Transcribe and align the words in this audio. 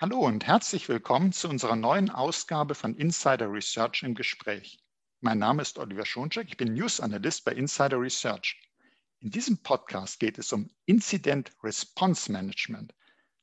Hallo 0.00 0.20
und 0.20 0.46
herzlich 0.46 0.88
willkommen 0.88 1.32
zu 1.32 1.48
unserer 1.48 1.74
neuen 1.74 2.08
Ausgabe 2.08 2.76
von 2.76 2.94
Insider 2.94 3.52
Research 3.52 4.04
im 4.04 4.14
Gespräch. 4.14 4.78
Mein 5.20 5.40
Name 5.40 5.60
ist 5.60 5.76
Oliver 5.76 6.06
Schoncheck, 6.06 6.46
ich 6.46 6.56
bin 6.56 6.72
News 6.72 7.00
Analyst 7.00 7.44
bei 7.44 7.50
Insider 7.50 8.00
Research. 8.00 8.60
In 9.18 9.30
diesem 9.30 9.60
Podcast 9.60 10.20
geht 10.20 10.38
es 10.38 10.52
um 10.52 10.70
Incident 10.86 11.50
Response 11.64 12.30
Management. 12.30 12.94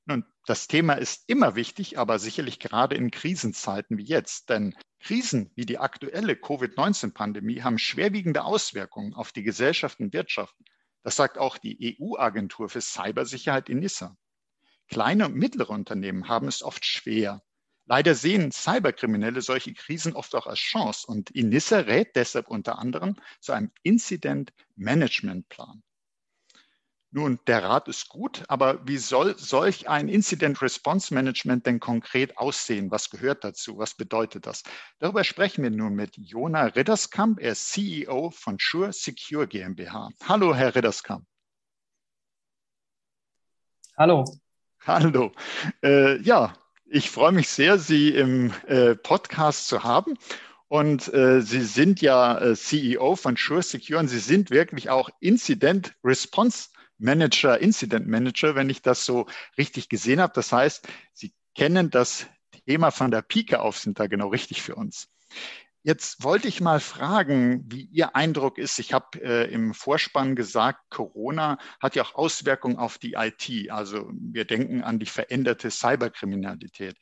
Nun, 0.05 0.23
das 0.45 0.69
Thema 0.69 0.93
ist 0.93 1.25
immer 1.27 1.55
wichtig, 1.55 1.99
aber 1.99 2.19
sicherlich 2.19 2.57
gerade 2.59 2.95
in 2.95 3.11
Krisenzeiten 3.11 3.97
wie 3.97 4.05
jetzt, 4.05 4.49
denn 4.49 4.77
Krisen 5.01 5.51
wie 5.55 5.65
die 5.65 5.79
aktuelle 5.79 6.37
Covid-19-Pandemie 6.37 7.63
haben 7.63 7.79
schwerwiegende 7.79 8.45
Auswirkungen 8.45 9.13
auf 9.13 9.33
die 9.33 9.43
Gesellschaft 9.43 9.99
und 9.99 10.13
Wirtschaft. 10.13 10.55
Das 11.03 11.17
sagt 11.17 11.37
auch 11.37 11.57
die 11.57 11.97
EU-Agentur 11.99 12.69
für 12.69 12.79
Cybersicherheit 12.79 13.67
in 13.67 13.79
Nissa. 13.79 14.15
Kleine 14.87 15.25
und 15.25 15.35
mittlere 15.35 15.71
Unternehmen 15.71 16.27
haben 16.27 16.47
es 16.47 16.61
oft 16.61 16.85
schwer. 16.85 17.41
Leider 17.87 18.15
sehen 18.15 18.51
Cyberkriminelle 18.51 19.41
solche 19.41 19.73
Krisen 19.73 20.13
oft 20.13 20.33
auch 20.33 20.47
als 20.47 20.59
Chance 20.59 21.05
und 21.07 21.29
Inissa 21.31 21.79
rät 21.79 22.15
deshalb 22.15 22.47
unter 22.47 22.79
anderem 22.79 23.15
zu 23.39 23.51
einem 23.51 23.71
Incident 23.83 24.53
Management 24.75 25.49
Plan. 25.49 25.83
Nun, 27.11 27.39
der 27.47 27.63
Rat 27.63 27.87
ist 27.87 28.09
gut, 28.09 28.43
aber 28.49 28.85
wie 28.85 28.97
soll 28.97 29.37
solch 29.37 29.87
ein 29.87 30.09
Incident 30.09 30.61
Response 30.61 31.13
Management 31.13 31.65
denn 31.65 31.79
konkret 31.79 32.37
aussehen? 32.37 32.91
Was 32.91 33.09
gehört 33.09 33.43
dazu? 33.45 33.77
Was 33.77 33.95
bedeutet 33.95 34.45
das? 34.45 34.63
Darüber 34.99 35.23
sprechen 35.23 35.63
wir 35.63 35.69
nun 35.69 35.95
mit 35.95 36.17
Jona 36.17 36.65
Ridderskamp. 36.65 37.39
Er 37.39 37.51
ist 37.51 37.71
CEO 37.71 38.31
von 38.31 38.57
Sure 38.59 38.91
Secure 38.91 39.47
GmbH. 39.47 40.09
Hallo, 40.27 40.53
Herr 40.53 40.75
Ridderskamp. 40.75 41.25
Hallo. 43.97 44.25
Hallo. 44.87 45.31
Äh, 45.81 46.21
ja, 46.21 46.55
ich 46.85 47.09
freue 47.09 47.31
mich 47.31 47.49
sehr, 47.49 47.79
Sie 47.79 48.09
im 48.09 48.53
äh, 48.67 48.93
Podcast 48.93 49.67
zu 49.67 49.83
haben. 49.83 50.13
Und 50.67 51.11
äh, 51.11 51.41
Sie 51.41 51.61
sind 51.61 52.01
ja 52.01 52.37
äh, 52.37 52.55
CEO 52.55 53.15
von 53.15 53.35
Sure 53.35 53.63
Secure 53.63 53.99
und 53.99 54.09
Sie 54.09 54.19
sind 54.19 54.51
wirklich 54.51 54.91
auch 54.91 55.09
Incident 55.21 55.95
Response 56.03 56.69
Manager, 56.99 57.59
Incident 57.59 58.07
Manager, 58.07 58.53
wenn 58.53 58.69
ich 58.69 58.83
das 58.83 59.05
so 59.05 59.25
richtig 59.57 59.89
gesehen 59.89 60.21
habe. 60.21 60.33
Das 60.35 60.51
heißt, 60.51 60.87
Sie 61.13 61.33
kennen 61.55 61.89
das 61.89 62.27
Thema 62.67 62.91
von 62.91 63.09
der 63.09 63.23
Pike 63.23 63.61
auf, 63.61 63.79
sind 63.79 63.99
da 63.99 64.05
genau 64.05 64.27
richtig 64.27 64.61
für 64.61 64.75
uns. 64.75 65.09
Jetzt 65.85 66.23
wollte 66.23 66.47
ich 66.47 66.61
mal 66.61 66.79
fragen, 66.79 67.63
wie 67.67 67.83
Ihr 67.83 68.15
Eindruck 68.15 68.57
ist. 68.57 68.79
Ich 68.79 68.91
habe 68.91 69.21
äh, 69.21 69.53
im 69.53 69.75
Vorspann 69.75 70.35
gesagt, 70.35 70.79
Corona 70.89 71.59
hat 71.79 71.95
ja 71.95 72.01
auch 72.01 72.15
Auswirkungen 72.15 72.77
auf 72.77 72.97
die 72.97 73.13
IT. 73.13 73.69
Also 73.69 74.09
wir 74.11 74.45
denken 74.45 74.81
an 74.81 74.97
die 74.97 75.05
veränderte 75.05 75.69
Cyberkriminalität. 75.69 76.97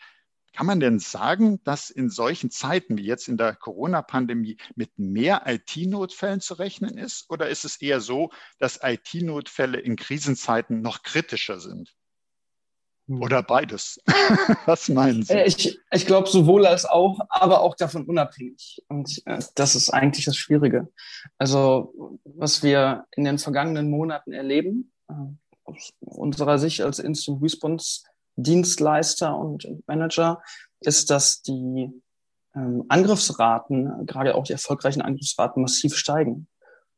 Kann 0.51 0.65
man 0.65 0.81
denn 0.81 0.99
sagen, 0.99 1.63
dass 1.63 1.91
in 1.91 2.09
solchen 2.09 2.51
Zeiten 2.51 2.97
wie 2.97 3.05
jetzt 3.05 3.29
in 3.29 3.37
der 3.37 3.55
Corona-Pandemie 3.55 4.57
mit 4.75 4.91
mehr 4.99 5.43
IT-Notfällen 5.45 6.41
zu 6.41 6.55
rechnen 6.55 6.97
ist? 6.97 7.29
Oder 7.29 7.47
ist 7.47 7.63
es 7.63 7.81
eher 7.81 8.01
so, 8.01 8.31
dass 8.59 8.81
IT-Notfälle 8.83 9.79
in 9.79 9.95
Krisenzeiten 9.95 10.81
noch 10.81 11.03
kritischer 11.03 11.61
sind? 11.61 11.95
Hm. 13.07 13.21
Oder 13.21 13.43
beides. 13.43 13.99
Was 14.65 14.87
meinen 14.89 15.23
Sie? 15.23 15.33
Äh, 15.33 15.45
ich, 15.45 15.79
ich 15.91 16.05
glaube 16.05 16.29
sowohl 16.29 16.65
als 16.65 16.85
auch, 16.85 17.19
aber 17.29 17.61
auch 17.61 17.75
davon 17.75 18.05
unabhängig. 18.05 18.81
Und 18.87 19.21
äh, 19.25 19.39
das 19.55 19.75
ist 19.75 19.89
eigentlich 19.89 20.25
das 20.25 20.37
Schwierige. 20.37 20.87
Also 21.37 22.19
was 22.23 22.63
wir 22.63 23.05
in 23.11 23.25
den 23.25 23.39
vergangenen 23.39 23.89
Monaten 23.89 24.31
erleben, 24.31 24.91
äh, 25.09 25.13
aus 25.65 25.89
unserer 25.99 26.57
Sicht 26.59 26.81
als 26.81 26.99
Instant 26.99 27.41
Response 27.41 28.01
Dienstleister 28.35 29.37
und 29.37 29.67
Manager, 29.85 30.41
ist, 30.79 31.09
dass 31.09 31.41
die 31.41 31.89
ähm, 32.55 32.83
Angriffsraten, 32.87 34.05
gerade 34.05 34.35
auch 34.35 34.43
die 34.43 34.53
erfolgreichen 34.53 35.01
Angriffsraten, 35.01 35.61
massiv 35.61 35.95
steigen 35.95 36.47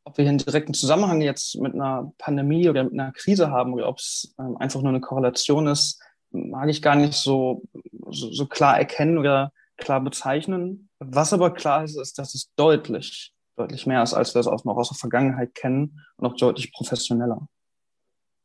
ob 0.05 0.17
wir 0.17 0.23
hier 0.23 0.29
einen 0.29 0.37
direkten 0.37 0.73
Zusammenhang 0.73 1.21
jetzt 1.21 1.55
mit 1.55 1.73
einer 1.73 2.13
Pandemie 2.17 2.69
oder 2.69 2.83
mit 2.83 2.93
einer 2.93 3.11
Krise 3.11 3.49
haben 3.49 3.73
oder 3.73 3.89
ob 3.89 3.97
es 3.97 4.33
ähm, 4.39 4.55
einfach 4.57 4.81
nur 4.81 4.89
eine 4.89 5.01
Korrelation 5.01 5.67
ist, 5.67 6.01
mag 6.31 6.69
ich 6.69 6.81
gar 6.81 6.95
nicht 6.95 7.13
so, 7.13 7.63
so, 8.09 8.31
so 8.31 8.45
klar 8.45 8.77
erkennen 8.77 9.17
oder 9.17 9.51
klar 9.77 10.01
bezeichnen. 10.01 10.89
Was 10.99 11.33
aber 11.33 11.53
klar 11.53 11.83
ist, 11.83 11.97
ist, 11.97 12.19
dass 12.19 12.35
es 12.35 12.51
deutlich, 12.55 13.33
deutlich 13.57 13.87
mehr 13.87 14.03
ist, 14.03 14.13
als 14.13 14.35
wir 14.35 14.39
es 14.39 14.47
auch 14.47 14.63
noch 14.63 14.77
aus 14.77 14.89
der 14.89 14.97
Vergangenheit 14.97 15.55
kennen 15.55 16.01
und 16.17 16.27
auch 16.27 16.37
deutlich 16.37 16.71
professioneller. 16.71 17.47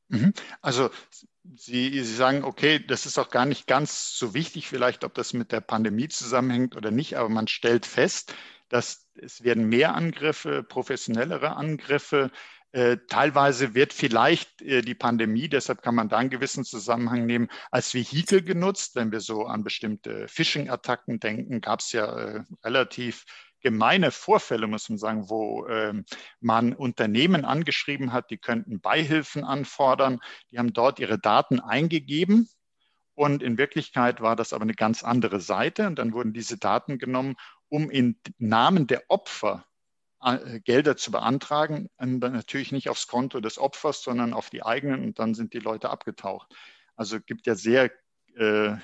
Mhm. 0.08 0.32
Also 0.62 0.90
Sie, 1.56 1.90
Sie 1.90 2.14
sagen, 2.14 2.44
okay, 2.44 2.84
das 2.86 3.06
ist 3.06 3.18
auch 3.18 3.30
gar 3.30 3.46
nicht 3.46 3.66
ganz 3.66 4.16
so 4.16 4.34
wichtig, 4.34 4.68
vielleicht, 4.68 5.04
ob 5.04 5.14
das 5.14 5.32
mit 5.32 5.52
der 5.52 5.60
Pandemie 5.60 6.08
zusammenhängt 6.08 6.76
oder 6.76 6.90
nicht, 6.90 7.16
aber 7.16 7.28
man 7.28 7.48
stellt 7.48 7.86
fest, 7.86 8.34
dass 8.68 9.06
es 9.22 9.44
werden 9.44 9.68
mehr 9.68 9.94
Angriffe, 9.94 10.62
professionellere 10.62 11.56
Angriffe. 11.56 12.30
Äh, 12.72 12.98
teilweise 13.08 13.74
wird 13.74 13.92
vielleicht 13.92 14.62
äh, 14.62 14.82
die 14.82 14.94
Pandemie, 14.94 15.48
deshalb 15.48 15.82
kann 15.82 15.94
man 15.94 16.08
da 16.08 16.18
einen 16.18 16.30
gewissen 16.30 16.64
Zusammenhang 16.64 17.26
nehmen, 17.26 17.48
als 17.70 17.94
Vehikel 17.94 18.42
genutzt. 18.42 18.94
Wenn 18.94 19.10
wir 19.10 19.20
so 19.20 19.44
an 19.44 19.64
bestimmte 19.64 20.28
Phishing-Attacken 20.28 21.18
denken, 21.18 21.60
gab 21.60 21.80
es 21.80 21.92
ja 21.92 22.06
äh, 22.06 22.44
relativ 22.64 23.24
gemeine 23.60 24.10
Vorfälle, 24.10 24.66
muss 24.68 24.88
man 24.88 24.98
sagen, 24.98 25.28
wo 25.28 25.66
ähm, 25.66 26.04
man 26.40 26.72
Unternehmen 26.72 27.44
angeschrieben 27.44 28.12
hat, 28.12 28.30
die 28.30 28.38
könnten 28.38 28.80
Beihilfen 28.80 29.44
anfordern. 29.44 30.20
Die 30.50 30.58
haben 30.58 30.72
dort 30.72 30.98
ihre 30.98 31.18
Daten 31.18 31.60
eingegeben 31.60 32.48
und 33.20 33.42
in 33.42 33.58
Wirklichkeit 33.58 34.22
war 34.22 34.34
das 34.34 34.54
aber 34.54 34.62
eine 34.62 34.72
ganz 34.72 35.02
andere 35.02 35.40
Seite. 35.40 35.86
Und 35.86 35.98
dann 35.98 36.14
wurden 36.14 36.32
diese 36.32 36.56
Daten 36.56 36.98
genommen 36.98 37.36
um 37.70 37.90
in 37.90 38.20
Namen 38.36 38.86
der 38.86 39.04
Opfer 39.08 39.64
äh, 40.22 40.60
Gelder 40.60 40.96
zu 40.96 41.10
beantragen, 41.10 41.88
natürlich 41.98 42.72
nicht 42.72 42.90
aufs 42.90 43.06
Konto 43.06 43.40
des 43.40 43.58
Opfers, 43.58 44.02
sondern 44.02 44.34
auf 44.34 44.50
die 44.50 44.62
eigenen 44.62 45.02
und 45.02 45.18
dann 45.18 45.34
sind 45.34 45.54
die 45.54 45.60
Leute 45.60 45.88
abgetaucht. 45.88 46.54
Also 46.94 47.16
es 47.16 47.24
gibt 47.24 47.46
ja 47.46 47.54
sehr 47.54 47.90
äh, 48.36 48.76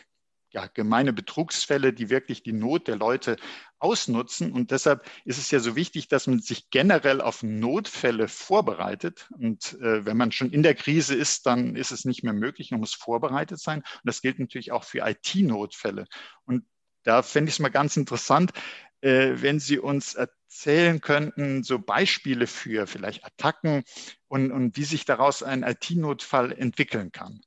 ja, 0.51 0.67
gemeine 0.69 1.13
Betrugsfälle, 1.13 1.93
die 1.93 2.09
wirklich 2.09 2.43
die 2.43 2.55
Not 2.55 2.89
der 2.89 2.97
Leute 2.97 3.37
ausnutzen. 3.79 4.53
Und 4.53 4.71
deshalb 4.71 5.05
ist 5.27 5.37
es 5.37 5.51
ja 5.51 5.61
so 5.61 5.77
wichtig, 5.77 6.09
dass 6.09 6.27
man 6.27 6.39
sich 6.39 6.71
generell 6.71 7.21
auf 7.21 7.43
Notfälle 7.43 8.29
vorbereitet. 8.29 9.29
Und 9.39 9.75
äh, 9.81 10.07
wenn 10.07 10.17
man 10.17 10.33
schon 10.33 10.51
in 10.51 10.63
der 10.63 10.75
Krise 10.75 11.15
ist, 11.15 11.45
dann 11.45 11.77
ist 11.77 11.91
es 11.91 12.07
nicht 12.07 12.23
mehr 12.23 12.33
möglich, 12.33 12.71
man 12.71 12.81
muss 12.81 12.95
vorbereitet 12.95 13.61
sein. 13.61 13.81
Und 13.81 14.01
das 14.05 14.23
gilt 14.23 14.39
natürlich 14.39 14.73
auch 14.73 14.85
für 14.85 15.07
IT-Notfälle. 15.07 16.07
Und 16.47 16.65
da 17.07 17.23
fände 17.23 17.49
ich 17.49 17.57
es 17.57 17.61
mal 17.61 17.71
ganz 17.71 17.97
interessant, 17.97 18.53
äh, 19.01 19.35
wenn 19.37 19.61
Sie 19.61 19.79
uns 19.79 20.15
erzählen 20.15 21.01
könnten, 21.01 21.63
so 21.63 21.79
Beispiele 21.79 22.47
für 22.47 22.87
vielleicht 22.87 23.25
Attacken 23.25 23.85
und, 24.29 24.51
und 24.51 24.77
wie 24.77 24.85
sich 24.85 25.05
daraus 25.05 25.43
ein 25.43 25.63
IT-Notfall 25.63 26.53
entwickeln 26.53 27.13
kann. 27.13 27.41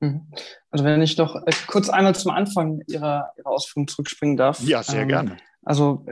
Mhm. 0.00 0.32
Also 0.70 0.84
wenn 0.84 1.00
ich 1.00 1.16
doch 1.16 1.36
äh, 1.46 1.52
kurz 1.68 1.88
einmal 1.88 2.14
zum 2.14 2.32
Anfang 2.32 2.82
Ihrer, 2.86 3.32
Ihrer 3.36 3.46
Ausführungen 3.48 3.88
zurückspringen 3.88 4.36
darf. 4.36 4.60
Ja, 4.60 4.82
sehr 4.82 5.02
ähm, 5.02 5.08
gerne. 5.08 5.36
Also 5.64 6.04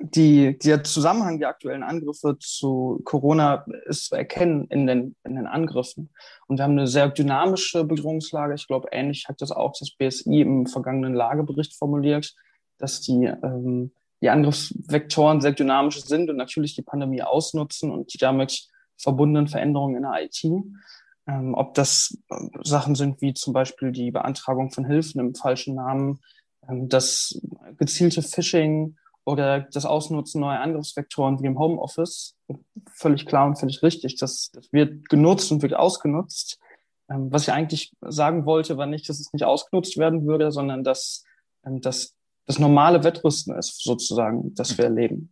die, 0.00 0.58
der 0.58 0.84
Zusammenhang 0.84 1.38
der 1.38 1.48
aktuellen 1.48 1.82
Angriffe 1.82 2.36
zu 2.38 3.00
Corona 3.04 3.64
ist 3.86 4.06
zu 4.06 4.16
erkennen 4.16 4.66
in 4.68 4.86
den, 4.86 5.16
in 5.24 5.36
den 5.36 5.46
Angriffen. 5.46 6.10
Und 6.46 6.58
wir 6.58 6.64
haben 6.64 6.72
eine 6.72 6.86
sehr 6.86 7.08
dynamische 7.08 7.84
Bedrohungslage. 7.84 8.54
Ich 8.54 8.66
glaube, 8.66 8.88
ähnlich 8.92 9.28
hat 9.28 9.40
das 9.40 9.50
auch 9.50 9.72
das 9.78 9.90
BSI 9.90 10.42
im 10.42 10.66
vergangenen 10.66 11.14
Lagebericht 11.14 11.74
formuliert, 11.74 12.34
dass 12.76 13.00
die, 13.00 13.24
ähm, 13.24 13.92
die 14.20 14.28
Angriffsvektoren 14.28 15.40
sehr 15.40 15.52
dynamisch 15.52 16.02
sind 16.02 16.28
und 16.28 16.36
natürlich 16.36 16.74
die 16.74 16.82
Pandemie 16.82 17.22
ausnutzen 17.22 17.90
und 17.90 18.12
die 18.12 18.18
damit 18.18 18.68
verbundenen 18.98 19.48
Veränderungen 19.48 19.96
in 19.96 20.02
der 20.02 20.22
IT. 20.22 20.44
Ähm, 21.26 21.54
ob 21.54 21.74
das 21.74 22.18
Sachen 22.62 22.94
sind 22.94 23.22
wie 23.22 23.32
zum 23.32 23.52
Beispiel 23.54 23.92
die 23.92 24.10
Beantragung 24.10 24.70
von 24.70 24.84
Hilfen 24.84 25.20
im 25.20 25.34
falschen 25.34 25.76
Namen, 25.76 26.20
ähm, 26.68 26.88
das 26.88 27.40
gezielte 27.78 28.22
Phishing 28.22 28.96
oder 29.28 29.60
das 29.60 29.84
Ausnutzen 29.84 30.40
neuer 30.40 30.60
Angriffsvektoren 30.60 31.42
wie 31.42 31.46
im 31.46 31.58
Homeoffice, 31.58 32.34
völlig 32.90 33.26
klar 33.26 33.46
und 33.46 33.58
völlig 33.58 33.82
richtig. 33.82 34.16
Das, 34.16 34.50
das 34.54 34.72
wird 34.72 35.10
genutzt 35.10 35.52
und 35.52 35.60
wird 35.60 35.74
ausgenutzt. 35.74 36.58
Ähm, 37.10 37.30
was 37.30 37.42
ich 37.42 37.52
eigentlich 37.52 37.92
sagen 38.00 38.46
wollte, 38.46 38.78
war 38.78 38.86
nicht, 38.86 39.06
dass 39.06 39.20
es 39.20 39.30
nicht 39.34 39.44
ausgenutzt 39.44 39.98
werden 39.98 40.26
würde, 40.26 40.50
sondern 40.50 40.82
dass, 40.82 41.24
ähm, 41.66 41.82
dass 41.82 42.14
das 42.46 42.58
normale 42.58 43.04
Wettrüsten 43.04 43.54
ist, 43.54 43.84
sozusagen, 43.84 44.54
das 44.54 44.78
wir 44.78 44.86
erleben. 44.86 45.30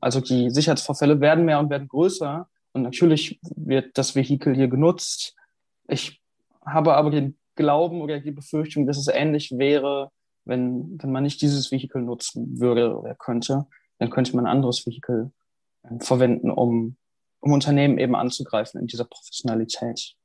Also 0.00 0.20
die 0.20 0.50
Sicherheitsvorfälle 0.50 1.20
werden 1.20 1.44
mehr 1.44 1.58
und 1.58 1.70
werden 1.70 1.88
größer. 1.88 2.48
Und 2.74 2.82
natürlich 2.82 3.40
wird 3.56 3.98
das 3.98 4.14
Vehikel 4.14 4.54
hier 4.54 4.68
genutzt. 4.68 5.34
Ich 5.88 6.20
habe 6.64 6.94
aber 6.94 7.10
den 7.10 7.36
Glauben 7.56 8.02
oder 8.02 8.20
die 8.20 8.30
Befürchtung, 8.30 8.86
dass 8.86 8.98
es 8.98 9.08
ähnlich 9.08 9.58
wäre, 9.58 10.12
wenn, 10.44 10.98
wenn 11.02 11.12
man 11.12 11.22
nicht 11.22 11.40
dieses 11.40 11.70
Vehikel 11.70 12.02
nutzen 12.02 12.60
würde 12.60 12.96
oder 12.96 13.14
könnte, 13.14 13.66
dann 13.98 14.10
könnte 14.10 14.34
man 14.36 14.46
ein 14.46 14.56
anderes 14.56 14.86
Vehikel 14.86 15.32
äh, 15.82 15.98
verwenden, 16.00 16.50
um, 16.50 16.96
um 17.40 17.52
Unternehmen 17.52 17.98
eben 17.98 18.14
anzugreifen 18.14 18.80
in 18.80 18.86
dieser 18.86 19.04
Professionalität. 19.04 20.16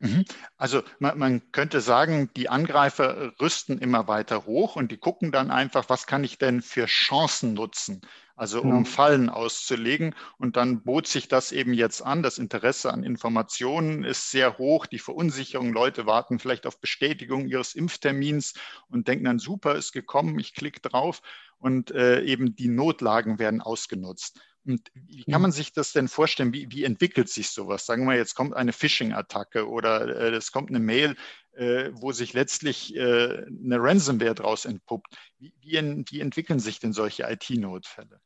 Mhm. 0.00 0.24
Also 0.56 0.82
man, 1.00 1.18
man, 1.18 1.52
könnte 1.52 1.80
sagen, 1.80 2.30
die 2.36 2.48
Angreifer 2.48 3.32
rüsten 3.40 3.78
immer 3.78 4.06
weiter 4.06 4.46
hoch 4.46 4.76
und 4.76 4.92
die 4.92 4.96
gucken 4.96 5.32
dann 5.32 5.50
einfach, 5.50 5.88
was 5.88 6.06
kann 6.06 6.22
ich 6.22 6.38
denn 6.38 6.62
für 6.62 6.86
Chancen 6.86 7.54
nutzen? 7.54 8.00
Also 8.38 8.62
um 8.62 8.70
genau. 8.70 8.84
Fallen 8.84 9.28
auszulegen. 9.28 10.14
Und 10.38 10.56
dann 10.56 10.84
bot 10.84 11.08
sich 11.08 11.26
das 11.26 11.50
eben 11.50 11.74
jetzt 11.74 12.02
an. 12.02 12.22
Das 12.22 12.38
Interesse 12.38 12.92
an 12.92 13.02
Informationen 13.02 14.04
ist 14.04 14.30
sehr 14.30 14.58
hoch. 14.58 14.86
Die 14.86 15.00
Verunsicherung, 15.00 15.72
Leute 15.72 16.06
warten 16.06 16.38
vielleicht 16.38 16.64
auf 16.64 16.80
Bestätigung 16.80 17.48
ihres 17.48 17.74
Impftermins 17.74 18.54
und 18.88 19.08
denken 19.08 19.24
dann, 19.24 19.40
super, 19.40 19.74
ist 19.74 19.92
gekommen, 19.92 20.38
ich 20.38 20.54
klicke 20.54 20.80
drauf. 20.80 21.20
Und 21.58 21.90
äh, 21.90 22.22
eben 22.22 22.54
die 22.54 22.68
Notlagen 22.68 23.40
werden 23.40 23.60
ausgenutzt. 23.60 24.40
Und 24.68 24.90
wie 24.92 25.24
kann 25.24 25.40
man 25.40 25.50
sich 25.50 25.72
das 25.72 25.92
denn 25.94 26.08
vorstellen? 26.08 26.52
Wie, 26.52 26.70
wie 26.70 26.84
entwickelt 26.84 27.30
sich 27.30 27.48
sowas? 27.48 27.86
Sagen 27.86 28.04
wir, 28.04 28.16
jetzt 28.16 28.34
kommt 28.34 28.54
eine 28.54 28.74
Phishing-Attacke 28.74 29.66
oder 29.66 30.06
äh, 30.14 30.36
es 30.36 30.52
kommt 30.52 30.68
eine 30.68 30.78
Mail, 30.78 31.16
äh, 31.52 31.88
wo 31.94 32.12
sich 32.12 32.34
letztlich 32.34 32.94
äh, 32.94 33.46
eine 33.46 33.82
Ransomware 33.82 34.34
daraus 34.34 34.66
entpuppt. 34.66 35.06
Wie, 35.38 35.54
wie, 35.62 36.04
wie 36.10 36.20
entwickeln 36.20 36.60
sich 36.60 36.80
denn 36.80 36.92
solche 36.92 37.22
IT-Notfälle? 37.22 38.20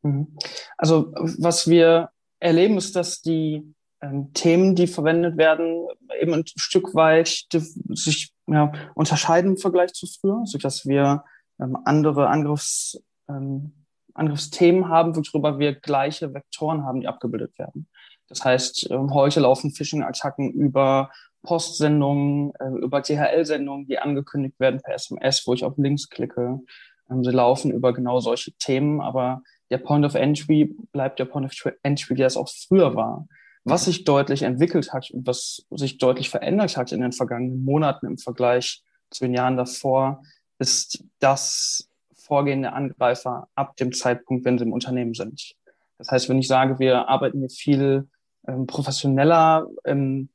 Mhm. 0.00 0.34
Also 0.78 1.12
was 1.38 1.68
wir 1.68 2.08
erleben, 2.40 2.78
ist, 2.78 2.96
dass 2.96 3.20
die 3.20 3.74
ähm, 4.00 4.32
Themen, 4.32 4.74
die 4.74 4.86
verwendet 4.86 5.36
werden, 5.36 5.88
eben 6.18 6.32
ein 6.32 6.44
Stück 6.46 6.94
weit 6.94 7.46
sich 7.90 8.32
ja, 8.46 8.72
unterscheiden 8.94 9.52
im 9.52 9.56
Vergleich 9.58 9.92
zu 9.92 10.06
früher, 10.06 10.40
sodass 10.46 10.86
wir 10.86 11.22
ähm, 11.60 11.76
andere 11.84 12.28
Angriffs 12.28 12.98
ähm, 13.28 13.83
Angriffsthemen 14.14 14.88
haben, 14.88 15.14
worüber 15.16 15.58
wir 15.58 15.74
gleiche 15.74 16.32
Vektoren 16.32 16.84
haben, 16.84 17.00
die 17.00 17.08
abgebildet 17.08 17.58
werden. 17.58 17.88
Das 18.28 18.44
heißt, 18.44 18.90
ähm, 18.90 19.12
heute 19.12 19.40
laufen 19.40 19.70
Phishing-Attacken 19.70 20.52
über 20.52 21.10
Postsendungen, 21.42 22.52
äh, 22.58 22.68
über 22.82 23.00
DHL-Sendungen, 23.00 23.86
die 23.86 23.98
angekündigt 23.98 24.58
werden 24.58 24.80
per 24.80 24.94
SMS, 24.94 25.46
wo 25.46 25.52
ich 25.52 25.64
auf 25.64 25.74
Links 25.76 26.08
klicke. 26.08 26.60
Ähm, 27.10 27.22
sie 27.22 27.30
laufen 27.30 27.70
über 27.70 27.92
genau 27.92 28.20
solche 28.20 28.52
Themen, 28.52 29.00
aber 29.00 29.42
der 29.70 29.78
Point 29.78 30.06
of 30.06 30.14
Entry 30.14 30.74
bleibt 30.92 31.18
der 31.18 31.26
Point 31.26 31.46
of 31.46 31.72
Entry, 31.82 32.14
der 32.14 32.26
es 32.26 32.36
auch 32.36 32.48
früher 32.48 32.94
war. 32.94 33.26
Was 33.66 33.86
sich 33.86 34.04
deutlich 34.04 34.42
entwickelt 34.42 34.92
hat 34.92 35.10
und 35.10 35.26
was 35.26 35.66
sich 35.70 35.96
deutlich 35.96 36.28
verändert 36.28 36.76
hat 36.76 36.92
in 36.92 37.00
den 37.00 37.12
vergangenen 37.12 37.64
Monaten 37.64 38.06
im 38.06 38.18
Vergleich 38.18 38.82
zu 39.10 39.24
den 39.24 39.32
Jahren 39.32 39.56
davor, 39.56 40.22
ist, 40.58 41.02
dass 41.18 41.88
Vorgehen 42.24 42.62
der 42.62 42.74
Angreifer 42.74 43.48
ab 43.54 43.76
dem 43.76 43.92
Zeitpunkt, 43.92 44.44
wenn 44.44 44.58
sie 44.58 44.64
im 44.64 44.72
Unternehmen 44.72 45.14
sind. 45.14 45.54
Das 45.98 46.10
heißt, 46.10 46.28
wenn 46.28 46.38
ich 46.38 46.48
sage, 46.48 46.78
wir 46.78 47.08
arbeiten 47.08 47.40
hier 47.40 47.50
viel 47.50 48.08
ähm, 48.46 48.66
professioneller 48.66 49.66
ähm, 49.84 50.30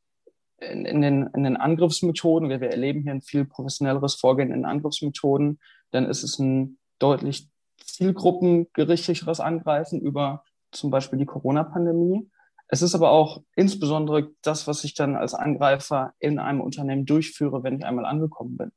in, 0.59 0.85
in, 0.85 1.01
den, 1.01 1.29
in 1.33 1.43
den 1.43 1.57
Angriffsmethoden, 1.57 2.49
wir, 2.49 2.61
wir 2.61 2.69
erleben 2.69 3.01
hier 3.01 3.11
ein 3.11 3.21
viel 3.21 3.45
professionelleres 3.45 4.15
Vorgehen 4.15 4.51
in 4.51 4.65
Angriffsmethoden, 4.65 5.59
dann 5.91 6.05
ist 6.05 6.23
es 6.23 6.37
ein 6.37 6.77
deutlich 6.99 7.49
zielgruppengerichteteres 7.83 9.39
Angreifen 9.39 10.01
über 10.01 10.43
zum 10.71 10.91
Beispiel 10.91 11.17
die 11.17 11.25
Corona-Pandemie. 11.25 12.29
Es 12.67 12.83
ist 12.83 12.93
aber 12.93 13.09
auch 13.09 13.41
insbesondere 13.55 14.29
das, 14.43 14.67
was 14.67 14.83
ich 14.83 14.93
dann 14.93 15.15
als 15.15 15.33
Angreifer 15.33 16.13
in 16.19 16.37
einem 16.37 16.61
Unternehmen 16.61 17.05
durchführe, 17.05 17.63
wenn 17.63 17.79
ich 17.79 17.85
einmal 17.85 18.05
angekommen 18.05 18.57
bin. 18.57 18.71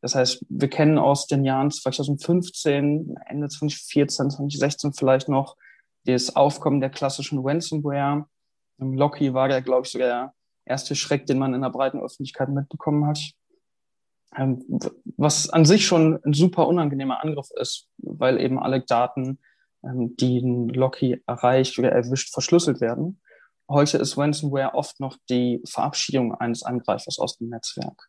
Das 0.00 0.14
heißt, 0.14 0.44
wir 0.48 0.68
kennen 0.68 0.98
aus 0.98 1.26
den 1.26 1.44
Jahren 1.44 1.70
2015, 1.70 3.16
Ende 3.26 3.48
2014, 3.48 4.30
2016 4.30 4.92
vielleicht 4.94 5.28
noch 5.28 5.56
das 6.04 6.34
Aufkommen 6.34 6.80
der 6.80 6.90
klassischen 6.90 7.40
Ransomware. 7.42 8.26
Locky 8.78 9.34
war 9.34 9.50
ja, 9.50 9.60
glaube 9.60 9.82
ich, 9.84 9.92
sogar 9.92 10.08
der 10.08 10.34
erste 10.64 10.94
Schreck, 10.94 11.26
den 11.26 11.38
man 11.38 11.52
in 11.52 11.60
der 11.60 11.70
breiten 11.70 12.00
Öffentlichkeit 12.00 12.48
mitbekommen 12.48 13.06
hat. 13.06 13.20
Ähm, 14.36 14.64
was 15.16 15.50
an 15.50 15.64
sich 15.64 15.86
schon 15.86 16.18
ein 16.24 16.32
super 16.32 16.66
unangenehmer 16.68 17.22
Angriff 17.22 17.48
ist, 17.60 17.88
weil 17.98 18.40
eben 18.40 18.58
alle 18.58 18.80
Daten, 18.80 19.38
ähm, 19.82 20.16
die 20.16 20.38
ein 20.38 20.68
Locky 20.68 21.22
erreicht 21.26 21.78
oder 21.78 21.92
erwischt, 21.92 22.32
verschlüsselt 22.32 22.80
werden. 22.80 23.20
Heute 23.68 23.98
ist 23.98 24.16
Ransomware 24.16 24.74
oft 24.74 24.98
noch 25.00 25.16
die 25.28 25.60
Verabschiedung 25.68 26.34
eines 26.34 26.62
Angreifers 26.62 27.18
aus 27.18 27.38
dem 27.38 27.50
Netzwerk. 27.50 28.08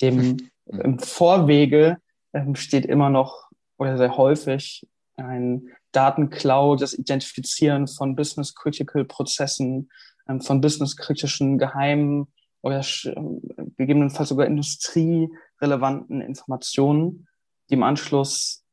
Dem 0.00 0.50
im 0.66 0.98
Vorwege 0.98 1.98
ähm, 2.32 2.54
steht 2.54 2.86
immer 2.86 3.10
noch 3.10 3.50
oder 3.76 3.98
sehr 3.98 4.16
häufig 4.16 4.86
ein 5.16 5.68
Datenklau, 5.92 6.76
das 6.76 6.92
Identifizieren 6.92 7.86
von 7.86 8.16
Business-Critical-Prozessen, 8.16 9.90
ähm, 10.28 10.40
von 10.40 10.60
business-kritischen 10.60 11.58
geheimen 11.58 12.32
oder 12.62 12.84
ähm, 13.04 13.40
gegebenenfalls 13.76 14.30
sogar 14.30 14.46
industrierelevanten 14.46 16.20
Informationen, 16.20 17.28
die 17.68 17.74
im 17.74 17.82
Anschluss 17.82 18.64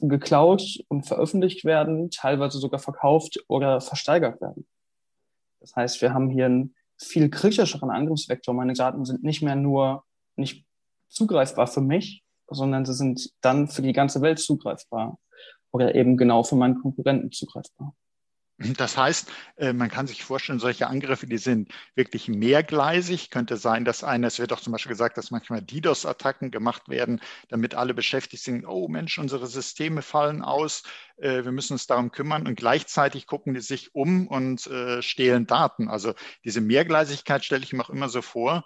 geklaut 0.00 0.80
und 0.88 1.06
veröffentlicht 1.06 1.64
werden, 1.64 2.10
teilweise 2.10 2.58
sogar 2.58 2.80
verkauft 2.80 3.38
oder 3.46 3.80
versteigert 3.80 4.40
werden. 4.40 4.66
Das 5.60 5.76
heißt, 5.76 6.02
wir 6.02 6.14
haben 6.14 6.30
hier 6.30 6.46
einen 6.46 6.74
viel 6.98 7.28
kritischeren 7.28 7.90
Angriffsvektor. 7.90 8.54
Meine 8.54 8.72
Daten 8.72 9.04
sind 9.04 9.22
nicht 9.22 9.42
mehr 9.42 9.56
nur 9.56 10.04
nicht 10.36 10.65
zugreifbar 11.08 11.66
für 11.66 11.80
mich, 11.80 12.24
sondern 12.48 12.84
sie 12.84 12.94
sind 12.94 13.30
dann 13.40 13.68
für 13.68 13.82
die 13.82 13.92
ganze 13.92 14.20
Welt 14.20 14.38
zugreifbar 14.38 15.18
oder 15.72 15.94
eben 15.94 16.16
genau 16.16 16.42
für 16.42 16.56
meinen 16.56 16.80
Konkurrenten 16.80 17.32
zugreifbar. 17.32 17.94
Das 18.58 18.96
heißt, 18.96 19.30
äh, 19.56 19.74
man 19.74 19.90
kann 19.90 20.06
sich 20.06 20.24
vorstellen, 20.24 20.58
solche 20.58 20.86
Angriffe, 20.86 21.26
die 21.26 21.36
sind 21.36 21.70
wirklich 21.94 22.28
mehrgleisig. 22.28 23.30
Könnte 23.30 23.58
sein, 23.58 23.84
dass 23.84 24.02
einer, 24.02 24.28
es 24.28 24.38
wird 24.38 24.50
auch 24.54 24.60
zum 24.60 24.72
Beispiel 24.72 24.90
gesagt, 24.92 25.18
dass 25.18 25.30
manchmal 25.30 25.60
DDoS-Attacken 25.60 26.50
gemacht 26.50 26.88
werden, 26.88 27.20
damit 27.50 27.74
alle 27.74 27.92
beschäftigt 27.92 28.42
sind, 28.42 28.64
oh 28.66 28.88
Mensch, 28.88 29.18
unsere 29.18 29.46
Systeme 29.46 30.00
fallen 30.00 30.40
aus, 30.40 30.84
äh, 31.18 31.44
wir 31.44 31.52
müssen 31.52 31.74
uns 31.74 31.86
darum 31.86 32.12
kümmern 32.12 32.46
und 32.46 32.54
gleichzeitig 32.56 33.26
gucken 33.26 33.52
die 33.52 33.60
sich 33.60 33.94
um 33.94 34.26
und 34.26 34.66
äh, 34.68 35.02
stehlen 35.02 35.46
Daten. 35.46 35.88
Also 35.88 36.14
diese 36.42 36.62
Mehrgleisigkeit 36.62 37.44
stelle 37.44 37.62
ich 37.62 37.74
mir 37.74 37.84
auch 37.84 37.90
immer 37.90 38.08
so 38.08 38.22
vor, 38.22 38.64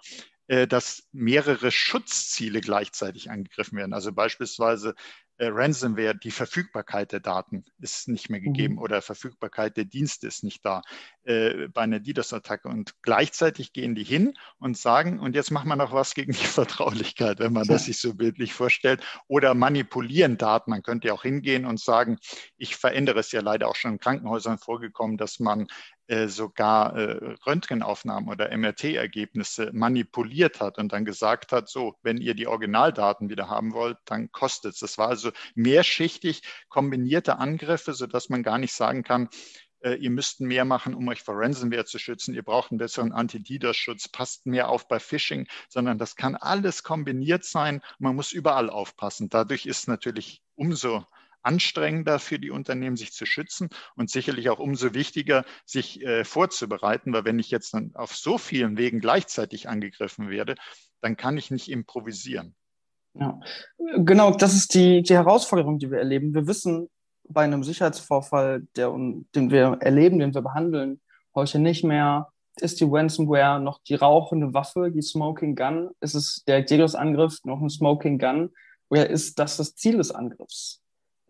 dass 0.67 1.07
mehrere 1.11 1.71
Schutzziele 1.71 2.59
gleichzeitig 2.59 3.29
angegriffen 3.29 3.77
werden. 3.77 3.93
Also 3.93 4.11
beispielsweise 4.11 4.95
äh, 5.37 5.47
Ransomware, 5.47 6.15
die 6.15 6.29
Verfügbarkeit 6.29 7.11
der 7.13 7.19
Daten 7.19 7.65
ist 7.79 8.07
nicht 8.07 8.29
mehr 8.29 8.41
gegeben 8.41 8.75
mhm. 8.75 8.81
oder 8.81 9.01
Verfügbarkeit 9.01 9.77
der 9.77 9.85
Dienste 9.85 10.27
ist 10.27 10.43
nicht 10.43 10.63
da 10.65 10.81
äh, 11.23 11.67
bei 11.67 11.81
einer 11.81 11.99
DDoS-Attacke. 11.99 12.67
Und 12.67 12.93
gleichzeitig 13.01 13.73
gehen 13.73 13.95
die 13.95 14.03
hin 14.03 14.33
und 14.59 14.77
sagen, 14.77 15.19
und 15.19 15.35
jetzt 15.35 15.51
machen 15.51 15.67
wir 15.69 15.75
noch 15.75 15.93
was 15.93 16.13
gegen 16.13 16.31
die 16.31 16.37
Vertraulichkeit, 16.45 17.39
wenn 17.39 17.53
man 17.53 17.65
ja. 17.65 17.73
das 17.73 17.85
sich 17.85 17.99
so 17.99 18.15
bildlich 18.15 18.53
vorstellt, 18.53 19.03
oder 19.27 19.53
manipulieren 19.53 20.37
Daten. 20.37 20.71
Man 20.71 20.83
könnte 20.83 21.09
ja 21.09 21.13
auch 21.13 21.23
hingehen 21.23 21.65
und 21.65 21.79
sagen, 21.79 22.17
ich 22.57 22.75
verändere 22.75 23.19
es 23.19 23.31
ja 23.31 23.41
leider 23.41 23.67
auch 23.67 23.75
schon 23.75 23.93
in 23.93 23.99
Krankenhäusern 23.99 24.57
vorgekommen, 24.57 25.17
dass 25.17 25.39
man 25.39 25.67
äh, 26.11 26.27
sogar 26.27 26.97
äh, 26.97 27.35
Röntgenaufnahmen 27.45 28.29
oder 28.29 28.49
MRT-Ergebnisse 28.57 29.69
manipuliert 29.71 30.59
hat 30.59 30.77
und 30.77 30.91
dann 30.91 31.05
gesagt 31.05 31.53
hat, 31.53 31.69
so, 31.69 31.95
wenn 32.01 32.17
ihr 32.17 32.33
die 32.33 32.47
Originaldaten 32.47 33.29
wieder 33.29 33.47
haben 33.47 33.71
wollt, 33.73 33.97
dann 34.03 34.29
kostet 34.31 34.73
es. 34.73 34.79
Das 34.79 34.97
war 34.97 35.07
also 35.07 35.31
mehrschichtig 35.55 36.41
kombinierte 36.67 37.37
Angriffe, 37.37 37.93
sodass 37.93 38.27
man 38.27 38.43
gar 38.43 38.57
nicht 38.57 38.73
sagen 38.73 39.03
kann, 39.03 39.29
ihr 39.83 40.09
müsst 40.09 40.41
mehr 40.41 40.65
machen, 40.65 40.93
um 40.93 41.07
euch 41.07 41.21
vor 41.21 41.35
Ransomware 41.37 41.85
zu 41.85 41.99
schützen, 41.99 42.33
ihr 42.33 42.43
braucht 42.43 42.71
einen 42.71 42.77
besseren 42.77 43.11
Anti-DDoS-Schutz, 43.11 44.09
passt 44.09 44.45
mehr 44.45 44.69
auf 44.69 44.87
bei 44.87 44.99
Phishing, 44.99 45.47
sondern 45.69 45.97
das 45.97 46.15
kann 46.15 46.35
alles 46.35 46.83
kombiniert 46.83 47.43
sein. 47.43 47.81
Man 47.99 48.15
muss 48.15 48.31
überall 48.31 48.69
aufpassen. 48.69 49.29
Dadurch 49.29 49.65
ist 49.65 49.87
natürlich 49.87 50.41
umso 50.55 51.05
anstrengender 51.43 52.19
für 52.19 52.39
die 52.39 52.51
Unternehmen, 52.51 52.95
sich 52.95 53.13
zu 53.13 53.25
schützen 53.25 53.69
und 53.95 54.09
sicherlich 54.09 54.49
auch 54.49 54.59
umso 54.59 54.93
wichtiger, 54.93 55.45
sich 55.65 56.01
äh, 56.01 56.23
vorzubereiten, 56.23 57.13
weil 57.13 57.25
wenn 57.25 57.39
ich 57.39 57.51
jetzt 57.51 57.73
dann 57.73 57.91
auf 57.95 58.15
so 58.15 58.37
vielen 58.37 58.77
Wegen 58.77 58.99
gleichzeitig 58.99 59.67
angegriffen 59.67 60.29
werde, 60.29 60.55
dann 61.01 61.17
kann 61.17 61.37
ich 61.37 61.51
nicht 61.51 61.69
improvisieren. 61.69 62.55
Ja, 63.13 63.39
genau, 63.97 64.31
das 64.31 64.53
ist 64.53 64.73
die, 64.73 65.01
die 65.01 65.15
Herausforderung, 65.15 65.79
die 65.79 65.91
wir 65.91 65.97
erleben. 65.97 66.33
Wir 66.33 66.47
wissen 66.47 66.89
bei 67.33 67.43
einem 67.43 67.63
Sicherheitsvorfall, 67.63 68.67
der, 68.75 68.89
den 68.89 69.51
wir 69.51 69.77
erleben, 69.81 70.19
den 70.19 70.33
wir 70.33 70.41
behandeln, 70.41 71.01
heute 71.35 71.59
nicht 71.59 71.83
mehr, 71.83 72.29
ist 72.59 72.79
die 72.79 72.87
Ransomware 72.89 73.59
noch 73.59 73.79
die 73.83 73.95
rauchende 73.95 74.53
Waffe, 74.53 74.91
die 74.91 75.01
Smoking 75.01 75.55
Gun? 75.55 75.89
Ist 76.01 76.15
es 76.15 76.43
der 76.45 76.61
DDoS-Angriff 76.61 77.39
noch 77.43 77.61
ein 77.61 77.69
Smoking 77.69 78.19
Gun? 78.19 78.51
Oder 78.89 79.09
ist 79.09 79.39
das 79.39 79.57
das 79.57 79.75
Ziel 79.75 79.97
des 79.97 80.11
Angriffs? 80.11 80.81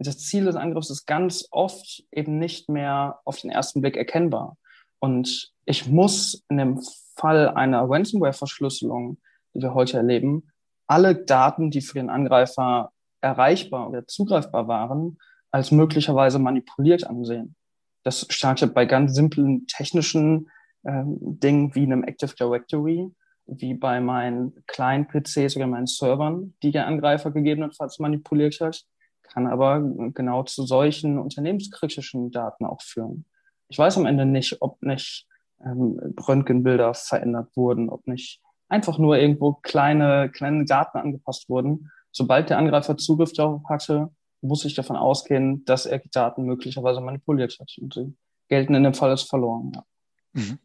das 0.04 0.18
Ziel 0.18 0.46
des 0.46 0.56
Angriffs 0.56 0.90
ist 0.90 1.06
ganz 1.06 1.48
oft 1.52 2.04
eben 2.12 2.40
nicht 2.40 2.70
mehr 2.70 3.20
auf 3.24 3.40
den 3.40 3.52
ersten 3.52 3.82
Blick 3.82 3.96
erkennbar. 3.96 4.58
Und 5.00 5.52
ich 5.66 5.88
muss 5.88 6.44
in 6.50 6.58
dem 6.58 6.82
Fall 7.16 7.50
einer 7.50 7.88
Ransomware-Verschlüsselung, 7.88 9.20
die 9.54 9.62
wir 9.62 9.76
heute 9.76 9.98
erleben, 9.98 10.52
alle 10.88 11.16
Daten, 11.16 11.72
die 11.72 11.82
für 11.82 12.00
den 12.00 12.10
Angreifer 12.10 12.92
erreichbar 13.22 13.90
oder 13.90 14.08
zugreifbar 14.08 14.68
waren, 14.68 15.20
als 15.52 15.72
möglicherweise 15.72 16.40
manipuliert 16.40 17.06
ansehen. 17.06 17.56
Das 18.04 18.26
startet 18.30 18.74
bei 18.74 18.86
ganz 18.86 19.14
simplen 19.14 19.68
technischen 19.68 20.50
ähm, 20.86 21.18
Dingen 21.20 21.76
wie 21.76 21.84
einem 21.84 22.04
Active 22.04 22.36
Directory, 22.36 23.12
wie 23.46 23.74
bei 23.74 24.00
meinen 24.00 24.64
kleinen 24.66 25.08
PCs 25.08 25.56
oder 25.56 25.68
meinen 25.68 25.88
Servern, 25.88 26.54
die 26.64 26.72
der 26.72 26.88
Angreifer 26.88 27.32
gegebenenfalls 27.32 28.00
manipuliert 28.00 28.60
hat, 28.62 28.84
kann 29.24 29.48
aber 29.48 29.82
genau 30.14 30.44
zu 30.44 30.66
solchen 30.66 31.18
unternehmenskritischen 31.18 32.32
Daten 32.32 32.66
auch 32.66 32.82
führen. 32.82 33.26
Ich 33.70 33.78
weiß 33.78 33.98
am 33.98 34.06
Ende 34.06 34.26
nicht, 34.26 34.62
ob 34.62 34.82
nicht 34.82 35.28
ähm, 35.64 36.16
Röntgenbilder 36.28 36.94
verändert 36.94 37.56
wurden, 37.56 37.90
ob 37.90 38.08
nicht 38.08 38.42
einfach 38.68 38.98
nur 38.98 39.18
irgendwo 39.18 39.54
kleine, 39.54 40.30
kleine 40.30 40.66
Daten 40.66 40.98
angepasst 40.98 41.50
wurden. 41.50 41.92
Sobald 42.12 42.50
der 42.50 42.58
Angreifer 42.58 42.98
Zugriff 42.98 43.32
darauf 43.34 43.64
hatte, 43.70 44.10
muss 44.42 44.66
ich 44.66 44.74
davon 44.74 44.96
ausgehen, 44.96 45.64
dass 45.66 45.86
er 45.86 46.00
die 46.00 46.10
Daten 46.10 46.44
möglicherweise 46.44 47.02
manipuliert 47.02 47.58
hat. 47.60 47.72
Und 47.80 47.94
sie 47.94 48.14
gelten 48.48 48.76
in 48.76 48.84
dem 48.84 48.94
Fall 48.94 49.10
als 49.10 49.24
verloren. 49.24 49.72
Ja. 49.74 49.86
Mhm. 50.34 50.60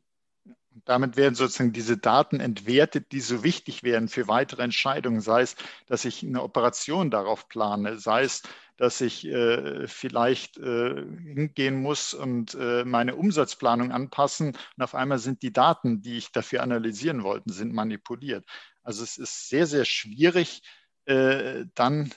Damit 0.84 1.16
werden 1.16 1.34
sozusagen 1.34 1.72
diese 1.72 1.96
Daten 1.96 2.38
entwertet, 2.38 3.10
die 3.12 3.20
so 3.20 3.42
wichtig 3.42 3.82
wären 3.82 4.08
für 4.08 4.28
weitere 4.28 4.62
Entscheidungen, 4.62 5.20
sei 5.20 5.42
es, 5.42 5.56
dass 5.86 6.04
ich 6.04 6.22
eine 6.22 6.42
Operation 6.42 7.10
darauf 7.10 7.48
plane, 7.48 7.98
sei 7.98 8.22
es, 8.24 8.42
dass 8.76 9.00
ich 9.00 9.26
äh, 9.26 9.88
vielleicht 9.88 10.58
äh, 10.58 10.94
hingehen 11.34 11.80
muss 11.80 12.12
und 12.12 12.54
äh, 12.54 12.84
meine 12.84 13.16
Umsatzplanung 13.16 13.90
anpassen 13.90 14.48
und 14.48 14.82
auf 14.82 14.94
einmal 14.94 15.18
sind 15.18 15.42
die 15.42 15.52
Daten, 15.52 16.02
die 16.02 16.18
ich 16.18 16.30
dafür 16.30 16.62
analysieren 16.62 17.22
wollte, 17.24 17.52
sind 17.52 17.72
manipuliert. 17.72 18.44
Also 18.82 19.02
es 19.02 19.16
ist 19.16 19.48
sehr, 19.48 19.66
sehr 19.66 19.86
schwierig, 19.86 20.62
äh, 21.06 21.64
dann 21.74 22.12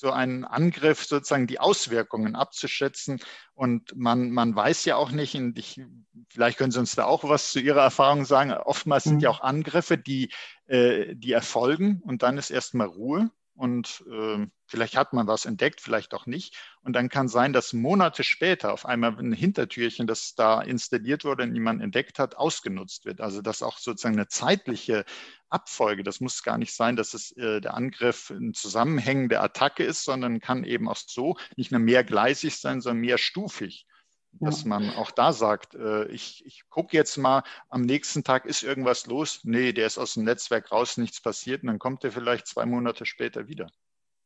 so 0.00 0.10
einen 0.10 0.44
Angriff 0.44 1.04
sozusagen 1.04 1.46
die 1.46 1.60
Auswirkungen 1.60 2.34
abzuschätzen. 2.34 3.20
Und 3.54 3.94
man, 3.94 4.30
man 4.30 4.56
weiß 4.56 4.86
ja 4.86 4.96
auch 4.96 5.10
nicht, 5.10 5.34
und 5.36 5.58
ich, 5.58 5.80
vielleicht 6.28 6.58
können 6.58 6.72
Sie 6.72 6.80
uns 6.80 6.94
da 6.94 7.04
auch 7.04 7.22
was 7.24 7.52
zu 7.52 7.60
Ihrer 7.60 7.82
Erfahrung 7.82 8.24
sagen, 8.24 8.52
oftmals 8.52 9.04
sind 9.04 9.16
mhm. 9.16 9.20
ja 9.20 9.30
auch 9.30 9.42
Angriffe, 9.42 9.98
die, 9.98 10.32
äh, 10.66 11.14
die 11.14 11.32
erfolgen 11.32 12.02
und 12.04 12.22
dann 12.22 12.38
ist 12.38 12.50
erstmal 12.50 12.86
Ruhe 12.86 13.30
und 13.60 14.02
äh, 14.10 14.46
vielleicht 14.64 14.96
hat 14.96 15.12
man 15.12 15.26
was 15.26 15.44
entdeckt, 15.44 15.82
vielleicht 15.82 16.14
auch 16.14 16.24
nicht. 16.24 16.56
Und 16.80 16.94
dann 16.94 17.10
kann 17.10 17.28
sein, 17.28 17.52
dass 17.52 17.74
Monate 17.74 18.24
später 18.24 18.72
auf 18.72 18.86
einmal 18.86 19.18
ein 19.18 19.34
Hintertürchen, 19.34 20.06
das 20.06 20.34
da 20.34 20.62
installiert 20.62 21.26
wurde 21.26 21.42
und 21.42 21.52
niemand 21.52 21.82
entdeckt 21.82 22.18
hat, 22.18 22.38
ausgenutzt 22.38 23.04
wird. 23.04 23.20
Also 23.20 23.42
dass 23.42 23.62
auch 23.62 23.76
sozusagen 23.76 24.14
eine 24.14 24.28
zeitliche 24.28 25.04
Abfolge, 25.50 26.04
das 26.04 26.20
muss 26.20 26.42
gar 26.42 26.56
nicht 26.56 26.72
sein, 26.72 26.96
dass 26.96 27.12
es 27.12 27.36
äh, 27.36 27.60
der 27.60 27.74
Angriff 27.74 28.30
ein 28.30 28.54
zusammenhängende 28.54 29.40
Attacke 29.40 29.84
ist, 29.84 30.04
sondern 30.04 30.40
kann 30.40 30.64
eben 30.64 30.88
auch 30.88 30.96
so 30.96 31.36
nicht 31.56 31.70
nur 31.70 31.80
mehrgleisig 31.80 32.56
sein, 32.56 32.80
sondern 32.80 33.02
mehrstufig 33.02 33.84
dass 34.32 34.64
man 34.64 34.90
auch 34.90 35.10
da 35.10 35.32
sagt, 35.32 35.74
äh, 35.74 36.06
ich, 36.06 36.44
ich 36.46 36.68
gucke 36.68 36.96
jetzt 36.96 37.16
mal, 37.16 37.42
am 37.68 37.82
nächsten 37.82 38.24
Tag 38.24 38.46
ist 38.46 38.62
irgendwas 38.62 39.06
los. 39.06 39.40
Nee, 39.42 39.72
der 39.72 39.86
ist 39.86 39.98
aus 39.98 40.14
dem 40.14 40.24
Netzwerk 40.24 40.70
raus, 40.70 40.96
nichts 40.96 41.20
passiert 41.20 41.62
und 41.62 41.68
dann 41.68 41.78
kommt 41.78 42.04
er 42.04 42.12
vielleicht 42.12 42.46
zwei 42.46 42.64
Monate 42.66 43.06
später 43.06 43.48
wieder. 43.48 43.66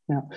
Ja, 0.07 0.27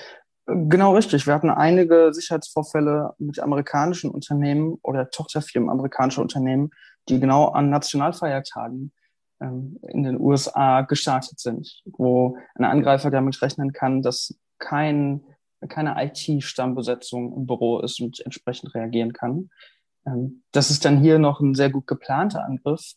genau 0.47 0.95
richtig. 0.95 1.27
Wir 1.27 1.35
hatten 1.35 1.51
einige 1.51 2.13
Sicherheitsvorfälle 2.13 3.15
mit 3.19 3.41
amerikanischen 3.41 4.11
Unternehmen 4.11 4.79
oder 4.83 5.11
Tochterfirmen 5.11 5.71
amerikanischer 5.71 6.23
Unternehmen, 6.23 6.71
die 7.09 7.21
genau 7.21 7.49
an 7.49 7.71
Nationalfeiertagen 7.71 8.93
ähm, 9.41 9.79
in 9.83 10.03
den 10.03 10.19
USA 10.19 10.83
gestartet 10.83 11.39
sind, 11.39 11.83
wo 11.85 12.39
ein 12.55 12.65
Angreifer 12.65 13.11
damit 13.11 13.41
rechnen 13.43 13.73
kann, 13.73 14.03
dass 14.03 14.39
kein 14.59 15.23
keine 15.67 15.97
IT-Stammbesetzung 16.03 17.33
im 17.35 17.47
Büro 17.47 17.81
ist 17.81 18.01
und 18.01 18.21
entsprechend 18.21 18.75
reagieren 18.75 19.13
kann. 19.13 19.51
Ähm, 20.07 20.43
das 20.53 20.71
ist 20.71 20.85
dann 20.85 21.01
hier 21.01 21.19
noch 21.19 21.41
ein 21.41 21.55
sehr 21.55 21.71
gut 21.71 21.87
geplanter 21.87 22.45
Angriff. 22.45 22.95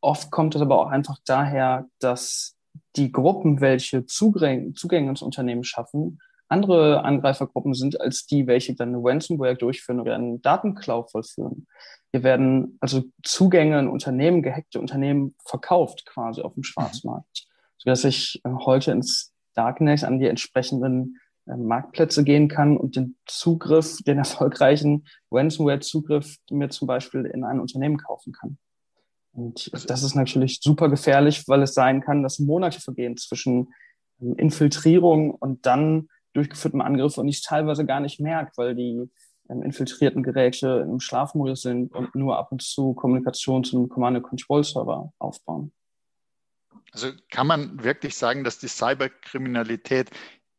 Oft 0.00 0.30
kommt 0.30 0.54
es 0.54 0.62
aber 0.62 0.80
auch 0.80 0.88
einfach 0.88 1.18
daher, 1.24 1.86
dass 1.98 2.56
die 2.96 3.12
Gruppen, 3.12 3.60
welche 3.60 4.06
Zugänge, 4.06 4.72
Zugänge 4.72 5.10
ins 5.10 5.22
Unternehmen 5.22 5.64
schaffen, 5.64 6.18
andere 6.48 7.04
Angreifergruppen 7.04 7.74
sind 7.74 8.00
als 8.00 8.26
die, 8.26 8.46
welche 8.46 8.74
dann 8.74 8.94
eine 8.94 8.98
Ransomware 9.02 9.56
durchführen 9.56 10.00
oder 10.00 10.14
einen 10.14 10.40
Datenklau 10.40 11.02
vollführen. 11.02 11.66
Hier 12.10 12.22
werden 12.22 12.78
also 12.80 13.04
Zugänge 13.22 13.78
in 13.78 13.88
Unternehmen, 13.88 14.42
gehackte 14.42 14.80
Unternehmen 14.80 15.34
verkauft 15.44 16.06
quasi 16.06 16.40
auf 16.40 16.54
dem 16.54 16.60
mhm. 16.60 16.64
Schwarzmarkt, 16.64 17.46
sodass 17.76 18.04
ich 18.04 18.40
äh, 18.44 18.50
heute 18.64 18.92
ins 18.92 19.34
Darknet 19.54 20.04
an 20.04 20.18
die 20.18 20.26
entsprechenden 20.26 21.18
Marktplätze 21.56 22.24
gehen 22.24 22.48
kann 22.48 22.76
und 22.76 22.96
den 22.96 23.16
Zugriff, 23.26 23.98
den 24.06 24.18
erfolgreichen 24.18 25.06
Ransomware-Zugriff 25.30 26.36
mir 26.50 26.68
zum 26.68 26.86
Beispiel 26.86 27.24
in 27.24 27.44
ein 27.44 27.60
Unternehmen 27.60 27.96
kaufen 27.98 28.32
kann. 28.32 28.58
Und 29.32 29.70
also 29.72 29.86
das 29.86 30.02
ist 30.02 30.14
natürlich 30.14 30.60
super 30.60 30.88
gefährlich, 30.88 31.46
weil 31.46 31.62
es 31.62 31.74
sein 31.74 32.00
kann, 32.00 32.22
dass 32.22 32.38
Monate 32.38 32.80
vergehen 32.80 33.16
zwischen 33.16 33.72
ähm, 34.20 34.34
Infiltrierung 34.36 35.30
und 35.30 35.64
dann 35.66 36.08
durchgeführtem 36.32 36.80
Angriff 36.80 37.18
und 37.18 37.28
ich 37.28 37.42
teilweise 37.42 37.86
gar 37.86 38.00
nicht 38.00 38.20
merke, 38.20 38.52
weil 38.56 38.74
die 38.74 39.10
ähm, 39.48 39.62
infiltrierten 39.62 40.22
Geräte 40.22 40.86
im 40.88 41.00
Schlafmodus 41.00 41.62
sind 41.62 41.94
und 41.94 42.14
nur 42.14 42.38
ab 42.38 42.52
und 42.52 42.62
zu 42.62 42.94
Kommunikation 42.94 43.64
zu 43.64 43.76
einem 43.76 43.88
Command-and-Control-Server 43.88 45.12
aufbauen. 45.18 45.72
Also 46.92 47.08
kann 47.30 47.46
man 47.46 47.82
wirklich 47.84 48.16
sagen, 48.16 48.44
dass 48.44 48.58
die 48.58 48.68
Cyberkriminalität 48.68 50.10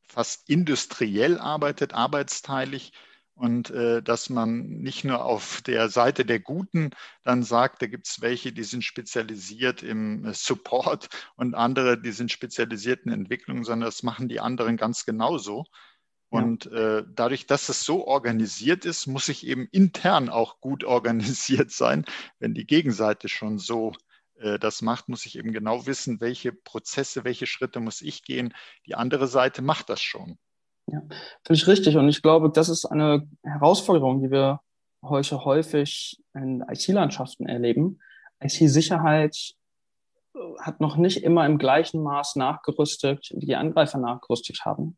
fast 0.09 0.49
industriell 0.49 1.37
arbeitet, 1.37 1.93
arbeitsteilig 1.93 2.91
und 3.39 3.69
äh, 3.69 4.03
dass 4.03 4.29
man 4.29 4.67
nicht 4.81 5.05
nur 5.05 5.23
auf 5.23 5.61
der 5.61 5.87
Seite 5.87 6.25
der 6.25 6.41
Guten 6.41 6.89
dann 7.23 7.41
sagt, 7.41 7.81
da 7.81 7.87
gibt 7.87 8.05
es 8.05 8.21
welche, 8.21 8.51
die 8.51 8.65
sind 8.65 8.83
spezialisiert 8.83 9.81
im 9.81 10.25
äh, 10.25 10.33
Support 10.33 11.07
und 11.37 11.55
andere, 11.55 12.01
die 12.01 12.11
sind 12.11 12.33
spezialisiert 12.33 13.05
in 13.05 13.13
Entwicklung, 13.13 13.63
sondern 13.63 13.87
das 13.87 14.03
machen 14.03 14.27
die 14.27 14.41
anderen 14.41 14.75
ganz 14.75 15.05
genauso. 15.05 15.63
Und 16.27 16.67
äh, 16.67 17.03
dadurch, 17.07 17.47
dass 17.47 17.69
es 17.69 17.83
so 17.83 18.05
organisiert 18.05 18.85
ist, 18.85 19.07
muss 19.07 19.29
ich 19.29 19.47
eben 19.47 19.67
intern 19.71 20.29
auch 20.29 20.59
gut 20.59 20.83
organisiert 20.83 21.71
sein, 21.71 22.03
wenn 22.39 22.53
die 22.53 22.67
Gegenseite 22.67 23.29
schon 23.29 23.57
so 23.57 23.93
das 24.59 24.81
macht, 24.81 25.09
muss 25.09 25.25
ich 25.25 25.37
eben 25.37 25.51
genau 25.51 25.85
wissen, 25.85 26.21
welche 26.21 26.51
Prozesse, 26.53 27.23
welche 27.23 27.45
Schritte 27.45 27.79
muss 27.79 28.01
ich 28.01 28.23
gehen. 28.23 28.53
Die 28.85 28.95
andere 28.95 29.27
Seite 29.27 29.61
macht 29.61 29.89
das 29.89 30.01
schon. 30.01 30.37
Ja, 30.87 31.01
finde 31.43 31.53
ich 31.53 31.67
richtig. 31.67 31.97
Und 31.97 32.09
ich 32.09 32.21
glaube, 32.21 32.49
das 32.49 32.69
ist 32.69 32.85
eine 32.85 33.27
Herausforderung, 33.43 34.21
die 34.21 34.31
wir 34.31 34.61
heute 35.03 35.45
häufig 35.45 36.21
in 36.33 36.63
IT-Landschaften 36.67 37.47
erleben. 37.47 37.99
IT-Sicherheit 38.39 39.55
äh, 40.33 40.39
hat 40.59 40.79
noch 40.79 40.97
nicht 40.97 41.23
immer 41.23 41.45
im 41.45 41.57
gleichen 41.57 42.01
Maß 42.01 42.35
nachgerüstet, 42.35 43.31
wie 43.35 43.45
die 43.45 43.55
Angreifer 43.55 43.99
nachgerüstet 43.99 44.65
haben. 44.65 44.97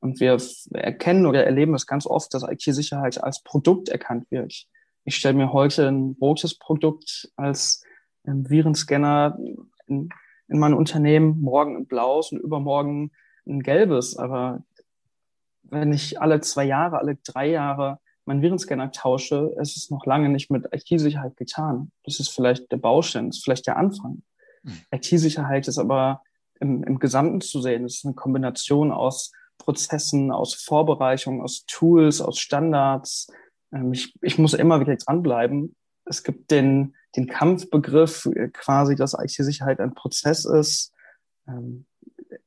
Und 0.00 0.20
wir 0.20 0.38
erkennen 0.74 1.24
oder 1.24 1.44
erleben 1.44 1.74
es 1.74 1.86
ganz 1.86 2.06
oft, 2.06 2.32
dass 2.34 2.42
IT-Sicherheit 2.42 3.22
als 3.22 3.42
Produkt 3.42 3.88
erkannt 3.88 4.30
wird. 4.30 4.66
Ich 5.04 5.16
stelle 5.16 5.34
mir 5.34 5.52
heute 5.52 5.88
ein 5.88 6.16
rotes 6.20 6.58
Produkt 6.58 7.30
als 7.36 7.82
Virenscanner 8.24 9.38
in, 9.86 10.08
in 10.48 10.58
meinem 10.58 10.76
Unternehmen 10.76 11.40
morgen 11.40 11.76
ein 11.76 11.86
blaues 11.86 12.32
und 12.32 12.38
übermorgen 12.38 13.12
ein 13.46 13.60
gelbes. 13.60 14.16
Aber 14.16 14.62
wenn 15.62 15.92
ich 15.92 16.20
alle 16.20 16.40
zwei 16.40 16.64
Jahre, 16.64 16.98
alle 16.98 17.16
drei 17.16 17.50
Jahre 17.50 17.98
meinen 18.24 18.42
Virenscanner 18.42 18.90
tausche, 18.90 19.54
ist 19.60 19.76
es 19.76 19.90
noch 19.90 20.06
lange 20.06 20.28
nicht 20.28 20.50
mit 20.50 20.66
IT-Sicherheit 20.72 21.36
getan. 21.36 21.92
Das 22.04 22.20
ist 22.20 22.30
vielleicht 22.30 22.72
der 22.72 22.78
Baustein, 22.78 23.28
das 23.28 23.38
ist 23.38 23.44
vielleicht 23.44 23.66
der 23.66 23.76
Anfang. 23.76 24.22
Mhm. 24.62 24.78
IT-Sicherheit 24.90 25.68
ist 25.68 25.78
aber 25.78 26.22
im, 26.60 26.82
im 26.84 26.98
Gesamten 26.98 27.40
zu 27.40 27.60
sehen. 27.60 27.82
Das 27.82 27.96
ist 27.96 28.04
eine 28.04 28.14
Kombination 28.14 28.92
aus 28.92 29.32
Prozessen, 29.58 30.30
aus 30.30 30.54
Vorbereitung, 30.54 31.42
aus 31.42 31.64
Tools, 31.66 32.20
aus 32.20 32.38
Standards. 32.38 33.28
Ähm, 33.72 33.92
ich, 33.92 34.14
ich 34.22 34.38
muss 34.38 34.54
immer 34.54 34.80
wieder 34.80 34.96
dranbleiben. 34.96 35.76
Es 36.06 36.22
gibt 36.22 36.50
den, 36.50 36.94
den 37.16 37.26
Kampfbegriff 37.26 38.26
äh, 38.26 38.48
quasi, 38.48 38.96
dass 38.96 39.14
IT-Sicherheit 39.14 39.80
ein 39.80 39.94
Prozess 39.94 40.44
ist. 40.44 40.92
Ähm, 41.48 41.86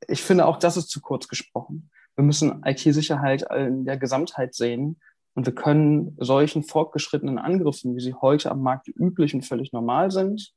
ich 0.06 0.22
finde 0.22 0.46
auch 0.46 0.58
das 0.58 0.76
ist 0.76 0.88
zu 0.88 1.00
kurz 1.00 1.28
gesprochen. 1.28 1.90
Wir 2.16 2.24
müssen 2.24 2.62
IT-Sicherheit 2.64 3.44
in 3.54 3.84
der 3.84 3.96
Gesamtheit 3.96 4.54
sehen 4.54 5.00
und 5.34 5.46
wir 5.46 5.54
können 5.54 6.16
solchen 6.18 6.64
fortgeschrittenen 6.64 7.38
Angriffen, 7.38 7.94
wie 7.94 8.00
sie 8.00 8.14
heute 8.14 8.50
am 8.50 8.60
Markt 8.60 8.88
üblich 8.88 9.34
und 9.34 9.46
völlig 9.46 9.72
normal 9.72 10.10
sind, 10.10 10.52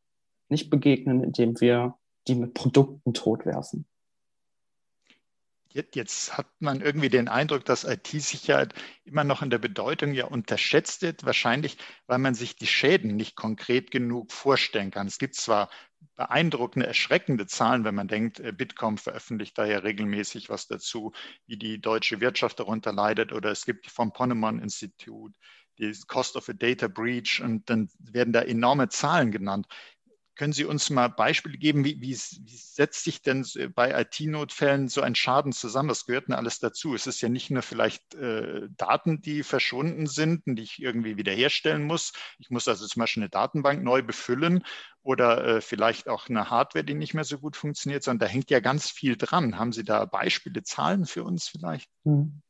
nicht 0.49 0.71
begegnen, 0.71 1.23
indem 1.23 1.59
wir 1.61 1.95
die 2.27 2.35
mit 2.35 2.53
Produkten 2.53 3.13
totwerfen. 3.13 3.85
Jetzt 5.73 6.37
hat 6.37 6.47
man 6.59 6.81
irgendwie 6.81 7.09
den 7.09 7.27
Eindruck, 7.27 7.65
dass 7.65 7.83
IT-Sicherheit 7.83 8.73
immer 9.05 9.23
noch 9.23 9.41
in 9.41 9.49
der 9.49 9.57
Bedeutung 9.57 10.13
ja 10.13 10.25
unterschätzt 10.25 11.01
wird, 11.01 11.25
wahrscheinlich 11.25 11.77
weil 12.07 12.17
man 12.19 12.35
sich 12.35 12.55
die 12.55 12.67
Schäden 12.67 13.15
nicht 13.15 13.35
konkret 13.35 13.91
genug 13.91 14.31
vorstellen 14.31 14.91
kann. 14.91 15.07
Es 15.07 15.17
gibt 15.17 15.35
zwar 15.35 15.69
beeindruckende, 16.15 16.87
erschreckende 16.87 17.47
Zahlen, 17.47 17.83
wenn 17.85 17.95
man 17.95 18.07
denkt, 18.07 18.39
äh, 18.39 18.51
Bitkom 18.51 18.97
veröffentlicht 18.97 19.57
da 19.57 19.65
ja 19.65 19.79
regelmäßig 19.79 20.49
was 20.49 20.67
dazu, 20.67 21.13
wie 21.47 21.57
die 21.57 21.79
deutsche 21.79 22.19
Wirtschaft 22.21 22.59
darunter 22.59 22.91
leidet, 22.91 23.31
oder 23.31 23.51
es 23.51 23.65
gibt 23.65 23.87
vom 23.87 24.11
Ponemon 24.13 24.59
Institut 24.59 25.33
die 25.79 25.93
Cost 26.07 26.35
of 26.35 26.49
a 26.49 26.53
Data 26.53 26.87
Breach 26.87 27.41
und 27.41 27.69
dann 27.69 27.89
werden 27.99 28.33
da 28.33 28.41
enorme 28.41 28.89
Zahlen 28.89 29.31
genannt. 29.31 29.67
Können 30.35 30.53
Sie 30.53 30.65
uns 30.65 30.89
mal 30.89 31.07
Beispiele 31.07 31.57
geben, 31.57 31.83
wie, 31.83 32.01
wie, 32.01 32.13
wie 32.13 32.55
setzt 32.55 33.03
sich 33.03 33.21
denn 33.21 33.45
bei 33.75 34.01
IT-Notfällen 34.01 34.87
so 34.87 35.01
ein 35.01 35.15
Schaden 35.15 35.51
zusammen? 35.51 35.89
Was 35.89 36.05
gehört 36.05 36.27
denn 36.27 36.35
alles 36.35 36.59
dazu? 36.59 36.95
Es 36.95 37.07
ist 37.07 37.21
ja 37.21 37.29
nicht 37.29 37.51
nur 37.51 37.61
vielleicht 37.61 38.15
äh, 38.15 38.67
Daten, 38.77 39.21
die 39.21 39.43
verschwunden 39.43 40.07
sind 40.07 40.47
und 40.47 40.55
die 40.55 40.63
ich 40.63 40.81
irgendwie 40.81 41.17
wiederherstellen 41.17 41.83
muss. 41.83 42.13
Ich 42.39 42.49
muss 42.49 42.67
also 42.67 42.87
zum 42.87 43.01
Beispiel 43.01 43.23
eine 43.23 43.29
Datenbank 43.29 43.83
neu 43.83 44.01
befüllen 44.01 44.63
oder 45.03 45.45
äh, 45.45 45.61
vielleicht 45.61 46.07
auch 46.07 46.29
eine 46.29 46.49
Hardware, 46.49 46.83
die 46.83 46.93
nicht 46.93 47.13
mehr 47.13 47.23
so 47.23 47.37
gut 47.37 47.55
funktioniert, 47.55 48.03
sondern 48.03 48.27
da 48.27 48.33
hängt 48.33 48.49
ja 48.49 48.59
ganz 48.59 48.89
viel 48.89 49.17
dran. 49.17 49.59
Haben 49.59 49.73
Sie 49.73 49.83
da 49.83 50.05
Beispiele, 50.05 50.63
Zahlen 50.63 51.05
für 51.05 51.23
uns 51.23 51.47
vielleicht? 51.47 51.89
Hm. 52.05 52.41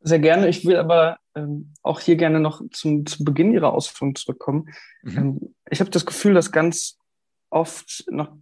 Sehr 0.00 0.20
gerne. 0.20 0.48
Ich 0.48 0.64
will 0.64 0.76
aber 0.76 1.18
ähm, 1.34 1.74
auch 1.82 2.00
hier 2.00 2.16
gerne 2.16 2.38
noch 2.38 2.62
zum, 2.70 3.06
zum 3.06 3.24
Beginn 3.24 3.52
Ihrer 3.52 3.72
Ausführungen 3.72 4.14
zurückkommen. 4.14 4.68
Mhm. 5.02 5.18
Ähm, 5.18 5.54
ich 5.68 5.80
habe 5.80 5.90
das 5.90 6.06
Gefühl, 6.06 6.34
dass 6.34 6.52
ganz 6.52 6.95
oft 7.56 8.04
noch, 8.10 8.32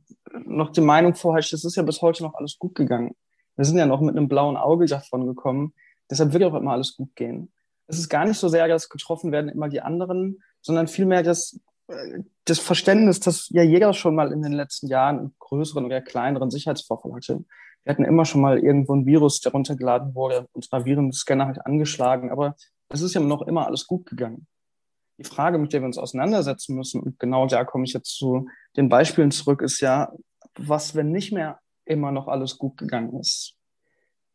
noch 0.44 0.71
die 0.71 0.80
Meinung 0.80 1.14
vorherrscht, 1.14 1.52
es 1.52 1.64
ist 1.64 1.76
ja 1.76 1.83
bis 1.83 2.02
heute 2.02 2.23
noch 2.23 2.35
alles 2.35 2.59
gut 2.59 2.75
gegangen. 2.75 3.14
Wir 3.56 3.64
sind 3.64 3.78
ja 3.78 3.87
noch 3.87 4.00
mit 4.00 4.16
einem 4.16 4.28
blauen 4.28 4.56
Auge 4.56 4.87
davon 4.87 5.26
gekommen. 5.26 5.73
Deshalb 6.11 6.33
wird 6.33 6.44
auch 6.44 6.54
immer 6.54 6.73
alles 6.73 6.97
gut 6.97 7.14
gehen. 7.14 7.52
Es 7.87 7.99
ist 7.99 8.09
gar 8.09 8.25
nicht 8.25 8.38
so 8.38 8.49
sehr, 8.49 8.66
dass 8.66 8.88
getroffen 8.88 9.30
werden 9.33 9.49
immer 9.49 9.68
die 9.68 9.80
anderen, 9.80 10.42
sondern 10.61 10.88
vielmehr 10.88 11.23
das, 11.23 11.61
äh, 11.88 12.21
das 12.44 12.59
Verständnis, 12.59 13.21
dass 13.21 13.49
ja 13.50 13.62
jeder 13.62 13.92
schon 13.92 14.14
mal 14.14 14.33
in 14.33 14.42
den 14.42 14.52
letzten 14.52 14.88
Jahren 14.88 15.18
einen 15.18 15.35
größeren 15.38 15.85
oder 15.85 16.00
kleineren 16.00 16.50
Sicherheitsvorfall 16.50 17.12
hatte. 17.12 17.44
Wir 17.85 17.92
hatten 17.92 18.04
immer 18.04 18.25
schon 18.25 18.40
mal 18.40 18.59
irgendwo 18.59 18.94
ein 18.94 19.06
Virus, 19.06 19.40
der 19.40 19.52
runtergeladen 19.52 20.14
wurde, 20.14 20.49
unser 20.52 20.85
Virenscanner 20.85 21.47
halt 21.47 21.64
angeschlagen, 21.64 22.30
aber 22.30 22.56
es 22.88 23.02
ist 23.02 23.14
ja 23.14 23.21
noch 23.21 23.42
immer 23.42 23.66
alles 23.66 23.87
gut 23.87 24.06
gegangen. 24.06 24.47
Die 25.18 25.25
Frage, 25.25 25.59
mit 25.59 25.73
der 25.73 25.80
wir 25.80 25.87
uns 25.87 25.99
auseinandersetzen 25.99 26.75
müssen, 26.75 27.00
und 27.00 27.18
genau 27.18 27.47
da 27.47 27.64
komme 27.64 27.85
ich 27.85 27.92
jetzt 27.92 28.16
zu 28.16 28.49
den 28.76 28.88
Beispielen 28.88 29.30
zurück, 29.30 29.62
ist 29.62 29.80
ja, 29.80 30.12
was, 30.56 30.94
wenn 30.94 31.11
nicht 31.11 31.33
mehr 31.33 31.61
immer 31.85 32.12
noch 32.12 32.28
alles 32.28 32.59
gut 32.59 32.76
gegangen 32.76 33.18
ist? 33.18 33.54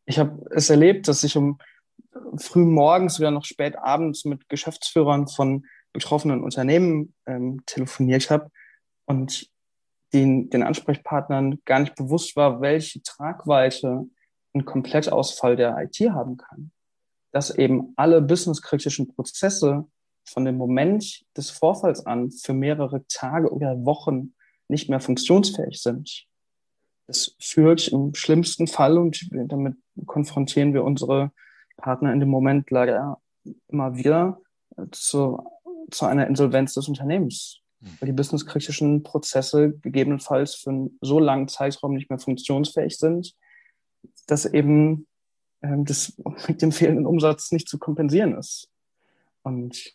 Ich 0.05 0.19
habe 0.19 0.45
es 0.51 0.69
erlebt, 0.69 1.07
dass 1.07 1.24
ich 1.24 1.38
um 1.38 1.59
früh 2.38 2.65
morgens 2.65 3.19
oder 3.19 3.31
noch 3.31 3.45
spät 3.45 3.77
abends 3.77 4.25
mit 4.25 4.50
Geschäftsführern 4.50 5.27
von 5.27 5.65
betroffenen 5.93 6.43
Unternehmen 6.43 7.13
ähm, 7.25 7.62
telefoniert 7.65 8.29
habe 8.29 8.50
und 9.05 9.50
den, 10.13 10.50
den 10.50 10.63
Ansprechpartnern 10.63 11.59
gar 11.65 11.79
nicht 11.79 11.95
bewusst 11.95 12.36
war, 12.36 12.62
welche 12.62 13.01
Tragweite 13.03 14.05
ein 14.53 14.65
Komplettausfall 14.65 15.55
der 15.55 15.77
IT 15.77 16.00
haben 16.12 16.38
kann. 16.38 16.71
Dass 17.31 17.55
eben 17.55 17.93
alle 17.95 18.21
businesskritischen 18.21 19.07
Prozesse 19.13 19.86
von 20.25 20.45
dem 20.45 20.57
Moment 20.57 21.25
des 21.35 21.49
Vorfalls 21.49 22.05
an 22.05 22.31
für 22.31 22.53
mehrere 22.53 23.05
Tage 23.07 23.51
oder 23.51 23.85
Wochen 23.85 24.33
nicht 24.67 24.89
mehr 24.89 24.99
funktionsfähig 24.99 25.81
sind. 25.81 26.25
Das 27.07 27.35
führt 27.39 27.88
im 27.88 28.13
schlimmsten 28.13 28.67
Fall, 28.67 28.97
und 28.97 29.29
damit 29.31 29.75
konfrontieren 30.05 30.73
wir 30.73 30.83
unsere 30.83 31.31
Partner 31.77 32.13
in 32.13 32.19
dem 32.19 32.29
Moment 32.29 32.69
leider 32.69 33.19
immer 33.67 33.95
wieder, 33.95 34.39
zu, 34.91 35.43
zu 35.89 36.05
einer 36.05 36.27
Insolvenz 36.27 36.75
des 36.75 36.88
Unternehmens. 36.88 37.61
Hm. 37.81 37.89
Weil 37.99 38.07
die 38.07 38.13
businesskritischen 38.13 39.03
Prozesse 39.03 39.73
gegebenenfalls 39.81 40.55
für 40.55 40.69
einen 40.69 40.99
so 41.01 41.19
langen 41.19 41.47
Zeitraum 41.47 41.93
nicht 41.93 42.09
mehr 42.09 42.19
funktionsfähig 42.19 42.97
sind, 42.97 43.33
dass 44.27 44.45
eben 44.45 45.07
ähm, 45.61 45.85
das 45.85 46.13
mit 46.47 46.61
dem 46.61 46.71
fehlenden 46.71 47.05
Umsatz 47.05 47.51
nicht 47.51 47.67
zu 47.67 47.79
kompensieren 47.79 48.38
ist. 48.38 48.69
Und 49.41 49.93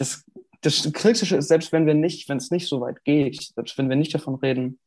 das, 0.00 0.24
das 0.62 0.92
Kritische 0.92 1.36
ist, 1.36 1.48
selbst 1.48 1.72
wenn 1.72 1.86
wir 1.86 1.94
nicht, 1.94 2.28
wenn 2.28 2.38
es 2.38 2.50
nicht 2.50 2.68
so 2.68 2.80
weit 2.80 3.04
geht, 3.04 3.52
selbst 3.54 3.78
wenn 3.78 3.88
wir 3.88 3.96
nicht 3.96 4.14
davon 4.14 4.34
reden, 4.36 4.78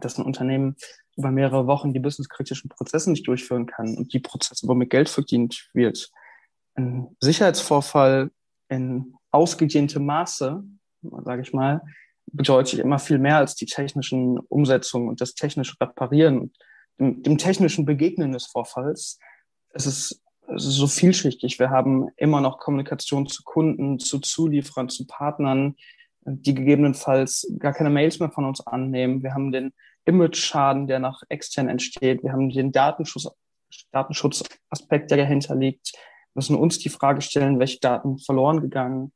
dass 0.00 0.18
ein 0.18 0.24
Unternehmen 0.24 0.76
über 1.16 1.30
mehrere 1.30 1.66
Wochen 1.66 1.92
die 1.92 2.00
businesskritischen 2.00 2.68
Prozesse 2.68 3.10
nicht 3.10 3.26
durchführen 3.26 3.66
kann 3.66 3.96
und 3.96 4.12
die 4.12 4.20
Prozesse, 4.20 4.68
womit 4.68 4.90
Geld 4.90 5.08
verdient 5.08 5.68
wird, 5.72 6.10
ein 6.74 7.16
Sicherheitsvorfall 7.20 8.30
in 8.68 9.14
ausgedehntem 9.30 10.06
Maße 10.06 10.62
sage 11.02 11.42
ich 11.42 11.52
mal, 11.52 11.82
bedeutet 12.32 12.80
immer 12.80 12.98
viel 12.98 13.18
mehr 13.18 13.38
als 13.38 13.54
die 13.54 13.66
technischen 13.66 14.38
Umsetzungen 14.38 15.08
und 15.08 15.20
das 15.20 15.34
technische 15.34 15.76
Reparieren 15.80 16.52
dem, 16.98 17.22
dem 17.22 17.38
technischen 17.38 17.84
Begegnen 17.84 18.32
des 18.32 18.46
Vorfalls. 18.46 19.18
Es 19.70 19.86
ist, 19.86 20.22
so 20.56 20.86
vielschichtig. 20.86 21.58
Wir 21.58 21.70
haben 21.70 22.08
immer 22.16 22.40
noch 22.40 22.58
Kommunikation 22.58 23.26
zu 23.26 23.42
Kunden, 23.42 23.98
zu 23.98 24.18
Zulieferern, 24.18 24.88
zu 24.88 25.06
Partnern, 25.06 25.76
die 26.22 26.54
gegebenenfalls 26.54 27.50
gar 27.58 27.72
keine 27.72 27.90
Mails 27.90 28.18
mehr 28.20 28.30
von 28.30 28.44
uns 28.44 28.66
annehmen. 28.66 29.22
Wir 29.22 29.34
haben 29.34 29.52
den 29.52 29.72
Image-Schaden, 30.04 30.86
der 30.86 30.98
nach 30.98 31.22
extern 31.28 31.68
entsteht. 31.68 32.22
Wir 32.22 32.32
haben 32.32 32.50
den 32.50 32.72
Datenschutz, 32.72 33.28
Datenschutzaspekt, 33.92 35.10
der 35.10 35.18
dahinter 35.18 35.54
liegt. 35.54 35.92
Wir 35.94 36.40
müssen 36.40 36.56
uns 36.56 36.78
die 36.78 36.88
Frage 36.88 37.20
stellen, 37.20 37.58
welche 37.58 37.80
Daten 37.80 38.18
verloren 38.18 38.60
gegangen 38.60 39.12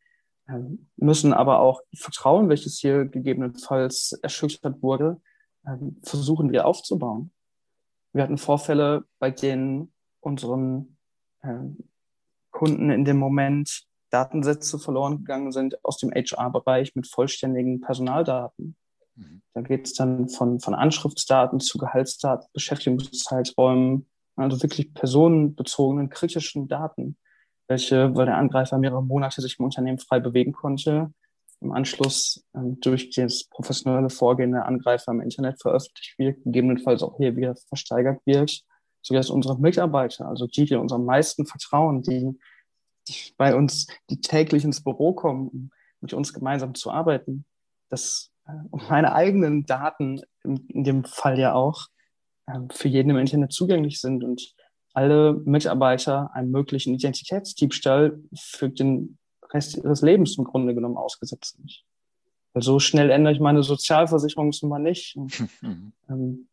ähm, 0.48 0.88
müssen 0.96 1.32
aber 1.32 1.60
auch 1.60 1.80
Vertrauen, 1.94 2.48
welches 2.48 2.78
hier 2.78 3.04
gegebenenfalls 3.04 4.12
erschüttert 4.22 4.82
wurde, 4.82 5.20
ähm, 5.66 6.00
versuchen 6.02 6.50
wir 6.52 6.66
aufzubauen. 6.66 7.32
Wir 8.12 8.24
hatten 8.24 8.38
Vorfälle, 8.38 9.04
bei 9.18 9.30
denen 9.30 9.92
unseren 10.20 10.98
Kunden 12.50 12.90
in 12.90 13.04
dem 13.04 13.18
Moment 13.18 13.84
Datensätze 14.10 14.78
verloren 14.78 15.18
gegangen 15.18 15.52
sind 15.52 15.82
aus 15.84 15.96
dem 15.96 16.10
HR-Bereich 16.10 16.94
mit 16.94 17.06
vollständigen 17.06 17.80
Personaldaten. 17.80 18.76
Mhm. 19.16 19.42
Da 19.54 19.62
geht 19.62 19.86
es 19.86 19.94
dann 19.94 20.28
von, 20.28 20.60
von 20.60 20.74
Anschriftsdaten 20.74 21.60
zu 21.60 21.78
Gehaltsdaten, 21.78 22.46
Beschäftigungszeiträumen, 22.52 24.06
also 24.36 24.62
wirklich 24.62 24.92
personenbezogenen 24.92 26.10
kritischen 26.10 26.68
Daten 26.68 27.16
welche, 27.72 28.14
weil 28.14 28.26
der 28.26 28.36
Angreifer 28.36 28.78
mehrere 28.78 29.02
Monate 29.02 29.40
sich 29.40 29.58
im 29.58 29.64
Unternehmen 29.64 29.98
frei 29.98 30.20
bewegen 30.20 30.52
konnte, 30.52 31.12
im 31.60 31.72
Anschluss 31.72 32.44
ähm, 32.54 32.80
durch 32.80 33.10
das 33.10 33.44
professionelle 33.44 34.10
Vorgehen 34.10 34.52
der 34.52 34.66
Angreifer 34.66 35.12
im 35.12 35.20
Internet 35.20 35.60
veröffentlicht 35.60 36.18
wird, 36.18 36.42
gegebenenfalls 36.44 37.02
auch 37.02 37.16
hier 37.16 37.36
wieder 37.36 37.54
versteigert 37.68 38.20
wird, 38.26 38.62
sodass 39.02 39.30
unsere 39.30 39.58
Mitarbeiter, 39.58 40.28
also 40.28 40.46
die, 40.46 40.64
die 40.64 40.76
uns 40.76 40.92
am 40.92 41.04
meisten 41.04 41.46
vertrauen, 41.46 42.02
die, 42.02 42.38
die 43.08 43.34
bei 43.36 43.54
uns, 43.54 43.88
die 44.10 44.20
täglich 44.20 44.64
ins 44.64 44.82
Büro 44.82 45.12
kommen, 45.12 45.48
um 45.48 45.70
mit 46.00 46.12
uns 46.14 46.32
gemeinsam 46.32 46.74
zu 46.74 46.90
arbeiten, 46.90 47.44
dass 47.88 48.30
äh, 48.46 48.52
meine 48.88 49.14
eigenen 49.14 49.66
Daten 49.66 50.20
in, 50.44 50.66
in 50.68 50.84
dem 50.84 51.04
Fall 51.04 51.38
ja 51.38 51.54
auch 51.54 51.88
äh, 52.46 52.58
für 52.70 52.88
jeden 52.88 53.10
im 53.10 53.18
Internet 53.18 53.52
zugänglich 53.52 54.00
sind 54.00 54.24
und 54.24 54.54
alle 54.94 55.34
Mitarbeiter 55.44 56.30
einem 56.34 56.50
möglichen 56.50 56.94
Identitätsdiebstahl 56.94 58.20
für 58.34 58.68
den 58.68 59.18
Rest 59.50 59.76
ihres 59.76 60.02
Lebens 60.02 60.36
im 60.38 60.44
Grunde 60.44 60.74
genommen 60.74 60.96
ausgesetzt 60.96 61.56
sind. 61.56 61.82
Weil 62.52 62.62
so 62.62 62.78
schnell 62.78 63.10
ändere 63.10 63.32
ich 63.32 63.40
meine 63.40 63.62
Sozialversicherungsnummer 63.62 64.78
nicht. 64.78 65.16
Mhm. 65.62 65.92
Ähm, 66.08 66.48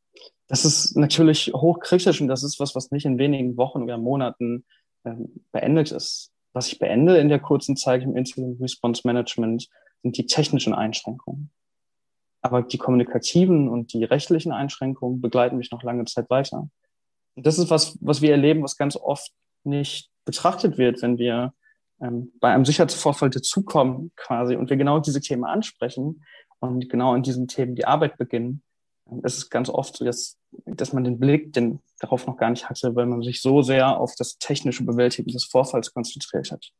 das 0.50 0.66
ist 0.66 0.98
natürlich 0.98 1.52
hochkritisch 1.54 2.20
und 2.20 2.28
das 2.28 2.44
ist 2.44 2.60
was, 2.60 2.76
was 2.76 2.92
nicht 2.92 3.06
in 3.06 3.20
wenigen 3.20 3.56
Wochen 3.56 3.84
oder 3.84 3.98
Monaten 3.98 4.66
ähm, 5.06 5.46
beendet 5.52 5.92
ist. 5.92 6.32
Was 6.54 6.68
ich 6.68 6.80
beende 6.80 7.18
in 7.20 7.30
der 7.30 7.40
kurzen 7.40 7.78
Zeit 7.78 8.02
im 8.02 8.18
Incident 8.18 8.60
Response 8.60 9.04
Management 9.06 9.70
sind 10.02 10.18
die 10.18 10.26
technischen 10.26 10.74
Einschränkungen. 10.74 11.52
Aber 12.42 12.64
die 12.64 12.80
kommunikativen 12.80 13.70
und 13.70 13.94
die 13.94 14.04
rechtlichen 14.04 14.52
Einschränkungen 14.52 15.22
begleiten 15.22 15.58
mich 15.58 15.72
noch 15.72 15.84
lange 15.84 16.06
Zeit 16.06 16.30
weiter. 16.32 16.70
Und 17.36 17.46
das 17.46 17.60
ist 17.60 17.70
was, 17.70 17.98
was 18.02 18.24
wir 18.24 18.32
erleben, 18.32 18.64
was 18.64 18.76
ganz 18.76 18.96
oft 18.96 19.32
nicht 19.64 20.10
betrachtet 20.26 20.80
wird, 20.80 21.04
wenn 21.04 21.20
wir 21.20 21.54
ähm, 22.02 22.32
bei 22.40 22.52
einem 22.52 22.66
Sicherheitsvorfall 22.66 23.30
dazukommen 23.30 24.12
quasi 24.16 24.56
und 24.56 24.72
wir 24.72 24.78
genau 24.78 25.00
diese 25.00 25.22
Themen 25.22 25.44
ansprechen 25.44 26.24
und 26.60 26.90
genau 26.90 27.14
in 27.14 27.22
diesen 27.22 27.48
Themen 27.48 27.76
die 27.76 27.86
Arbeit 27.86 28.18
beginnen. 28.18 28.64
Es 29.22 29.38
ist 29.38 29.50
ganz 29.50 29.70
oft 29.70 29.98
so, 29.98 30.06
dass, 30.06 30.39
dass 30.66 30.94
man 30.94 31.04
den 31.04 31.20
Blick 31.20 31.54
den, 31.54 31.80
darauf 32.00 32.28
noch 32.28 32.38
gar 32.38 32.50
nicht 32.50 32.70
hatte, 32.70 32.96
weil 32.96 33.06
man 33.06 33.22
sich 33.22 33.42
so 33.42 33.62
sehr 33.62 33.98
auf 33.98 34.16
das 34.16 34.38
technische 34.38 34.84
Bewältigen 34.84 35.32
des 35.32 35.46
Vorfalls 35.46 35.94
konzentriert 35.94 36.52
hat. 36.52 36.72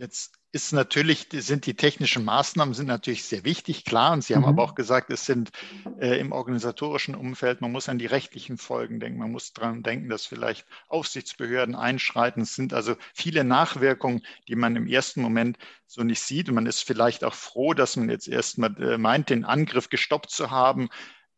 Jetzt 0.00 0.32
ist 0.50 0.72
natürlich, 0.72 1.26
sind 1.30 1.66
die 1.66 1.74
technischen 1.74 2.24
Maßnahmen 2.24 2.72
sind 2.72 2.86
natürlich 2.86 3.24
sehr 3.24 3.44
wichtig, 3.44 3.84
klar. 3.84 4.12
Und 4.12 4.24
Sie 4.24 4.34
haben 4.34 4.44
mhm. 4.44 4.48
aber 4.48 4.62
auch 4.62 4.74
gesagt, 4.74 5.10
es 5.10 5.26
sind 5.26 5.50
äh, 6.00 6.18
im 6.18 6.32
organisatorischen 6.32 7.14
Umfeld, 7.14 7.60
man 7.60 7.70
muss 7.70 7.90
an 7.90 7.98
die 7.98 8.06
rechtlichen 8.06 8.56
Folgen 8.56 8.98
denken, 8.98 9.18
man 9.18 9.30
muss 9.30 9.52
daran 9.52 9.82
denken, 9.82 10.08
dass 10.08 10.24
vielleicht 10.24 10.66
Aufsichtsbehörden 10.88 11.74
einschreiten. 11.74 12.44
Es 12.44 12.54
sind 12.54 12.72
also 12.72 12.96
viele 13.12 13.44
Nachwirkungen, 13.44 14.22
die 14.48 14.56
man 14.56 14.74
im 14.74 14.86
ersten 14.86 15.20
Moment 15.20 15.58
so 15.86 16.02
nicht 16.02 16.22
sieht. 16.22 16.48
Und 16.48 16.54
man 16.54 16.64
ist 16.64 16.80
vielleicht 16.80 17.22
auch 17.22 17.34
froh, 17.34 17.74
dass 17.74 17.96
man 17.96 18.08
jetzt 18.08 18.26
erstmal 18.26 18.74
äh, 18.82 18.96
meint, 18.96 19.28
den 19.28 19.44
Angriff 19.44 19.90
gestoppt 19.90 20.30
zu 20.30 20.50
haben. 20.50 20.88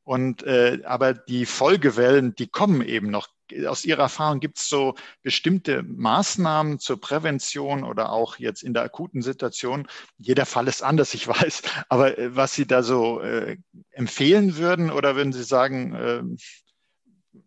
Und 0.04 0.42
äh, 0.42 0.80
aber 0.84 1.14
die 1.14 1.46
Folgewellen, 1.46 2.34
die 2.34 2.48
kommen 2.48 2.82
eben 2.82 3.10
noch 3.10 3.28
aus 3.66 3.84
Ihrer 3.84 4.04
Erfahrung 4.04 4.40
gibt 4.40 4.58
es 4.58 4.68
so 4.68 4.94
bestimmte 5.22 5.82
Maßnahmen 5.82 6.78
zur 6.78 7.00
Prävention 7.00 7.84
oder 7.84 8.10
auch 8.10 8.38
jetzt 8.38 8.62
in 8.62 8.74
der 8.74 8.82
akuten 8.82 9.22
Situation? 9.22 9.86
Jeder 10.16 10.46
Fall 10.46 10.68
ist 10.68 10.82
anders, 10.82 11.14
ich 11.14 11.28
weiß, 11.28 11.62
aber 11.88 12.18
äh, 12.18 12.34
was 12.34 12.54
Sie 12.54 12.66
da 12.66 12.82
so 12.82 13.20
äh, 13.20 13.58
empfehlen 13.90 14.56
würden 14.56 14.90
oder 14.90 15.16
würden 15.16 15.32
Sie 15.32 15.44
sagen, 15.44 15.94
äh, 15.94 16.22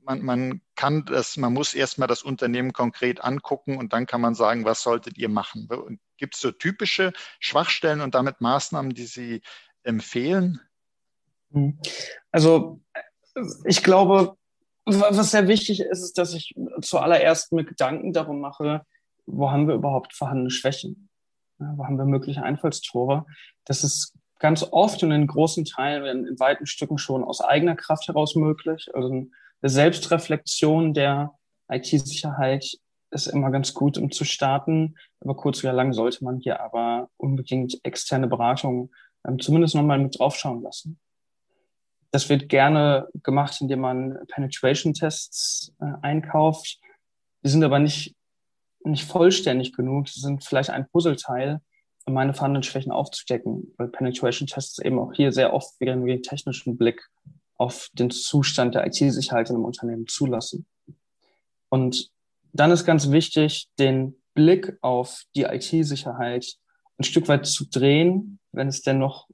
man, 0.04 0.22
man 0.24 0.62
kann 0.76 1.06
das, 1.06 1.38
man 1.38 1.54
muss 1.54 1.74
erstmal 1.74 2.08
das 2.08 2.24
Unternehmen 2.24 2.74
konkret 2.74 3.24
angucken 3.24 3.78
und 3.78 3.94
dann 3.94 4.06
kann 4.06 4.22
man 4.22 4.36
sagen, 4.36 4.66
was 4.66 4.82
solltet 4.82 5.18
ihr 5.18 5.30
machen? 5.30 5.68
Gibt 6.18 6.36
es 6.36 6.42
so 6.42 6.52
typische 6.52 7.14
Schwachstellen 7.40 8.02
und 8.02 8.16
damit 8.16 8.42
Maßnahmen, 8.42 8.94
die 8.94 9.06
Sie 9.06 9.42
empfehlen? 9.84 10.60
Also 12.32 12.82
ich 13.66 13.84
glaube, 13.84 14.36
was 14.86 15.32
sehr 15.32 15.48
wichtig 15.48 15.82
ist, 15.82 16.04
ist, 16.04 16.18
dass 16.18 16.34
ich 16.34 16.54
zuallererst 16.82 17.52
mir 17.52 17.64
Gedanken 17.64 18.14
darum 18.14 18.40
mache, 18.40 18.86
wo 19.26 19.52
haben 19.52 19.68
wir 19.68 19.76
überhaupt 19.76 20.14
vorhandene 20.14 20.52
Schwächen? 20.52 21.10
Wo 21.58 21.86
haben 21.86 21.98
wir 21.98 22.06
mögliche 22.06 22.44
Einfallstore? 22.44 23.26
Das 23.66 23.84
ist 23.84 24.14
ganz 24.40 24.64
oft 24.72 25.02
und 25.04 25.12
in 25.12 25.28
großen 25.28 25.66
Teilen, 25.66 26.28
in, 26.28 26.40
weiten 26.40 26.66
Stücken 26.66 26.98
schon 26.98 27.24
aus 27.24 27.42
eigener 27.42 27.76
Kraft 27.76 28.08
heraus 28.08 28.36
möglich. 28.36 28.90
Also 28.94 29.10
eine 29.10 29.30
Selbstreflexion 29.64 30.94
der 30.94 31.34
IT-Sicherheit 31.70 32.78
ist 33.12 33.28
immer 33.28 33.50
ganz 33.50 33.74
gut, 33.74 33.98
um 33.98 34.12
zu 34.12 34.26
starten. 34.26 34.96
Aber 35.22 35.36
kurz 35.36 35.64
oder 35.64 35.74
lang 35.74 35.94
sollte 35.94 36.24
man 36.24 36.40
hier 36.40 36.60
aber 36.60 37.10
unbedingt 37.18 37.80
externe 37.84 38.28
Beratung 38.28 38.92
ähm, 39.28 39.40
zumindest 39.40 39.76
nochmal 39.76 40.00
mit 40.00 40.20
draufschauen 40.20 40.62
lassen. 40.62 41.00
Das 42.16 42.30
wird 42.30 42.48
gerne 42.48 43.10
gemacht, 43.24 43.60
indem 43.60 43.82
man 43.82 44.18
Penetration-Tests 44.30 45.74
äh, 45.82 45.86
einkauft. 46.02 46.80
Die 47.44 47.50
sind 47.50 47.62
aber 47.62 47.78
nicht, 47.78 48.16
nicht 48.86 49.04
vollständig 49.04 49.74
genug. 49.74 50.08
Sie 50.08 50.22
sind 50.22 50.42
vielleicht 50.46 50.70
ein 50.70 50.88
Puzzleteil, 50.88 51.60
um 52.06 52.14
meine 52.14 52.34
vorhandenen 52.34 52.64
Schwächen 52.64 52.94
aufzudecken, 52.94 53.74
weil 53.76 53.90
Penetration-Tests 53.90 54.80
eben 54.80 54.98
auch 54.98 55.12
hier 55.12 55.34
sehr 55.34 55.54
oft 55.54 55.78
wieder 55.82 55.94
den 55.94 56.24
technischen 56.24 56.78
Blick 56.78 57.06
auf 57.58 57.90
den 57.92 58.12
Zustand 58.12 58.76
der 58.76 58.88
IT-Sicherheit 58.88 59.50
in 59.50 59.58
einem 59.58 59.66
Unternehmen 59.66 60.08
zulassen. 60.08 60.66
Und 61.68 62.12
dann 62.54 62.72
ist 62.72 62.86
ganz 62.86 63.12
wichtig, 63.12 63.68
den 63.78 64.16
Blick 64.34 64.78
auf 64.80 65.24
die 65.36 65.44
IT-Sicherheit 65.44 66.46
ein 66.98 67.04
Stück 67.04 67.28
weit 67.28 67.46
zu 67.46 67.66
drehen, 67.66 68.40
wenn 68.54 68.70
es 68.70 68.84
denn 68.84 69.00
noch, 69.00 69.28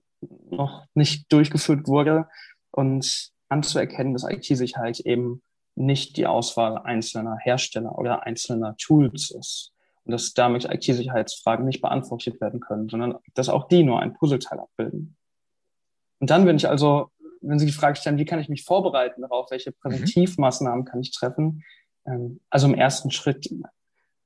noch 0.49 0.87
nicht 0.95 1.31
durchgeführt 1.31 1.87
wurde, 1.87 2.25
und 2.71 3.31
anzuerkennen, 3.49 4.13
dass 4.13 4.23
IT-Sicherheit 4.23 4.99
eben 5.01 5.41
nicht 5.75 6.17
die 6.17 6.27
Auswahl 6.27 6.77
einzelner 6.77 7.37
Hersteller 7.37 7.97
oder 7.97 8.23
einzelner 8.23 8.75
Tools 8.77 9.31
ist 9.31 9.73
und 10.03 10.11
dass 10.11 10.33
damit 10.33 10.65
IT-Sicherheitsfragen 10.65 11.65
nicht 11.65 11.81
beantwortet 11.81 12.41
werden 12.41 12.59
können, 12.59 12.89
sondern 12.89 13.17
dass 13.33 13.49
auch 13.49 13.67
die 13.67 13.83
nur 13.83 13.99
ein 13.99 14.13
Puzzleteil 14.13 14.59
abbilden. 14.59 15.17
Und 16.19 16.29
dann, 16.29 16.45
wenn 16.45 16.55
ich 16.55 16.67
also, 16.67 17.09
wenn 17.41 17.59
Sie 17.59 17.65
die 17.65 17.71
Frage 17.71 17.95
stellen, 17.95 18.17
wie 18.17 18.25
kann 18.25 18.39
ich 18.39 18.49
mich 18.49 18.63
vorbereiten 18.63 19.21
darauf, 19.21 19.49
welche 19.51 19.71
mhm. 19.71 19.75
Präventivmaßnahmen 19.81 20.85
kann 20.85 21.01
ich 21.01 21.11
treffen? 21.11 21.63
Ähm, 22.05 22.39
also 22.49 22.67
im 22.67 22.75
ersten 22.75 23.11
Schritt 23.11 23.49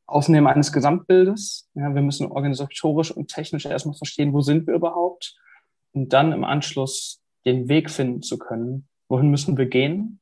Aufnehmen 0.08 0.48
eines 0.48 0.72
Gesamtbildes. 0.72 1.70
Ja, 1.74 1.94
wir 1.96 2.02
müssen 2.02 2.32
organisatorisch 2.32 3.12
und 3.12 3.28
technisch 3.28 3.66
erstmal 3.66 3.96
verstehen, 3.96 4.34
wo 4.34 4.42
sind 4.42 4.68
wir 4.68 4.76
überhaupt? 4.76 5.36
Und 5.94 6.14
dann 6.14 6.32
im 6.32 6.44
Anschluss 6.44 7.24
den 7.46 7.70
Weg 7.70 7.90
finden 7.90 8.22
zu 8.22 8.38
können. 8.38 8.88
Wohin 9.08 9.30
müssen 9.30 9.58
wir 9.58 9.68
gehen? 9.68 10.20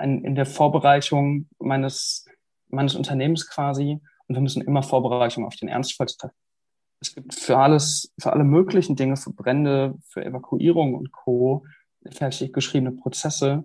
in 0.00 0.34
der 0.34 0.46
Vorbereitung 0.46 1.48
meines, 1.58 2.26
meines 2.68 2.94
Unternehmens 2.94 3.48
quasi. 3.48 4.00
Und 4.26 4.34
wir 4.34 4.40
müssen 4.40 4.62
immer 4.62 4.82
Vorbereitung 4.82 5.44
auf 5.44 5.56
den 5.56 5.68
Ernstfall 5.68 6.06
treffen. 6.06 6.36
Es 7.00 7.14
gibt 7.14 7.34
für 7.34 7.58
alles, 7.58 8.12
für 8.18 8.32
alle 8.32 8.44
möglichen 8.44 8.96
Dinge, 8.96 9.16
für 9.16 9.32
Brände, 9.32 9.94
für 10.08 10.24
Evakuierung 10.24 10.94
und 10.94 11.12
Co. 11.12 11.64
fertig 12.10 12.52
geschriebene 12.52 12.92
Prozesse. 12.92 13.64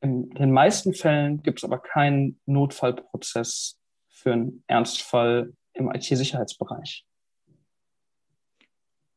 In 0.00 0.30
den 0.30 0.52
meisten 0.52 0.94
Fällen 0.94 1.42
gibt 1.42 1.58
es 1.58 1.64
aber 1.64 1.78
keinen 1.78 2.40
Notfallprozess 2.46 3.78
für 4.08 4.32
einen 4.32 4.62
Ernstfall 4.68 5.52
im 5.72 5.90
IT-Sicherheitsbereich. 5.92 7.04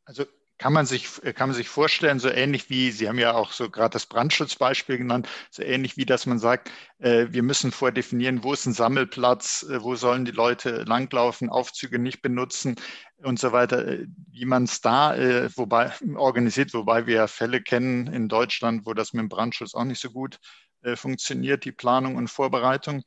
Also 0.06 0.26
kann 0.62 0.74
man 0.74 0.86
sich, 0.86 1.19
kann 1.34 1.50
man 1.50 1.56
sich 1.56 1.69
vorstellen, 1.69 2.19
so 2.19 2.30
ähnlich 2.30 2.69
wie, 2.69 2.91
Sie 2.91 3.10
haben 3.10 3.17
ja 3.17 3.34
auch 3.34 3.52
so 3.52 3.67
gerade 3.71 3.93
das 3.93 4.06
Brandschutzbeispiel 4.06 5.00
genannt, 5.00 5.28
so 5.50 5.63
ähnlich 5.63 5.97
wie, 5.97 6.06
dass 6.06 6.28
man 6.28 6.38
sagt, 6.38 6.69
äh, 7.00 7.26
wir 7.32 7.41
müssen 7.41 7.71
vordefinieren, 7.71 8.43
wo 8.43 8.54
ist 8.54 8.67
ein 8.67 8.74
Sammelplatz, 8.74 9.63
äh, 9.63 9.82
wo 9.82 9.95
sollen 9.95 10.24
die 10.24 10.32
Leute 10.32 10.84
langlaufen, 10.84 11.50
Aufzüge 11.50 11.97
nicht 11.97 12.21
benutzen 12.21 12.76
und 13.24 13.39
so 13.39 13.52
weiter, 13.52 13.88
äh, 13.88 14.06
wie 14.30 14.45
man 14.45 14.65
es 14.65 14.82
da 14.82 15.15
äh, 15.15 15.50
wobei, 15.56 15.91
organisiert, 16.15 16.76
wobei 16.76 17.08
wir 17.08 17.15
ja 17.15 17.28
Fälle 17.28 17.63
kennen 17.63 18.06
in 18.06 18.30
Deutschland, 18.30 18.86
wo 18.86 18.93
das 18.93 19.13
mit 19.13 19.21
dem 19.21 19.30
Brandschutz 19.30 19.74
auch 19.74 19.84
nicht 19.84 20.00
so 20.00 20.12
gut 20.12 20.38
äh, 20.84 20.95
funktioniert, 20.95 21.65
die 21.65 21.71
Planung 21.71 22.17
und 22.17 22.28
Vorbereitung, 22.28 23.02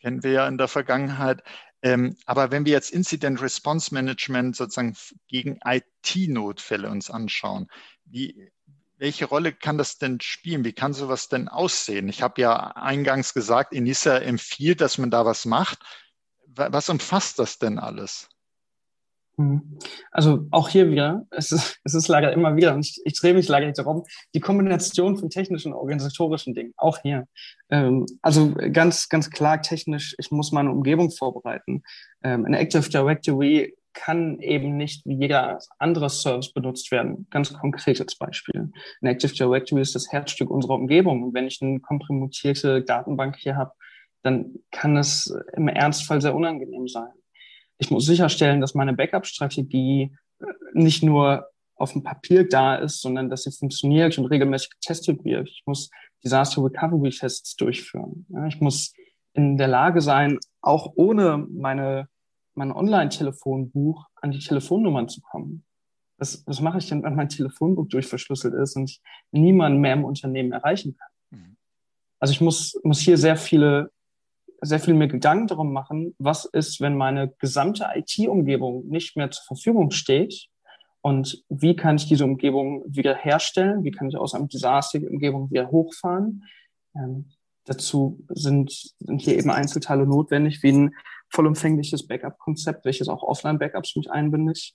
kennen 0.00 0.22
wir 0.22 0.30
ja 0.30 0.46
in 0.46 0.56
der 0.56 0.68
Vergangenheit. 0.68 1.42
Ähm, 1.82 2.16
aber 2.26 2.50
wenn 2.50 2.64
wir 2.64 2.72
jetzt 2.72 2.90
Incident 2.90 3.42
Response 3.42 3.92
Management 3.92 4.56
sozusagen 4.56 4.96
gegen 5.28 5.58
IT-Notfälle 5.64 6.88
uns 6.88 7.10
anschauen, 7.10 7.68
wie, 8.04 8.50
welche 8.98 9.24
Rolle 9.24 9.52
kann 9.52 9.78
das 9.78 9.98
denn 9.98 10.20
spielen? 10.20 10.64
Wie 10.64 10.72
kann 10.72 10.94
sowas 10.94 11.28
denn 11.28 11.48
aussehen? 11.48 12.08
Ich 12.08 12.22
habe 12.22 12.40
ja 12.40 12.68
eingangs 12.76 13.34
gesagt, 13.34 13.72
Enisa 13.72 14.16
empfiehlt, 14.18 14.80
dass 14.80 14.96
man 14.96 15.10
da 15.10 15.26
was 15.26 15.44
macht. 15.44 15.80
Was 16.46 16.88
umfasst 16.88 17.38
das 17.38 17.58
denn 17.58 17.78
alles? 17.78 18.28
Mhm. 19.36 19.78
Also 20.10 20.46
auch 20.50 20.68
hier 20.68 20.90
wieder, 20.90 21.26
es 21.30 21.52
ist, 21.52 21.80
es 21.84 21.94
ist 21.94 22.08
leider 22.08 22.32
immer 22.32 22.56
wieder, 22.56 22.74
und 22.74 22.84
ich, 22.84 23.00
ich 23.04 23.18
drehe 23.18 23.34
mich 23.34 23.48
leider 23.48 23.66
nicht 23.66 23.78
darum, 23.78 24.04
die 24.34 24.40
Kombination 24.40 25.16
von 25.16 25.30
technischen 25.30 25.72
und 25.72 25.78
organisatorischen 25.78 26.54
Dingen, 26.54 26.74
auch 26.76 26.98
hier. 26.98 27.26
Ähm, 27.70 28.06
also 28.20 28.54
ganz, 28.72 29.08
ganz 29.08 29.30
klar 29.30 29.62
technisch, 29.62 30.14
ich 30.18 30.30
muss 30.30 30.52
meine 30.52 30.70
Umgebung 30.70 31.10
vorbereiten. 31.10 31.82
Ähm, 32.22 32.44
ein 32.44 32.54
Active 32.54 32.88
Directory 32.88 33.74
kann 33.94 34.40
eben 34.40 34.78
nicht 34.78 35.04
wie 35.04 35.16
jeder 35.16 35.58
andere 35.78 36.08
Service 36.08 36.52
benutzt 36.52 36.90
werden. 36.90 37.26
Ganz 37.28 37.52
konkret 37.52 38.00
als 38.00 38.16
Beispiel. 38.16 38.72
Ein 39.02 39.06
Active 39.06 39.34
Directory 39.34 39.82
ist 39.82 39.94
das 39.94 40.10
Herzstück 40.10 40.50
unserer 40.50 40.74
Umgebung. 40.74 41.22
Und 41.22 41.34
wenn 41.34 41.46
ich 41.46 41.60
eine 41.60 41.78
komprimierte 41.78 42.82
Datenbank 42.82 43.36
hier 43.36 43.56
habe, 43.56 43.72
dann 44.22 44.54
kann 44.70 44.96
es 44.96 45.34
im 45.54 45.68
Ernstfall 45.68 46.22
sehr 46.22 46.34
unangenehm 46.34 46.88
sein 46.88 47.12
ich 47.82 47.90
muss 47.90 48.06
sicherstellen, 48.06 48.60
dass 48.60 48.74
meine 48.74 48.92
Backup-Strategie 48.92 50.16
äh, 50.38 50.44
nicht 50.72 51.02
nur 51.02 51.48
auf 51.74 51.92
dem 51.92 52.04
Papier 52.04 52.48
da 52.48 52.76
ist, 52.76 53.00
sondern 53.00 53.28
dass 53.28 53.42
sie 53.42 53.50
funktioniert 53.50 54.16
und 54.18 54.26
regelmäßig 54.26 54.70
getestet 54.70 55.24
wird. 55.24 55.48
Ich 55.48 55.64
muss 55.66 55.90
Disaster 56.22 56.62
Recovery 56.62 57.10
Tests 57.10 57.56
durchführen. 57.56 58.24
ich 58.46 58.60
muss 58.60 58.92
in 59.32 59.56
der 59.56 59.66
Lage 59.66 60.00
sein, 60.00 60.38
auch 60.60 60.92
ohne 60.94 61.38
meine, 61.50 62.08
mein 62.54 62.70
Online-Telefonbuch 62.70 64.06
an 64.14 64.30
die 64.30 64.38
Telefonnummern 64.38 65.08
zu 65.08 65.20
kommen. 65.20 65.64
Was, 66.18 66.44
was 66.46 66.60
mache 66.60 66.78
ich 66.78 66.88
denn, 66.88 67.02
wenn 67.02 67.16
mein 67.16 67.30
Telefonbuch 67.30 67.88
durchverschlüsselt 67.88 68.54
ist 68.54 68.76
und 68.76 68.90
ich 68.90 69.02
niemanden 69.32 69.80
mehr 69.80 69.94
im 69.94 70.04
Unternehmen 70.04 70.52
erreichen 70.52 70.96
kann? 70.96 71.40
Mhm. 71.40 71.56
Also 72.20 72.30
ich 72.30 72.40
muss, 72.40 72.78
muss 72.84 73.00
hier 73.00 73.18
sehr 73.18 73.36
viele 73.36 73.90
sehr 74.62 74.80
viel 74.80 74.94
mir 74.94 75.08
Gedanken 75.08 75.48
darum 75.48 75.72
machen, 75.72 76.14
was 76.18 76.44
ist, 76.44 76.80
wenn 76.80 76.96
meine 76.96 77.28
gesamte 77.38 77.86
IT-Umgebung 77.94 78.86
nicht 78.88 79.16
mehr 79.16 79.30
zur 79.30 79.44
Verfügung 79.44 79.90
steht 79.90 80.48
und 81.00 81.44
wie 81.48 81.74
kann 81.74 81.96
ich 81.96 82.06
diese 82.06 82.24
Umgebung 82.24 82.84
wieder 82.86 83.14
herstellen, 83.14 83.82
wie 83.82 83.90
kann 83.90 84.08
ich 84.08 84.16
aus 84.16 84.34
einem 84.34 84.48
Desaster 84.48 85.00
die 85.00 85.08
Umgebung 85.08 85.50
wieder 85.50 85.70
hochfahren. 85.70 86.44
Ähm, 86.94 87.30
dazu 87.64 88.24
sind, 88.28 88.72
sind 89.00 89.20
hier 89.20 89.36
eben 89.36 89.50
Einzelteile 89.50 90.06
notwendig, 90.06 90.62
wie 90.62 90.72
ein 90.72 90.94
vollumfängliches 91.30 92.06
Backup-Konzept, 92.06 92.84
welches 92.84 93.08
auch 93.08 93.22
Offline-Backups 93.22 93.96
mit 93.96 94.10
einbindet. 94.10 94.74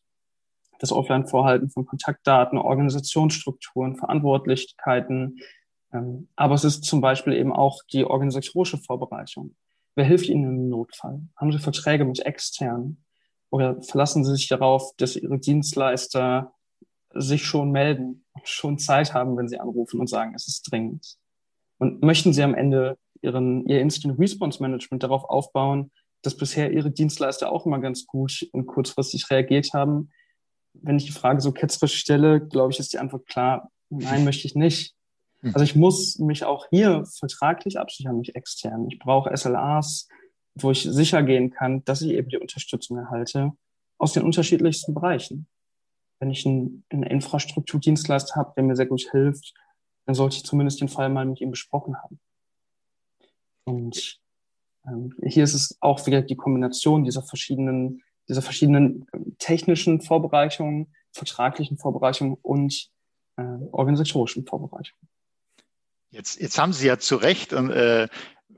Das 0.79 0.91
Offline-Vorhalten 0.91 1.69
von 1.69 1.85
Kontaktdaten, 1.85 2.57
Organisationsstrukturen, 2.57 3.95
Verantwortlichkeiten, 3.95 5.39
ähm, 5.93 6.27
aber 6.35 6.55
es 6.55 6.63
ist 6.63 6.83
zum 6.83 7.01
Beispiel 7.01 7.33
eben 7.33 7.53
auch 7.53 7.81
die 7.91 8.03
organisatorische 8.03 8.77
Vorbereitung. 8.77 9.55
Wer 9.97 10.05
hilft 10.05 10.29
Ihnen 10.29 10.43
im 10.43 10.69
Notfall? 10.69 11.23
Haben 11.35 11.51
Sie 11.51 11.57
Verträge 11.57 12.05
mit 12.05 12.19
externen? 12.19 13.03
Oder 13.49 13.81
verlassen 13.81 14.23
Sie 14.23 14.35
sich 14.35 14.47
darauf, 14.47 14.95
dass 14.97 15.15
Ihre 15.15 15.39
Dienstleister 15.39 16.53
sich 17.15 17.43
schon 17.43 17.71
melden, 17.71 18.23
schon 18.43 18.77
Zeit 18.77 19.15
haben, 19.15 19.35
wenn 19.37 19.47
Sie 19.47 19.59
anrufen 19.59 19.99
und 19.99 20.07
sagen, 20.07 20.35
es 20.35 20.47
ist 20.47 20.71
dringend? 20.71 21.15
Und 21.79 22.03
möchten 22.03 22.31
Sie 22.31 22.43
am 22.43 22.53
Ende 22.53 22.99
Ihren, 23.23 23.65
Ihr 23.65 23.81
Instant 23.81 24.19
Response 24.19 24.61
Management 24.61 25.01
darauf 25.01 25.23
aufbauen, 25.23 25.89
dass 26.21 26.37
bisher 26.37 26.71
Ihre 26.71 26.91
Dienstleister 26.91 27.51
auch 27.51 27.65
immer 27.65 27.79
ganz 27.79 28.05
gut 28.05 28.47
und 28.51 28.67
kurzfristig 28.67 29.31
reagiert 29.31 29.73
haben? 29.73 30.11
Wenn 30.73 30.97
ich 30.97 31.05
die 31.05 31.11
Frage 31.11 31.41
so 31.41 31.51
ketzerisch 31.51 31.95
stelle, 31.95 32.45
glaube 32.45 32.71
ich, 32.71 32.77
ist 32.77 32.93
die 32.93 32.99
Antwort 32.99 33.25
klar, 33.25 33.71
nein, 33.89 34.25
möchte 34.25 34.45
ich 34.45 34.53
nicht. 34.53 34.93
Hm. 35.41 35.51
Also 35.53 35.63
ich 35.63 35.75
muss 35.75 36.19
mich 36.19 36.43
auch 36.43 36.67
hier 36.69 37.05
vertraglich 37.05 37.79
absichern, 37.79 38.17
nicht 38.17 38.35
extern. 38.35 38.87
Ich 38.89 38.99
brauche 38.99 39.35
SLAs, 39.35 40.07
wo 40.55 40.71
ich 40.71 40.83
sicher 40.83 41.23
gehen 41.23 41.51
kann, 41.51 41.83
dass 41.85 42.01
ich 42.01 42.11
eben 42.11 42.29
die 42.29 42.37
Unterstützung 42.37 42.97
erhalte 42.97 43.53
aus 43.97 44.13
den 44.13 44.23
unterschiedlichsten 44.23 44.93
Bereichen. 44.93 45.47
Wenn 46.19 46.31
ich 46.31 46.45
einen, 46.45 46.83
einen 46.89 47.03
Infrastrukturdienstleister 47.03 48.35
habe, 48.35 48.53
der 48.55 48.63
mir 48.63 48.75
sehr 48.75 48.85
gut 48.85 49.07
hilft, 49.11 49.53
dann 50.05 50.15
sollte 50.15 50.37
ich 50.37 50.45
zumindest 50.45 50.81
den 50.81 50.89
Fall 50.89 51.09
mal 51.09 51.25
mit 51.25 51.41
ihm 51.41 51.51
besprochen 51.51 51.95
haben. 52.01 52.19
Und 53.65 54.19
ähm, 54.87 55.13
hier 55.23 55.43
ist 55.43 55.53
es 55.53 55.77
auch 55.81 56.05
wieder 56.07 56.21
die 56.21 56.35
Kombination 56.35 57.03
dieser 57.03 57.21
verschiedenen, 57.21 58.01
dieser 58.29 58.41
verschiedenen 58.41 59.05
ähm, 59.13 59.35
technischen 59.37 60.01
Vorbereitungen, 60.01 60.93
vertraglichen 61.11 61.77
Vorbereitungen 61.77 62.37
und 62.41 62.89
äh, 63.35 63.43
organisatorischen 63.71 64.45
Vorbereitungen. 64.45 65.09
Jetzt, 66.09 66.39
jetzt 66.39 66.57
haben 66.57 66.73
Sie 66.73 66.87
ja 66.87 66.97
zu 66.97 67.17
Recht 67.17 67.51
äh, 67.53 68.07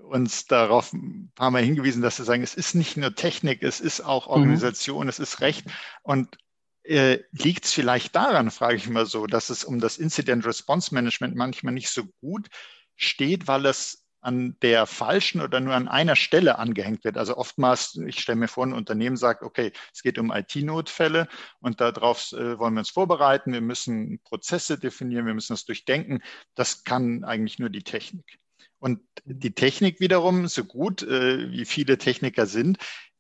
uns 0.10 0.46
darauf 0.46 0.94
ein 0.94 1.32
paar 1.36 1.52
Mal 1.52 1.64
hingewiesen, 1.64 2.02
dass 2.02 2.18
Sie 2.18 2.24
sagen, 2.24 2.44
es 2.44 2.56
ist 2.56 2.76
nicht 2.76 2.98
nur 2.98 3.16
Technik, 3.16 3.64
es 3.64 3.80
ist 3.80 4.02
auch 4.02 4.28
mhm. 4.28 4.34
Organisation, 4.34 5.04
mhm. 5.04 5.10
es 5.10 5.20
ist 5.20 5.42
Recht. 5.42 5.66
Und 6.04 6.38
äh, 6.84 7.20
liegt 7.32 7.66
es 7.66 7.74
vielleicht 7.74 8.16
daran, 8.16 8.52
frage 8.52 8.76
ich 8.76 8.90
mal 8.90 9.06
so, 9.06 9.28
dass 9.28 9.50
es 9.50 9.64
um 9.64 9.80
das 9.80 9.98
Incident 9.98 10.46
Response 10.46 10.94
Management 10.94 11.36
manchmal 11.36 11.74
nicht 11.74 11.90
so 11.90 12.06
gut 12.22 12.48
steht, 12.96 13.48
weil 13.48 13.66
es 13.66 13.99
an 14.22 14.58
der 14.62 14.86
falschen 14.86 15.42
oder 15.42 15.60
nur 15.60 15.74
an 15.74 15.88
einer 15.88 16.16
Stelle 16.16 16.60
angehängt 16.60 17.04
wird. 17.04 17.18
Also 17.18 17.38
oftmals, 17.38 18.00
ich 18.06 18.20
stelle 18.20 18.38
mir 18.38 18.48
vor, 18.48 18.66
ein 18.66 18.74
Unternehmen 18.74 19.18
sagt, 19.18 19.44
okay, 19.44 19.72
es 19.94 20.02
geht 20.02 20.18
um 20.18 20.32
IT-Notfälle 20.32 21.28
und 21.60 21.80
darauf 21.82 22.32
äh, 22.34 22.60
wollen 22.60 22.74
wir 22.74 22.80
uns 22.80 22.90
vorbereiten, 22.90 23.54
wir 23.54 23.62
müssen 23.62 24.20
Prozesse 24.24 24.78
definieren, 24.78 25.26
wir 25.26 25.34
müssen 25.34 25.54
das 25.54 25.66
durchdenken. 25.66 26.22
Das 26.56 26.84
kann 26.84 27.24
eigentlich 27.24 27.60
nur 27.60 27.70
die 27.70 27.84
Technik. 27.84 28.40
Und 28.80 29.02
die 29.26 29.54
Technik 29.54 30.00
wiederum, 30.00 30.48
so 30.48 30.64
gut 30.64 31.04
äh, 31.04 31.52
wie 31.52 31.66
viele 31.66 31.98
Techniker 31.98 32.46
sind, 32.46 32.78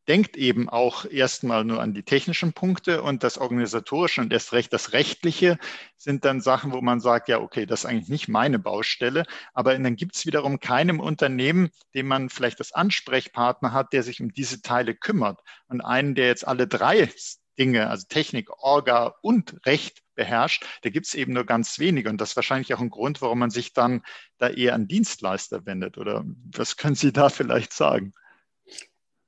denkt 0.09 0.35
eben 0.37 0.67
auch 0.67 1.05
erstmal 1.05 1.63
nur 1.63 1.79
an 1.81 1.93
die 1.93 2.01
technischen 2.01 2.51
Punkte 2.51 3.03
und 3.03 3.23
das 3.23 3.37
organisatorische 3.37 4.21
und 4.21 4.33
erst 4.33 4.53
recht 4.53 4.73
das 4.73 4.91
rechtliche 4.91 5.59
sind 5.97 6.25
dann 6.25 6.41
Sachen, 6.41 6.71
wo 6.71 6.81
man 6.81 6.99
sagt, 6.99 7.29
ja, 7.29 7.39
okay, 7.39 7.67
das 7.67 7.81
ist 7.81 7.85
eigentlich 7.85 8.09
nicht 8.09 8.27
meine 8.27 8.57
Baustelle. 8.57 9.25
Aber 9.53 9.77
dann 9.77 9.95
gibt 9.95 10.15
es 10.15 10.25
wiederum 10.25 10.59
keinem 10.59 10.99
Unternehmen, 10.99 11.69
dem 11.93 12.07
man 12.07 12.29
vielleicht 12.29 12.59
das 12.59 12.71
Ansprechpartner 12.71 13.71
hat, 13.71 13.93
der 13.93 14.01
sich 14.01 14.19
um 14.19 14.33
diese 14.33 14.63
Teile 14.63 14.95
kümmert. 14.95 15.41
Und 15.67 15.81
einen, 15.81 16.15
der 16.15 16.25
jetzt 16.27 16.47
alle 16.47 16.67
drei 16.67 17.07
Dinge, 17.59 17.89
also 17.89 18.07
Technik, 18.09 18.49
Orga 18.63 19.13
und 19.21 19.63
Recht 19.67 20.01
beherrscht, 20.15 20.65
da 20.81 20.89
gibt 20.89 21.05
es 21.05 21.13
eben 21.13 21.33
nur 21.33 21.45
ganz 21.45 21.77
wenige. 21.77 22.09
Und 22.09 22.19
das 22.19 22.31
ist 22.31 22.35
wahrscheinlich 22.35 22.73
auch 22.73 22.79
ein 22.79 22.89
Grund, 22.89 23.21
warum 23.21 23.37
man 23.37 23.51
sich 23.51 23.73
dann 23.73 24.01
da 24.39 24.49
eher 24.49 24.73
an 24.73 24.87
Dienstleister 24.87 25.67
wendet. 25.67 25.99
Oder 25.99 26.25
was 26.51 26.77
können 26.77 26.95
Sie 26.95 27.13
da 27.13 27.29
vielleicht 27.29 27.73
sagen? 27.73 28.13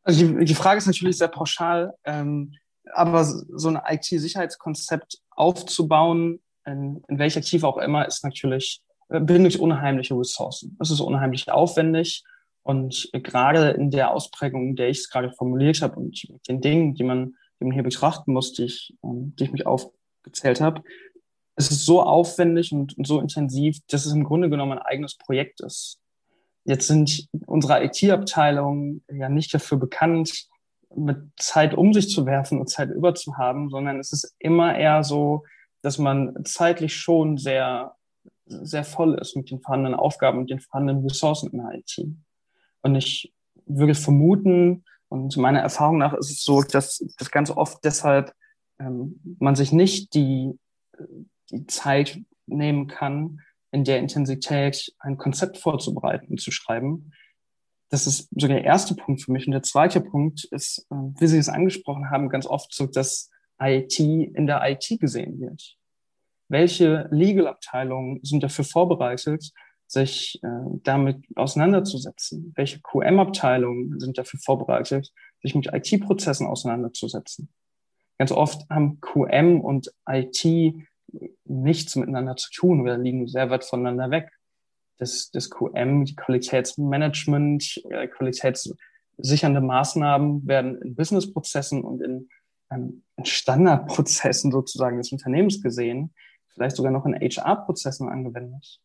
Also 0.04 0.26
die, 0.26 0.46
die 0.46 0.56
Frage 0.56 0.78
ist 0.80 0.88
natürlich 0.88 1.18
sehr 1.18 1.28
pauschal, 1.28 1.94
ähm, 2.06 2.56
aber 2.94 3.24
so 3.24 3.70
ein 3.70 3.80
IT-Sicherheitskonzept 3.88 5.20
aufzubauen, 5.30 6.42
in, 6.66 7.04
in 7.08 7.20
welcher 7.20 7.42
Tiefe 7.42 7.68
auch 7.68 7.78
immer, 7.78 8.08
ist 8.08 8.24
natürlich, 8.24 8.82
äh, 9.10 9.20
bindet 9.20 9.56
unheimliche 9.56 10.18
Ressourcen. 10.18 10.78
Es 10.80 10.92
ist 10.92 11.00
unheimlich 11.00 11.52
aufwendig 11.52 12.24
und 12.64 13.10
gerade 13.14 13.72
in 13.72 13.92
der 13.92 14.12
Ausprägung, 14.12 14.76
der 14.76 14.90
ich 14.90 15.00
es 15.00 15.10
gerade 15.10 15.32
formuliert 15.32 15.82
habe 15.82 15.96
und 15.98 16.28
den 16.48 16.62
Dingen, 16.62 16.94
die 16.94 17.04
man, 17.04 17.36
die 17.60 17.66
man 17.66 17.74
hier 17.74 17.84
betrachten 17.84 18.34
muss, 18.34 18.54
die 18.54 18.66
ich, 18.66 18.96
ähm, 19.04 19.36
die 19.38 19.46
ich 19.46 19.52
mich 19.52 19.66
aufgezählt 19.66 20.62
habe, 20.62 20.84
es 21.56 21.70
ist 21.70 21.86
so 21.86 22.02
aufwendig 22.02 22.72
und, 22.72 22.98
und 22.98 23.06
so 23.06 23.20
intensiv, 23.20 23.80
dass 23.88 24.06
es 24.06 24.14
im 24.14 24.24
Grunde 24.24 24.50
genommen 24.50 24.74
ein 24.74 24.86
eigenes 24.86 25.18
Projekt 25.18 25.62
ist. 25.62 26.01
Jetzt 26.64 26.88
sind 26.88 27.28
unsere 27.48 27.84
IT-Abteilungen 27.84 29.04
ja 29.12 29.30
nicht 29.30 29.54
dafür 29.54 29.78
bekannt, 29.78 30.48
mit 30.96 31.18
Zeit 31.38 31.74
um 31.74 31.94
sich 31.94 32.10
zu 32.10 32.26
werfen 32.26 32.60
und 32.60 32.68
Zeit 32.68 32.90
über 32.90 33.16
zu 33.16 33.38
haben, 33.38 33.70
sondern 33.70 34.00
es 34.00 34.12
ist 34.12 34.36
immer 34.40 34.78
eher 34.78 35.04
so, 35.04 35.44
dass 35.82 35.98
man 35.98 36.36
zeitlich 36.46 36.96
schon 36.96 37.38
sehr, 37.38 37.96
sehr 38.46 38.84
voll 38.84 39.16
ist 39.16 39.36
mit 39.36 39.50
den 39.50 39.62
vorhandenen 39.62 39.98
Aufgaben 39.98 40.40
und 40.40 40.50
den 40.50 40.60
vorhandenen 40.60 41.04
Ressourcen 41.04 41.52
in 41.52 41.60
der 41.60 41.74
IT. 41.74 42.08
Und 42.82 42.96
ich 42.96 43.34
würde 43.66 43.96
vermuten, 43.96 44.84
und 45.08 45.36
meiner 45.36 45.60
Erfahrung 45.60 45.98
nach 45.98 46.14
ist 46.14 46.32
es 46.32 46.44
so, 46.44 46.62
dass 46.62 47.04
das 47.18 47.32
ganz 47.32 47.50
oft 47.50 47.84
deshalb 47.84 48.34
ähm, 48.80 49.20
man 49.40 49.56
sich 49.56 49.74
nicht 49.74 50.14
die, 50.14 50.58
die 51.52 51.68
Zeit 51.68 52.22
nehmen 52.46 52.88
kann, 52.88 53.42
in 53.72 53.84
der 53.84 54.00
Intensität 54.00 54.94
ein 55.00 55.18
Konzept 55.18 55.58
vorzubereiten 55.58 56.28
und 56.28 56.42
zu 56.42 56.52
schreiben. 56.52 57.12
Das 57.90 58.08
ist 58.08 58.30
so 58.36 58.48
der 58.48 58.64
erste 58.64 58.96
Punkt 58.96 59.22
für 59.22 59.32
mich. 59.32 59.48
Und 59.48 59.54
der 59.54 59.64
zweite 59.64 60.02
Punkt 60.02 60.46
ist, 60.46 60.88
äh, 60.90 60.96
wie 61.20 61.28
Sie 61.28 61.38
es 61.38 61.50
angesprochen 61.50 62.10
haben, 62.10 62.30
ganz 62.30 62.46
oft 62.46 62.74
so, 62.74 62.86
dass 62.86 63.30
IT 63.62 64.00
in 64.00 64.48
der 64.48 64.62
IT 64.70 65.00
gesehen 65.00 65.40
wird. 65.40 65.78
Welche 66.48 67.08
Legal-Abteilungen 67.12 68.20
sind 68.24 68.44
dafür 68.44 68.66
vorbereitet, 68.66 69.52
sich 69.88 70.40
äh, 70.44 70.48
damit 70.84 71.24
auseinanderzusetzen? 71.36 72.54
Welche 72.56 72.82
QM-Abteilungen 72.82 74.00
sind 74.00 74.18
dafür 74.18 74.40
vorbereitet, 74.40 75.12
sich 75.42 75.56
mit 75.56 75.68
IT-Prozessen 75.72 76.48
auseinanderzusetzen? 76.48 77.50
Ganz 78.18 78.32
oft 78.32 78.70
haben 78.70 79.00
QM 79.02 79.62
und 79.62 79.92
IT 80.08 80.46
nichts 81.46 81.96
miteinander 81.96 82.36
zu 82.36 82.50
tun 82.52 82.82
oder 82.82 82.98
liegen 82.98 83.28
sehr 83.28 83.50
weit 83.50 83.64
voneinander 83.64 84.12
weg. 84.12 84.32
Das, 84.98 85.32
das 85.32 85.50
QM, 85.50 86.06
die 86.06 86.16
Qualitätsmanagement, 86.16 87.82
äh, 87.90 88.08
qualitätssichernde 88.08 89.62
Maßnahmen 89.62 90.48
werden 90.48 90.82
in 90.82 90.96
Businessprozessen 90.96 91.84
und 91.84 92.02
in, 92.02 92.30
ähm, 92.70 93.04
in 93.18 93.26
Standardprozessen 93.26 94.52
sozusagen 94.52 94.98
des 94.98 95.12
Unternehmens 95.12 95.62
gesehen, 95.62 96.14
vielleicht 96.50 96.76
sogar 96.76 96.92
noch 96.92 97.06
in 97.06 97.16
HR-Prozessen 97.16 98.10
angewendet. 98.10 98.80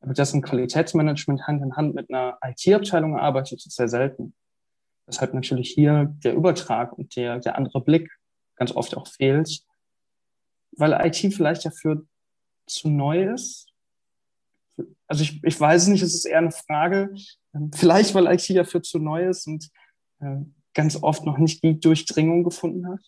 Aber 0.00 0.14
dass 0.14 0.34
ein 0.34 0.42
Qualitätsmanagement 0.42 1.46
Hand 1.46 1.62
in 1.62 1.76
Hand 1.76 1.94
mit 1.94 2.10
einer 2.10 2.38
IT-Abteilung 2.44 3.16
arbeitet, 3.16 3.64
ist 3.64 3.76
sehr 3.76 3.88
selten. 3.88 4.34
Weshalb 5.06 5.32
natürlich 5.32 5.70
hier 5.70 6.14
der 6.24 6.34
Übertrag 6.34 6.92
und 6.92 7.14
der, 7.16 7.38
der 7.38 7.56
andere 7.56 7.80
Blick 7.80 8.10
ganz 8.56 8.74
oft 8.74 8.96
auch 8.96 9.06
fehlt, 9.06 9.64
weil 10.76 10.92
IT 11.06 11.34
vielleicht 11.34 11.64
dafür 11.64 12.04
zu 12.66 12.88
neu 12.88 13.32
ist? 13.32 13.68
Also 15.06 15.22
ich, 15.22 15.42
ich 15.44 15.60
weiß 15.60 15.88
nicht, 15.88 16.02
es 16.02 16.14
ist 16.14 16.24
eher 16.24 16.38
eine 16.38 16.52
Frage. 16.52 17.14
Ähm, 17.54 17.70
vielleicht, 17.74 18.14
weil 18.14 18.26
IT 18.26 18.48
dafür 18.50 18.82
zu 18.82 18.98
neu 18.98 19.28
ist 19.28 19.46
und 19.46 19.68
äh, 20.20 20.36
ganz 20.74 21.02
oft 21.02 21.24
noch 21.24 21.38
nicht 21.38 21.62
die 21.62 21.78
Durchdringung 21.78 22.44
gefunden 22.44 22.88
hat. 22.88 23.00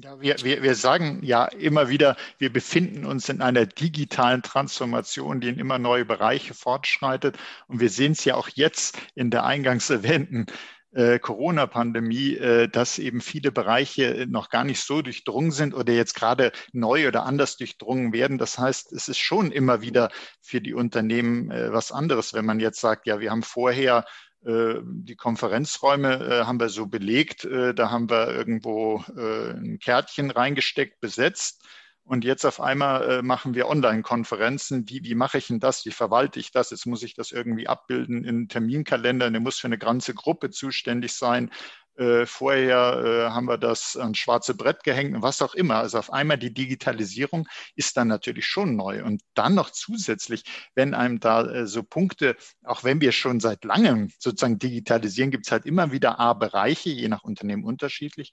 Ja, 0.00 0.20
wir, 0.20 0.36
wir, 0.44 0.62
wir 0.62 0.76
sagen 0.76 1.24
ja 1.24 1.46
immer 1.46 1.88
wieder, 1.88 2.16
wir 2.38 2.52
befinden 2.52 3.04
uns 3.04 3.28
in 3.28 3.42
einer 3.42 3.66
digitalen 3.66 4.42
Transformation, 4.42 5.40
die 5.40 5.48
in 5.48 5.58
immer 5.58 5.80
neue 5.80 6.04
Bereiche 6.04 6.54
fortschreitet. 6.54 7.36
Und 7.66 7.80
wir 7.80 7.90
sehen 7.90 8.12
es 8.12 8.24
ja 8.24 8.36
auch 8.36 8.48
jetzt 8.48 8.96
in 9.16 9.32
der 9.32 9.44
eingangs 9.44 9.90
erwähnten 9.90 10.46
äh, 10.92 11.18
Corona-Pandemie, 11.18 12.36
äh, 12.36 12.68
dass 12.68 12.98
eben 12.98 13.20
viele 13.20 13.52
Bereiche 13.52 14.26
noch 14.28 14.48
gar 14.48 14.64
nicht 14.64 14.80
so 14.80 15.02
durchdrungen 15.02 15.50
sind 15.50 15.74
oder 15.74 15.92
jetzt 15.92 16.14
gerade 16.14 16.52
neu 16.72 17.08
oder 17.08 17.24
anders 17.24 17.56
durchdrungen 17.56 18.12
werden. 18.12 18.38
Das 18.38 18.58
heißt, 18.58 18.92
es 18.92 19.08
ist 19.08 19.18
schon 19.18 19.52
immer 19.52 19.82
wieder 19.82 20.10
für 20.40 20.60
die 20.60 20.74
Unternehmen 20.74 21.50
äh, 21.50 21.72
was 21.72 21.92
anderes, 21.92 22.34
wenn 22.34 22.46
man 22.46 22.60
jetzt 22.60 22.80
sagt, 22.80 23.06
ja, 23.06 23.20
wir 23.20 23.30
haben 23.30 23.42
vorher 23.42 24.04
äh, 24.44 24.76
die 24.84 25.16
Konferenzräume 25.16 26.24
äh, 26.24 26.44
haben 26.44 26.60
wir 26.60 26.68
so 26.68 26.86
belegt, 26.86 27.44
äh, 27.44 27.74
da 27.74 27.90
haben 27.90 28.08
wir 28.08 28.28
irgendwo 28.28 29.02
ein 29.16 29.78
Kärtchen 29.82 30.30
reingesteckt, 30.30 31.00
besetzt 31.00 31.64
und 32.08 32.24
jetzt 32.24 32.46
auf 32.46 32.60
einmal 32.60 33.10
äh, 33.10 33.22
machen 33.22 33.54
wir 33.54 33.68
Online-Konferenzen. 33.68 34.88
Wie, 34.88 35.04
wie 35.04 35.14
mache 35.14 35.36
ich 35.36 35.48
denn 35.48 35.60
das? 35.60 35.84
Wie 35.84 35.90
verwalte 35.90 36.40
ich 36.40 36.50
das? 36.50 36.70
Jetzt 36.70 36.86
muss 36.86 37.02
ich 37.02 37.12
das 37.14 37.32
irgendwie 37.32 37.68
abbilden 37.68 38.24
in 38.24 38.48
Terminkalender. 38.48 39.30
Der 39.30 39.40
muss 39.40 39.58
für 39.58 39.66
eine 39.66 39.76
ganze 39.76 40.14
Gruppe 40.14 40.48
zuständig 40.48 41.12
sein. 41.12 41.50
Äh, 41.98 42.24
vorher 42.24 43.02
äh, 43.04 43.30
haben 43.30 43.46
wir 43.46 43.58
das 43.58 43.94
ans 43.96 44.16
schwarze 44.16 44.54
Brett 44.54 44.84
gehängt 44.84 45.16
und 45.16 45.22
was 45.22 45.42
auch 45.42 45.54
immer. 45.54 45.76
Also 45.76 45.98
auf 45.98 46.10
einmal 46.10 46.38
die 46.38 46.54
Digitalisierung 46.54 47.46
ist 47.74 47.96
dann 47.98 48.08
natürlich 48.08 48.46
schon 48.46 48.74
neu. 48.74 49.04
Und 49.04 49.20
dann 49.34 49.54
noch 49.54 49.70
zusätzlich, 49.70 50.44
wenn 50.74 50.94
einem 50.94 51.20
da 51.20 51.44
äh, 51.44 51.66
so 51.66 51.82
Punkte, 51.82 52.36
auch 52.64 52.84
wenn 52.84 53.02
wir 53.02 53.12
schon 53.12 53.38
seit 53.38 53.64
langem 53.64 54.10
sozusagen 54.18 54.58
digitalisieren, 54.58 55.30
gibt 55.30 55.46
es 55.46 55.52
halt 55.52 55.66
immer 55.66 55.92
wieder 55.92 56.18
A-Bereiche, 56.18 56.88
je 56.88 57.08
nach 57.08 57.24
Unternehmen 57.24 57.64
unterschiedlich, 57.64 58.32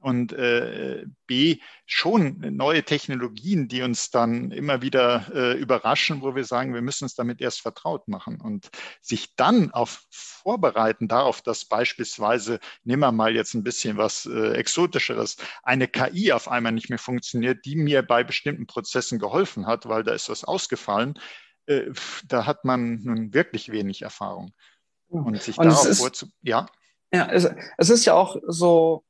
und 0.00 0.32
äh, 0.32 1.04
B, 1.26 1.58
schon 1.86 2.40
neue 2.40 2.82
Technologien, 2.82 3.68
die 3.68 3.82
uns 3.82 4.10
dann 4.10 4.50
immer 4.50 4.82
wieder 4.82 5.30
äh, 5.34 5.58
überraschen, 5.58 6.22
wo 6.22 6.34
wir 6.34 6.44
sagen, 6.44 6.74
wir 6.74 6.82
müssen 6.82 7.04
uns 7.04 7.14
damit 7.14 7.40
erst 7.40 7.60
vertraut 7.60 8.08
machen 8.08 8.40
und 8.40 8.70
sich 9.00 9.36
dann 9.36 9.70
auf 9.70 10.02
vorbereiten 10.10 11.06
darauf, 11.06 11.42
dass 11.42 11.64
beispielsweise, 11.66 12.60
nehmen 12.82 13.00
wir 13.00 13.12
mal 13.12 13.34
jetzt 13.34 13.54
ein 13.54 13.62
bisschen 13.62 13.96
was 13.96 14.26
äh, 14.26 14.52
Exotischeres, 14.52 15.36
eine 15.62 15.86
KI 15.86 16.32
auf 16.32 16.48
einmal 16.48 16.72
nicht 16.72 16.88
mehr 16.88 16.98
funktioniert, 16.98 17.64
die 17.64 17.76
mir 17.76 18.02
bei 18.02 18.24
bestimmten 18.24 18.66
Prozessen 18.66 19.18
geholfen 19.18 19.66
hat, 19.66 19.88
weil 19.88 20.02
da 20.02 20.12
ist 20.12 20.28
was 20.28 20.44
ausgefallen 20.44 21.18
äh, 21.66 21.92
da 22.26 22.46
hat 22.46 22.64
man 22.64 23.02
nun 23.02 23.32
wirklich 23.32 23.70
wenig 23.70 24.02
Erfahrung. 24.02 24.52
Und 25.08 25.40
sich 25.42 25.58
und 25.58 25.66
darauf 25.66 25.98
vorzu... 25.98 26.26
Ja? 26.42 26.66
Ja, 27.12 27.28
es, 27.30 27.48
es 27.76 27.90
ist 27.90 28.04
ja 28.04 28.14
auch 28.14 28.36
so, 28.46 29.04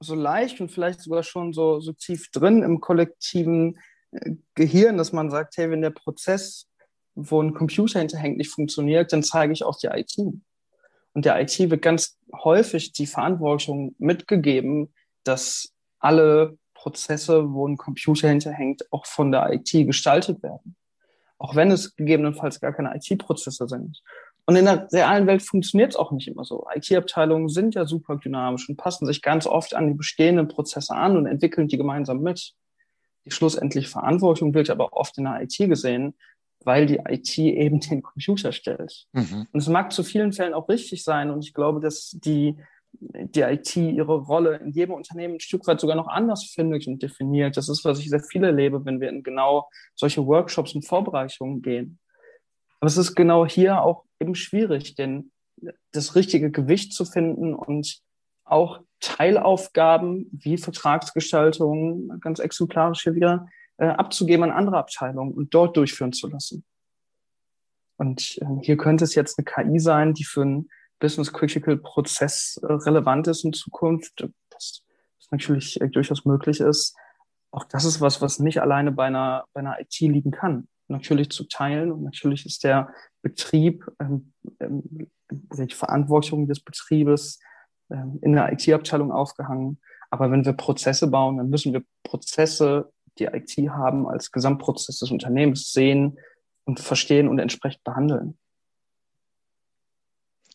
so 0.00 0.14
leicht 0.14 0.60
und 0.60 0.70
vielleicht 0.70 1.00
sogar 1.00 1.22
schon 1.22 1.52
so, 1.52 1.80
so 1.80 1.92
tief 1.92 2.30
drin 2.30 2.62
im 2.62 2.80
kollektiven 2.80 3.78
äh, 4.12 4.32
Gehirn, 4.54 4.96
dass 4.96 5.12
man 5.12 5.30
sagt, 5.30 5.56
hey, 5.56 5.70
wenn 5.70 5.82
der 5.82 5.90
Prozess, 5.90 6.68
wo 7.14 7.40
ein 7.40 7.54
Computer 7.54 7.98
hinterhängt, 7.98 8.36
nicht 8.36 8.50
funktioniert, 8.50 9.12
dann 9.12 9.22
zeige 9.22 9.52
ich 9.52 9.64
auch 9.64 9.78
die 9.78 9.86
IT. 9.86 10.16
Und 10.18 11.24
der 11.24 11.40
IT 11.40 11.58
wird 11.58 11.80
ganz 11.80 12.18
häufig 12.44 12.92
die 12.92 13.06
Verantwortung 13.06 13.94
mitgegeben, 13.98 14.92
dass 15.24 15.72
alle 15.98 16.58
Prozesse, 16.74 17.52
wo 17.52 17.66
ein 17.66 17.78
Computer 17.78 18.28
hinterhängt, 18.28 18.86
auch 18.92 19.06
von 19.06 19.32
der 19.32 19.50
IT 19.52 19.70
gestaltet 19.72 20.42
werden. 20.42 20.76
Auch 21.38 21.54
wenn 21.54 21.70
es 21.70 21.96
gegebenenfalls 21.96 22.60
gar 22.60 22.72
keine 22.72 22.94
IT-Prozesse 22.94 23.66
sind. 23.66 24.02
Und 24.46 24.54
in 24.54 24.64
der 24.64 24.88
realen 24.92 25.26
Welt 25.26 25.42
funktioniert 25.42 25.92
es 25.92 25.96
auch 25.96 26.12
nicht 26.12 26.28
immer 26.28 26.44
so. 26.44 26.66
IT-Abteilungen 26.72 27.48
sind 27.48 27.74
ja 27.74 27.84
super 27.84 28.16
dynamisch 28.16 28.68
und 28.68 28.76
passen 28.76 29.04
sich 29.04 29.20
ganz 29.20 29.44
oft 29.46 29.74
an 29.74 29.88
die 29.88 29.94
bestehenden 29.94 30.46
Prozesse 30.46 30.94
an 30.94 31.16
und 31.16 31.26
entwickeln 31.26 31.66
die 31.66 31.76
gemeinsam 31.76 32.20
mit. 32.20 32.54
Die 33.24 33.32
schlussendliche 33.32 33.88
Verantwortung 33.88 34.54
wird 34.54 34.70
aber 34.70 34.92
oft 34.92 35.18
in 35.18 35.24
der 35.24 35.42
IT 35.42 35.56
gesehen, 35.58 36.14
weil 36.60 36.86
die 36.86 37.00
IT 37.08 37.36
eben 37.36 37.80
den 37.80 38.02
Computer 38.02 38.52
stellt. 38.52 39.06
Mhm. 39.12 39.48
Und 39.50 39.60
es 39.60 39.68
mag 39.68 39.92
zu 39.92 40.04
vielen 40.04 40.32
Fällen 40.32 40.54
auch 40.54 40.68
richtig 40.68 41.02
sein. 41.02 41.32
Und 41.32 41.44
ich 41.44 41.52
glaube, 41.52 41.80
dass 41.80 42.10
die, 42.12 42.56
die 42.92 43.40
IT 43.40 43.74
ihre 43.74 44.16
Rolle 44.16 44.58
in 44.58 44.70
jedem 44.70 44.94
Unternehmen 44.94 45.34
ein 45.34 45.40
Stück 45.40 45.66
weit 45.66 45.80
sogar 45.80 45.96
noch 45.96 46.06
anders 46.08 46.44
findet 46.44 46.86
und 46.86 47.02
definiert. 47.02 47.56
Das 47.56 47.68
ist, 47.68 47.84
was 47.84 47.98
ich 47.98 48.10
sehr 48.10 48.22
viel 48.22 48.44
erlebe, 48.44 48.84
wenn 48.84 49.00
wir 49.00 49.08
in 49.08 49.24
genau 49.24 49.68
solche 49.96 50.24
Workshops 50.24 50.72
und 50.76 50.86
Vorbereitungen 50.86 51.62
gehen. 51.62 51.98
Aber 52.78 52.86
es 52.86 52.96
ist 52.96 53.16
genau 53.16 53.44
hier 53.44 53.82
auch 53.82 54.05
eben 54.20 54.34
schwierig, 54.34 54.94
denn 54.94 55.30
das 55.92 56.14
richtige 56.14 56.50
Gewicht 56.50 56.92
zu 56.92 57.04
finden 57.04 57.54
und 57.54 58.00
auch 58.44 58.80
Teilaufgaben 59.00 60.28
wie 60.32 60.56
Vertragsgestaltung, 60.56 62.20
ganz 62.20 62.38
exemplarisch 62.38 63.02
hier 63.02 63.14
wieder, 63.14 63.48
äh, 63.78 63.86
abzugeben 63.86 64.44
an 64.44 64.52
andere 64.52 64.78
Abteilungen 64.78 65.32
und 65.32 65.52
dort 65.52 65.76
durchführen 65.76 66.12
zu 66.12 66.28
lassen. 66.28 66.64
Und 67.96 68.38
äh, 68.40 68.46
hier 68.62 68.76
könnte 68.76 69.04
es 69.04 69.14
jetzt 69.14 69.38
eine 69.38 69.44
KI 69.44 69.78
sein, 69.78 70.14
die 70.14 70.24
für 70.24 70.42
einen 70.42 70.68
Business 70.98 71.32
Critical 71.32 71.76
Prozess 71.76 72.58
äh, 72.62 72.72
relevant 72.72 73.26
ist 73.28 73.44
in 73.44 73.52
Zukunft, 73.52 74.28
das, 74.50 74.82
das 75.18 75.30
natürlich 75.30 75.80
äh, 75.80 75.88
durchaus 75.88 76.24
möglich 76.24 76.60
ist. 76.60 76.96
Auch 77.50 77.64
das 77.64 77.84
ist 77.84 78.00
was, 78.00 78.22
was 78.22 78.38
nicht 78.38 78.60
alleine 78.60 78.92
bei 78.92 79.06
einer, 79.06 79.44
bei 79.52 79.60
einer 79.60 79.80
IT 79.80 79.98
liegen 80.00 80.30
kann. 80.30 80.68
Natürlich 80.88 81.30
zu 81.30 81.44
teilen 81.44 81.90
und 81.90 82.02
natürlich 82.02 82.46
ist 82.46 82.64
der 82.64 82.92
Betrieb, 83.26 83.84
ähm, 83.98 84.32
ähm, 84.60 85.10
die 85.30 85.74
Verantwortung 85.74 86.46
des 86.46 86.60
Betriebes 86.60 87.40
ähm, 87.90 88.20
in 88.22 88.34
der 88.34 88.52
IT-Abteilung 88.52 89.10
aufgehangen. 89.10 89.80
Aber 90.10 90.30
wenn 90.30 90.44
wir 90.44 90.52
Prozesse 90.52 91.08
bauen, 91.08 91.38
dann 91.38 91.50
müssen 91.50 91.72
wir 91.72 91.82
Prozesse 92.04 92.92
die 93.18 93.24
IT 93.24 93.56
haben, 93.68 94.06
als 94.06 94.30
Gesamtprozess 94.30 95.00
des 95.00 95.10
Unternehmens 95.10 95.72
sehen 95.72 96.18
und 96.64 96.78
verstehen 96.78 97.26
und 97.28 97.40
entsprechend 97.40 97.82
behandeln. 97.82 98.38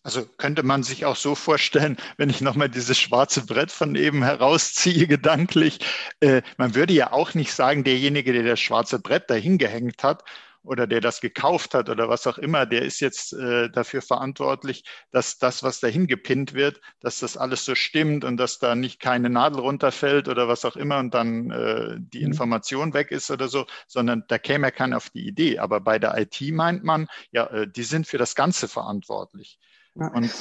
Also 0.04 0.26
könnte 0.38 0.64
man 0.64 0.82
sich 0.82 1.06
auch 1.06 1.18
so 1.18 1.36
vorstellen, 1.36 1.98
wenn 2.16 2.30
ich 2.30 2.40
nochmal 2.40 2.70
dieses 2.70 2.98
schwarze 2.98 3.46
Brett 3.46 3.70
von 3.70 3.96
eben 3.96 4.24
herausziehe, 4.24 5.08
gedanklich, 5.08 5.80
äh, 6.22 6.42
man 6.58 6.74
würde 6.74 6.94
ja 6.94 7.12
auch 7.12 7.34
nicht 7.34 7.54
sagen, 7.54 7.84
derjenige, 7.84 8.32
der 8.32 8.44
das 8.44 8.62
schwarze 8.62 9.00
Brett 9.00 9.30
dahin 9.30 9.58
gehängt 9.58 10.04
hat, 10.04 10.24
oder 10.64 10.88
der 10.88 11.02
das 11.02 11.22
gekauft 11.22 11.74
hat 11.74 11.90
oder 11.90 12.10
was 12.10 12.28
auch 12.28 12.38
immer, 12.38 12.66
der 12.66 12.84
ist 12.84 13.00
jetzt 13.00 13.34
äh, 13.34 13.70
dafür 13.70 14.02
verantwortlich, 14.02 14.84
dass 15.12 15.38
das, 15.38 15.64
was 15.64 15.80
dahin 15.80 16.08
gepinnt 16.08 16.54
wird, 16.54 16.82
dass 17.00 17.20
das 17.20 17.38
alles 17.38 17.66
so 17.66 17.76
stimmt 17.76 18.24
und 18.24 18.38
dass 18.38 18.60
da 18.60 18.76
nicht 18.76 19.00
keine 19.00 19.30
Nadel 19.30 19.60
runterfällt 19.60 20.28
oder 20.28 20.48
was 20.48 20.66
auch 20.66 20.76
immer 20.76 21.00
und 21.00 21.14
dann 21.14 21.52
äh, 21.52 21.96
die 22.00 22.20
mhm. 22.20 22.28
Information 22.28 22.94
weg 22.94 23.12
ist 23.12 23.32
oder 23.32 23.48
so, 23.48 23.66
sondern 23.88 24.24
da 24.28 24.38
käme 24.38 24.68
ja 24.68 24.72
keiner 24.72 24.98
auf 24.98 25.10
die 25.10 25.28
Idee. 25.28 25.60
Aber 25.60 25.80
bei 25.80 25.98
der 25.98 26.18
IT 26.18 26.40
meint 26.52 26.84
man, 26.84 27.08
ja, 27.32 27.48
äh, 27.48 27.68
die 27.68 27.84
sind 27.84 28.08
für 28.08 28.18
das 28.18 28.36
Ganze 28.36 28.68
verantwortlich. 28.68 29.60
Ja. 29.96 30.08
Und 30.14 30.32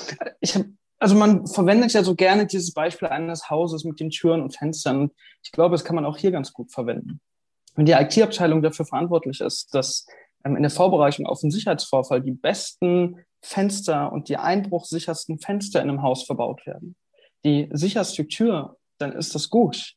ich 0.41 0.55
habe 0.55 0.71
also 1.03 1.15
man 1.15 1.47
verwendet 1.47 1.95
ja 1.95 2.05
so 2.05 2.15
gerne 2.15 2.47
dieses 2.47 2.75
Beispiel 2.75 3.09
eines 3.09 3.49
Hauses 3.49 3.85
mit 3.85 4.01
den 4.01 4.11
Türen 4.11 4.43
und 4.43 4.55
Fenstern. 4.55 5.11
Ich 5.43 5.51
glaube, 5.51 5.73
das 5.73 5.83
kann 5.83 5.97
man 5.97 6.05
auch 6.05 6.19
hier 6.19 6.31
ganz 6.31 6.53
gut 6.53 6.71
verwenden 6.71 7.23
wenn 7.81 7.87
die 7.87 7.93
IT-Abteilung 7.93 8.61
dafür 8.61 8.85
verantwortlich 8.85 9.41
ist, 9.41 9.75
dass 9.75 10.07
ähm, 10.45 10.55
in 10.55 10.63
der 10.63 10.71
Vorbereitung 10.71 11.25
auf 11.25 11.43
einen 11.43 11.51
Sicherheitsvorfall 11.51 12.21
die 12.21 12.33
besten 12.33 13.25
Fenster 13.41 14.13
und 14.13 14.29
die 14.29 14.37
einbruchsichersten 14.37 15.39
Fenster 15.39 15.81
in 15.81 15.89
einem 15.89 16.03
Haus 16.03 16.25
verbaut 16.25 16.67
werden, 16.67 16.95
die 17.43 17.71
sicherste 17.73 18.29
Tür, 18.29 18.77
dann 18.99 19.13
ist 19.13 19.35
das 19.35 19.49
gut. 19.49 19.95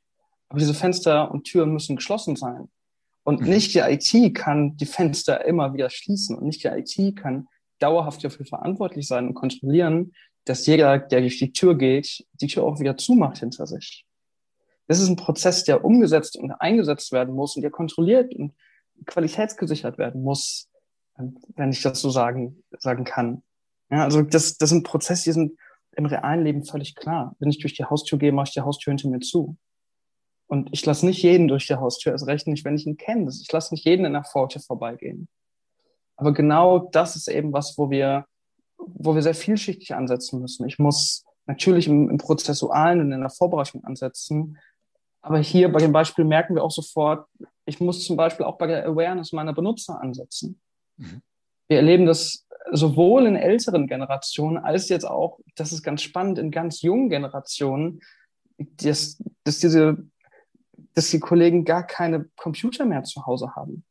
Aber 0.48 0.60
diese 0.60 0.74
Fenster 0.74 1.30
und 1.30 1.44
Türen 1.44 1.74
müssen 1.74 1.98
geschlossen 1.98 2.38
sein. 2.38 2.70
Und 3.24 3.42
mhm. 3.42 3.50
nicht 3.50 3.74
die 3.74 3.80
IT 3.80 4.34
kann 4.34 4.78
die 4.78 4.86
Fenster 4.86 5.44
immer 5.44 5.74
wieder 5.74 5.90
schließen 5.90 6.38
und 6.38 6.46
nicht 6.46 6.64
die 6.64 6.70
IT 6.70 7.18
kann 7.18 7.48
dauerhaft 7.80 8.24
dafür 8.24 8.46
verantwortlich 8.46 9.10
sein 9.10 9.28
und 9.28 9.34
kontrollieren, 9.34 10.14
dass 10.46 10.66
jeder, 10.68 11.00
der 11.00 11.20
durch 11.20 11.38
die 11.38 11.52
Tür 11.52 11.78
geht, 11.78 12.26
die 12.40 12.48
Tür 12.48 12.64
auch 12.64 12.80
wieder 12.80 12.96
zumacht 12.96 13.40
hinter 13.40 13.68
sich. 13.68 14.06
Das 14.88 15.00
ist 15.00 15.10
ein 15.10 15.16
Prozess, 15.16 15.64
der 15.64 15.84
umgesetzt 15.86 16.38
und 16.38 16.52
eingesetzt 16.52 17.12
werden 17.12 17.36
muss 17.36 17.56
und 17.56 17.62
der 17.62 17.72
kontrolliert 17.72 18.36
und 18.36 18.54
qualitätsgesichert 19.06 19.98
werden 19.98 20.24
muss, 20.24 20.70
wenn 21.56 21.72
ich 21.72 21.82
das 21.82 22.02
so 22.02 22.10
sagen, 22.10 22.64
sagen 22.80 23.04
kann. 23.04 23.44
Ja, 23.90 24.04
also 24.04 24.22
das, 24.22 24.58
das 24.58 24.70
sind 24.70 24.84
Prozesse, 24.84 25.26
die 25.26 25.32
sind 25.34 25.58
im 25.96 26.06
realen 26.06 26.44
Leben 26.44 26.66
völlig 26.66 26.96
klar. 26.96 27.36
Wenn 27.40 27.50
ich 27.50 27.60
durch 27.60 27.76
die 27.76 27.86
Haustür 27.86 28.18
gehe, 28.18 28.32
mache 28.32 28.48
ich 28.48 28.54
die 28.54 28.62
Haustür 28.62 28.92
hinter 28.92 29.10
mir 29.10 29.20
zu. 29.20 29.58
Und 30.48 30.70
ich 30.72 30.86
lasse 30.86 31.06
nicht 31.06 31.22
jeden 31.22 31.48
durch 31.48 31.68
die 31.68 31.76
Haustür, 31.76 32.12
erst 32.12 32.28
recht 32.28 32.48
nicht, 32.48 32.66
wenn 32.66 32.76
ich 32.76 32.86
ihn 32.86 32.98
kenne. 32.98 33.30
Ich 33.30 33.52
lasse 33.52 33.74
nicht 33.74 33.86
jeden 33.86 34.06
in 34.06 34.14
der 34.14 34.24
Pforte 34.24 34.60
vorbeigehen. 34.60 35.28
Aber 36.16 36.34
genau 36.34 36.80
das 36.92 37.16
ist 37.16 37.28
eben 37.28 37.54
was, 37.54 37.78
wo 37.78 37.90
wir, 37.90 38.26
wo 38.78 39.16
wir 39.16 39.22
sehr 39.22 39.36
vielschichtig 39.36 39.96
ansetzen 39.96 40.42
müssen. 40.42 40.68
Ich 40.68 40.80
muss 40.80 41.24
natürlich 41.46 41.88
im, 41.88 42.10
im 42.10 42.18
Prozessualen 42.18 43.02
und 43.02 43.12
in 43.12 43.22
der 43.22 43.30
Vorbereitung 43.30 43.84
ansetzen, 43.84 44.58
aber 45.24 45.40
hier 45.40 45.72
bei 45.72 45.80
dem 45.80 45.94
Beispiel 45.94 46.26
merken 46.26 46.54
wir 46.54 46.64
auch 46.64 46.72
sofort, 46.72 47.28
ich 47.66 47.80
muss 47.80 48.06
zum 48.06 48.18
Beispiel 48.18 48.46
auch 48.46 48.58
bei 48.58 48.68
der 48.68 48.86
Awareness 48.86 49.32
meiner 49.32 49.54
Benutzer 49.54 50.00
ansetzen. 50.02 50.62
Mhm. 50.98 51.22
Wir 51.70 51.78
erleben 51.78 52.06
das 52.06 52.46
sowohl 52.72 53.26
in 53.26 53.38
älteren 53.38 53.88
Generationen 53.88 54.58
als 54.58 54.90
jetzt 54.90 55.06
auch, 55.06 55.40
das 55.56 55.72
ist 55.72 55.82
ganz 55.82 56.02
spannend, 56.02 56.40
in 56.40 56.52
ganz 56.52 56.82
jungen 56.82 57.10
Generationen, 57.10 58.02
dass, 58.58 59.18
dass 59.46 59.60
diese, 59.60 60.06
dass 60.94 61.10
die 61.10 61.20
Kollegen 61.20 61.64
gar 61.64 61.88
keine 61.88 62.26
Computer 62.36 62.86
mehr 62.86 63.04
zu 63.04 63.26
Hause 63.26 63.56
haben. 63.56 63.86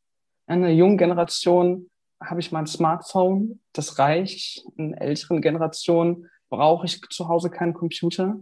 In 0.47 0.55
einer 0.55 0.69
jungen 0.69 0.99
Generation 0.99 1.89
habe 2.21 2.41
ich 2.41 2.51
mein 2.51 2.67
Smartphone, 2.67 3.59
das 3.73 3.97
reicht. 3.97 4.65
In 4.77 4.93
älteren 4.93 5.41
Generationen 5.41 6.29
brauche 6.49 6.85
ich 6.85 7.01
zu 7.09 7.27
Hause 7.27 7.49
keinen 7.49 7.73
Computer. 7.73 8.37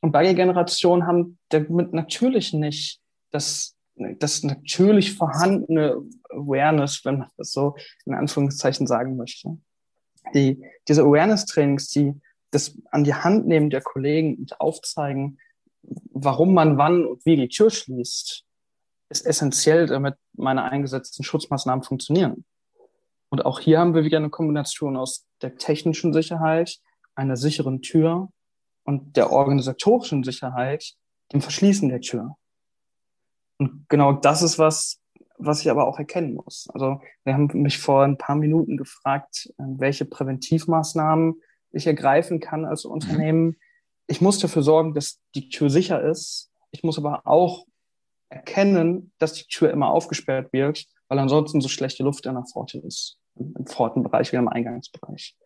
Und 0.00 0.12
beide 0.12 0.34
Generationen 0.34 1.06
haben 1.06 1.38
damit 1.50 1.92
natürlich 1.92 2.52
nicht 2.52 3.00
das, 3.30 3.76
das 3.96 4.42
natürlich 4.42 5.14
vorhandene 5.14 6.02
Awareness, 6.30 7.04
wenn 7.04 7.18
man 7.18 7.28
das 7.36 7.52
so 7.52 7.76
in 8.06 8.14
Anführungszeichen 8.14 8.86
sagen 8.86 9.16
möchte. 9.16 9.58
Die, 10.34 10.64
diese 10.88 11.02
Awareness-Trainings, 11.02 11.88
die 11.88 12.14
das 12.50 12.76
an 12.90 13.04
die 13.04 13.14
Hand 13.14 13.46
nehmen 13.46 13.70
der 13.70 13.82
Kollegen 13.82 14.36
und 14.36 14.60
aufzeigen, 14.60 15.38
warum 15.82 16.54
man 16.54 16.78
wann 16.78 17.04
und 17.06 17.24
wie 17.24 17.36
die 17.36 17.48
Tür 17.48 17.70
schließt, 17.70 18.44
ist 19.10 19.26
essentiell, 19.26 19.86
damit 19.86 20.14
meine 20.32 20.64
eingesetzten 20.64 21.24
Schutzmaßnahmen 21.24 21.82
funktionieren. 21.82 22.44
Und 23.28 23.44
auch 23.44 23.60
hier 23.60 23.78
haben 23.78 23.94
wir 23.94 24.04
wieder 24.04 24.18
eine 24.18 24.30
Kombination 24.30 24.96
aus 24.96 25.26
der 25.42 25.56
technischen 25.56 26.12
Sicherheit, 26.12 26.78
einer 27.14 27.36
sicheren 27.36 27.82
Tür 27.82 28.30
und 28.84 29.16
der 29.16 29.30
organisatorischen 29.30 30.24
Sicherheit, 30.24 30.94
dem 31.32 31.40
Verschließen 31.40 31.88
der 31.88 32.00
Tür. 32.00 32.36
Und 33.58 33.88
genau 33.88 34.12
das 34.12 34.42
ist 34.42 34.58
was, 34.58 35.00
was 35.38 35.60
ich 35.60 35.70
aber 35.70 35.86
auch 35.86 35.98
erkennen 35.98 36.34
muss. 36.34 36.68
Also 36.72 37.00
wir 37.24 37.34
haben 37.34 37.48
mich 37.54 37.78
vor 37.78 38.04
ein 38.04 38.18
paar 38.18 38.36
Minuten 38.36 38.76
gefragt, 38.76 39.52
äh, 39.58 39.62
welche 39.76 40.04
Präventivmaßnahmen 40.04 41.40
ich 41.72 41.86
ergreifen 41.86 42.40
kann 42.40 42.64
als 42.64 42.84
Unternehmen. 42.84 43.56
Ich 44.06 44.20
muss 44.20 44.38
dafür 44.38 44.62
sorgen, 44.62 44.94
dass 44.94 45.20
die 45.34 45.48
Tür 45.48 45.70
sicher 45.70 46.02
ist. 46.02 46.50
Ich 46.72 46.82
muss 46.82 46.98
aber 46.98 47.26
auch 47.26 47.66
erkennen, 48.28 49.12
dass 49.18 49.34
die 49.34 49.44
Tür 49.44 49.70
immer 49.70 49.90
aufgesperrt 49.90 50.52
wird, 50.52 50.86
weil 51.08 51.18
ansonsten 51.18 51.60
so 51.60 51.68
schlechte 51.68 52.02
Luft 52.02 52.26
in 52.26 52.34
der 52.34 52.44
Pforte 52.44 52.78
ist, 52.78 53.18
im 53.36 53.66
Pfortenbereich 53.66 54.32
wie 54.32 54.36
im 54.36 54.48
Eingangsbereich. 54.48 55.36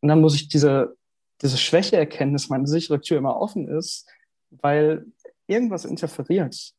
Und 0.00 0.08
dann 0.08 0.20
muss 0.20 0.34
ich 0.34 0.48
diese 0.48 0.96
diese 1.42 1.58
Schwäche 1.58 1.96
erkennen, 1.96 2.32
dass 2.32 2.48
meine 2.48 2.66
sichere 2.66 3.00
Tür 3.00 3.18
immer 3.18 3.36
offen 3.36 3.68
ist, 3.68 4.08
weil 4.50 5.06
irgendwas 5.46 5.84
interferiert 5.84 6.72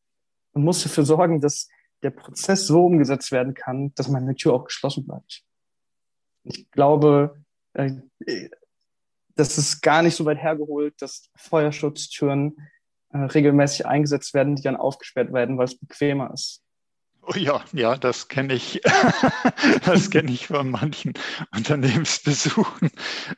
und 0.54 0.64
muss 0.64 0.84
dafür 0.84 1.06
sorgen, 1.06 1.42
dass 1.42 1.68
der 2.02 2.12
Prozess 2.12 2.68
so 2.68 2.86
umgesetzt 2.86 3.32
werden 3.32 3.54
kann, 3.54 3.94
dass 3.96 4.10
meine 4.10 4.36
Tür 4.36 4.54
auch 4.54 4.66
geschlossen 4.66 5.06
bleibt. 5.06 5.44
Ich 6.44 6.70
glaube, 6.72 7.44
äh, 7.74 7.94
das 9.36 9.58
ist 9.58 9.82
gar 9.82 10.04
nicht 10.04 10.16
so 10.16 10.26
weit 10.26 10.38
hergeholt, 10.38 11.02
dass 11.02 11.30
Feuerschutztüren 11.36 12.56
äh, 13.10 13.18
regelmäßig 13.18 13.86
eingesetzt 13.86 14.34
werden, 14.34 14.56
die 14.56 14.64
dann 14.64 14.76
aufgesperrt 14.76 15.34
werden, 15.34 15.58
weil 15.58 15.66
es 15.66 15.78
bequemer 15.78 16.32
ist. 16.34 16.63
Oh 17.26 17.38
ja, 17.38 17.64
ja, 17.72 17.96
das 17.96 18.28
kenne 18.28 18.54
ich. 18.54 18.82
das 19.86 20.10
kenne 20.10 20.32
ich 20.32 20.48
von 20.48 20.70
manchen 20.70 21.14
Unternehmensbesuchen 21.56 22.90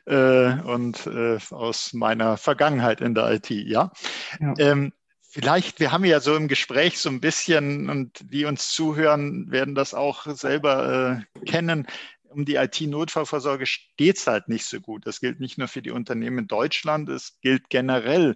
äh, 0.06 0.60
und 0.60 1.06
äh, 1.06 1.38
aus 1.50 1.92
meiner 1.92 2.36
Vergangenheit 2.36 3.00
in 3.00 3.14
der 3.14 3.30
IT, 3.32 3.50
ja. 3.50 3.92
ja. 4.40 4.54
Ähm, 4.58 4.92
vielleicht, 5.20 5.78
wir 5.78 5.92
haben 5.92 6.04
ja 6.04 6.18
so 6.18 6.34
im 6.34 6.48
Gespräch 6.48 6.98
so 6.98 7.08
ein 7.10 7.20
bisschen 7.20 7.88
und 7.88 8.32
die 8.32 8.44
uns 8.44 8.70
zuhören, 8.70 9.50
werden 9.52 9.76
das 9.76 9.94
auch 9.94 10.26
selber 10.26 11.24
äh, 11.38 11.44
kennen. 11.44 11.86
Um 12.28 12.44
die 12.44 12.56
IT-Notfallvorsorge 12.56 13.66
steht 13.66 14.16
es 14.16 14.26
halt 14.26 14.48
nicht 14.48 14.66
so 14.66 14.80
gut. 14.80 15.06
Das 15.06 15.20
gilt 15.20 15.38
nicht 15.38 15.58
nur 15.58 15.68
für 15.68 15.80
die 15.80 15.92
Unternehmen 15.92 16.38
in 16.38 16.46
Deutschland, 16.48 17.08
es 17.08 17.38
gilt 17.40 17.70
generell. 17.70 18.34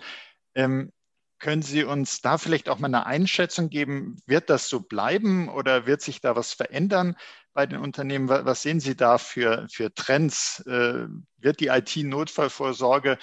Ähm, 0.54 0.92
können 1.40 1.62
Sie 1.62 1.84
uns 1.84 2.20
da 2.20 2.38
vielleicht 2.38 2.68
auch 2.68 2.78
mal 2.78 2.86
eine 2.86 3.06
Einschätzung 3.06 3.70
geben? 3.70 4.16
Wird 4.26 4.50
das 4.50 4.68
so 4.68 4.80
bleiben 4.80 5.48
oder 5.48 5.86
wird 5.86 6.02
sich 6.02 6.20
da 6.20 6.36
was 6.36 6.52
verändern 6.52 7.16
bei 7.52 7.66
den 7.66 7.80
Unternehmen? 7.80 8.28
Was 8.28 8.62
sehen 8.62 8.78
Sie 8.78 8.94
da 8.94 9.18
für, 9.18 9.66
für 9.72 9.92
Trends? 9.92 10.60
Äh, 10.66 11.06
wird 11.38 11.60
die 11.60 11.68
IT-Notfallvorsorge 11.68 13.18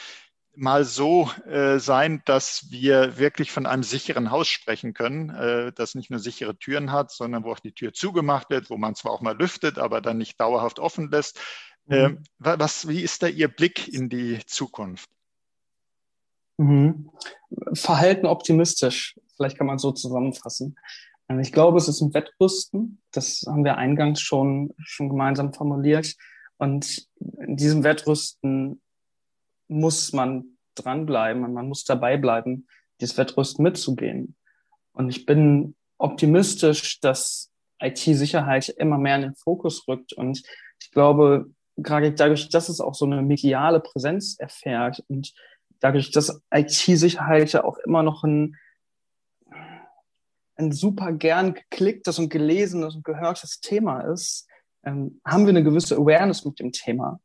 mal 0.55 0.83
so 0.83 1.29
äh, 1.45 1.77
sein, 1.77 2.23
dass 2.25 2.65
wir 2.71 3.19
wirklich 3.19 3.51
von 3.51 3.67
einem 3.67 3.83
sicheren 3.83 4.31
Haus 4.31 4.47
sprechen 4.47 4.95
können, 4.95 5.29
äh, 5.29 5.71
das 5.71 5.93
nicht 5.93 6.09
nur 6.09 6.19
sichere 6.19 6.57
Türen 6.57 6.91
hat, 6.91 7.11
sondern 7.11 7.43
wo 7.43 7.51
auch 7.51 7.59
die 7.59 7.73
Tür 7.73 7.93
zugemacht 7.93 8.49
wird, 8.49 8.71
wo 8.71 8.77
man 8.77 8.95
zwar 8.95 9.11
auch 9.11 9.21
mal 9.21 9.37
lüftet, 9.37 9.77
aber 9.77 10.01
dann 10.01 10.17
nicht 10.17 10.39
dauerhaft 10.39 10.79
offen 10.79 11.11
lässt. 11.11 11.39
Mhm. 11.89 12.23
was, 12.37 12.89
wie 12.89 13.01
ist 13.01 13.23
da 13.23 13.27
Ihr 13.27 13.47
Blick 13.47 13.87
in 13.87 14.09
die 14.09 14.39
Zukunft? 14.45 15.09
Mhm. 16.57 17.09
Verhalten 17.73 18.25
optimistisch, 18.25 19.19
vielleicht 19.35 19.57
kann 19.57 19.67
man 19.67 19.77
so 19.77 19.91
zusammenfassen. 19.91 20.75
Ähm, 21.29 21.39
ich 21.39 21.51
glaube, 21.51 21.77
es 21.77 21.87
ist 21.87 22.01
ein 22.01 22.13
Wettrüsten. 22.13 23.01
Das 23.11 23.43
haben 23.47 23.63
wir 23.63 23.77
eingangs 23.77 24.21
schon, 24.21 24.73
schon 24.79 25.09
gemeinsam 25.09 25.53
formuliert. 25.53 26.15
Und 26.57 27.07
in 27.19 27.55
diesem 27.55 27.83
Wettrüsten 27.83 28.81
muss 29.67 30.13
man 30.13 30.57
dranbleiben 30.75 31.43
und 31.43 31.53
man 31.53 31.67
muss 31.67 31.83
dabei 31.83 32.17
bleiben, 32.17 32.67
dieses 32.99 33.17
Wettrüsten 33.17 33.63
mitzugehen. 33.63 34.35
Und 34.93 35.09
ich 35.09 35.25
bin 35.25 35.75
optimistisch, 35.97 36.99
dass 36.99 37.51
IT-Sicherheit 37.79 38.69
immer 38.69 38.97
mehr 38.97 39.15
in 39.17 39.21
den 39.21 39.35
Fokus 39.35 39.87
rückt. 39.87 40.13
Und 40.13 40.41
ich 40.81 40.91
glaube, 40.91 41.51
gerade 41.75 42.11
dadurch, 42.11 42.49
dass 42.49 42.69
es 42.69 42.81
auch 42.81 42.95
so 42.95 43.05
eine 43.05 43.21
mediale 43.21 43.79
Präsenz 43.79 44.37
erfährt 44.39 45.03
und 45.07 45.33
dadurch, 45.79 46.11
dass 46.11 46.41
IT-Sicherheit 46.51 47.51
ja 47.53 47.63
auch 47.63 47.77
immer 47.79 48.03
noch 48.03 48.23
ein, 48.23 48.55
ein 50.55 50.71
super 50.71 51.11
gern 51.11 51.53
geklicktes 51.53 52.19
und 52.19 52.29
gelesenes 52.29 52.95
und 52.95 53.03
gehörtes 53.03 53.59
Thema 53.59 54.01
ist, 54.01 54.47
ähm, 54.83 55.21
haben 55.25 55.45
wir 55.45 55.49
eine 55.49 55.63
gewisse 55.63 55.95
Awareness 55.95 56.45
mit 56.45 56.59
dem 56.59 56.71
Thema. 56.71 57.19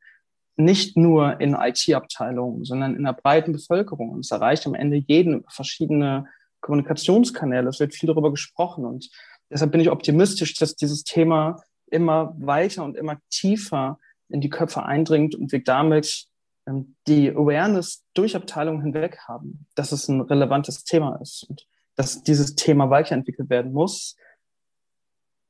Nicht 0.56 0.96
nur 0.96 1.40
in 1.40 1.54
IT-Abteilungen, 1.54 2.64
sondern 2.64 2.94
in 2.96 3.04
der 3.04 3.14
breiten 3.14 3.52
Bevölkerung. 3.52 4.10
Und 4.10 4.20
es 4.20 4.30
erreicht 4.30 4.66
am 4.66 4.74
Ende 4.74 4.96
jeden 4.96 5.44
verschiedene 5.48 6.26
Kommunikationskanäle. 6.60 7.68
Es 7.68 7.80
wird 7.80 7.94
viel 7.94 8.08
darüber 8.08 8.30
gesprochen. 8.30 8.84
Und 8.84 9.10
deshalb 9.50 9.72
bin 9.72 9.80
ich 9.80 9.90
optimistisch, 9.90 10.54
dass 10.54 10.76
dieses 10.76 11.04
Thema 11.04 11.62
immer 11.86 12.34
weiter 12.38 12.84
und 12.84 12.96
immer 12.96 13.18
tiefer 13.30 13.98
in 14.28 14.40
die 14.40 14.50
Köpfe 14.50 14.84
eindringt 14.84 15.34
und 15.34 15.52
wir 15.52 15.62
damit 15.62 16.26
die 16.66 17.30
Awareness 17.30 18.04
durch 18.14 18.36
Abteilungen 18.36 18.82
hinweg 18.82 19.18
haben, 19.26 19.66
dass 19.74 19.92
es 19.92 20.08
ein 20.08 20.20
relevantes 20.20 20.84
Thema 20.84 21.16
ist 21.20 21.44
und 21.48 21.66
dass 21.96 22.22
dieses 22.22 22.54
Thema 22.54 22.88
weiterentwickelt 22.90 23.50
werden 23.50 23.72
muss. 23.72 24.16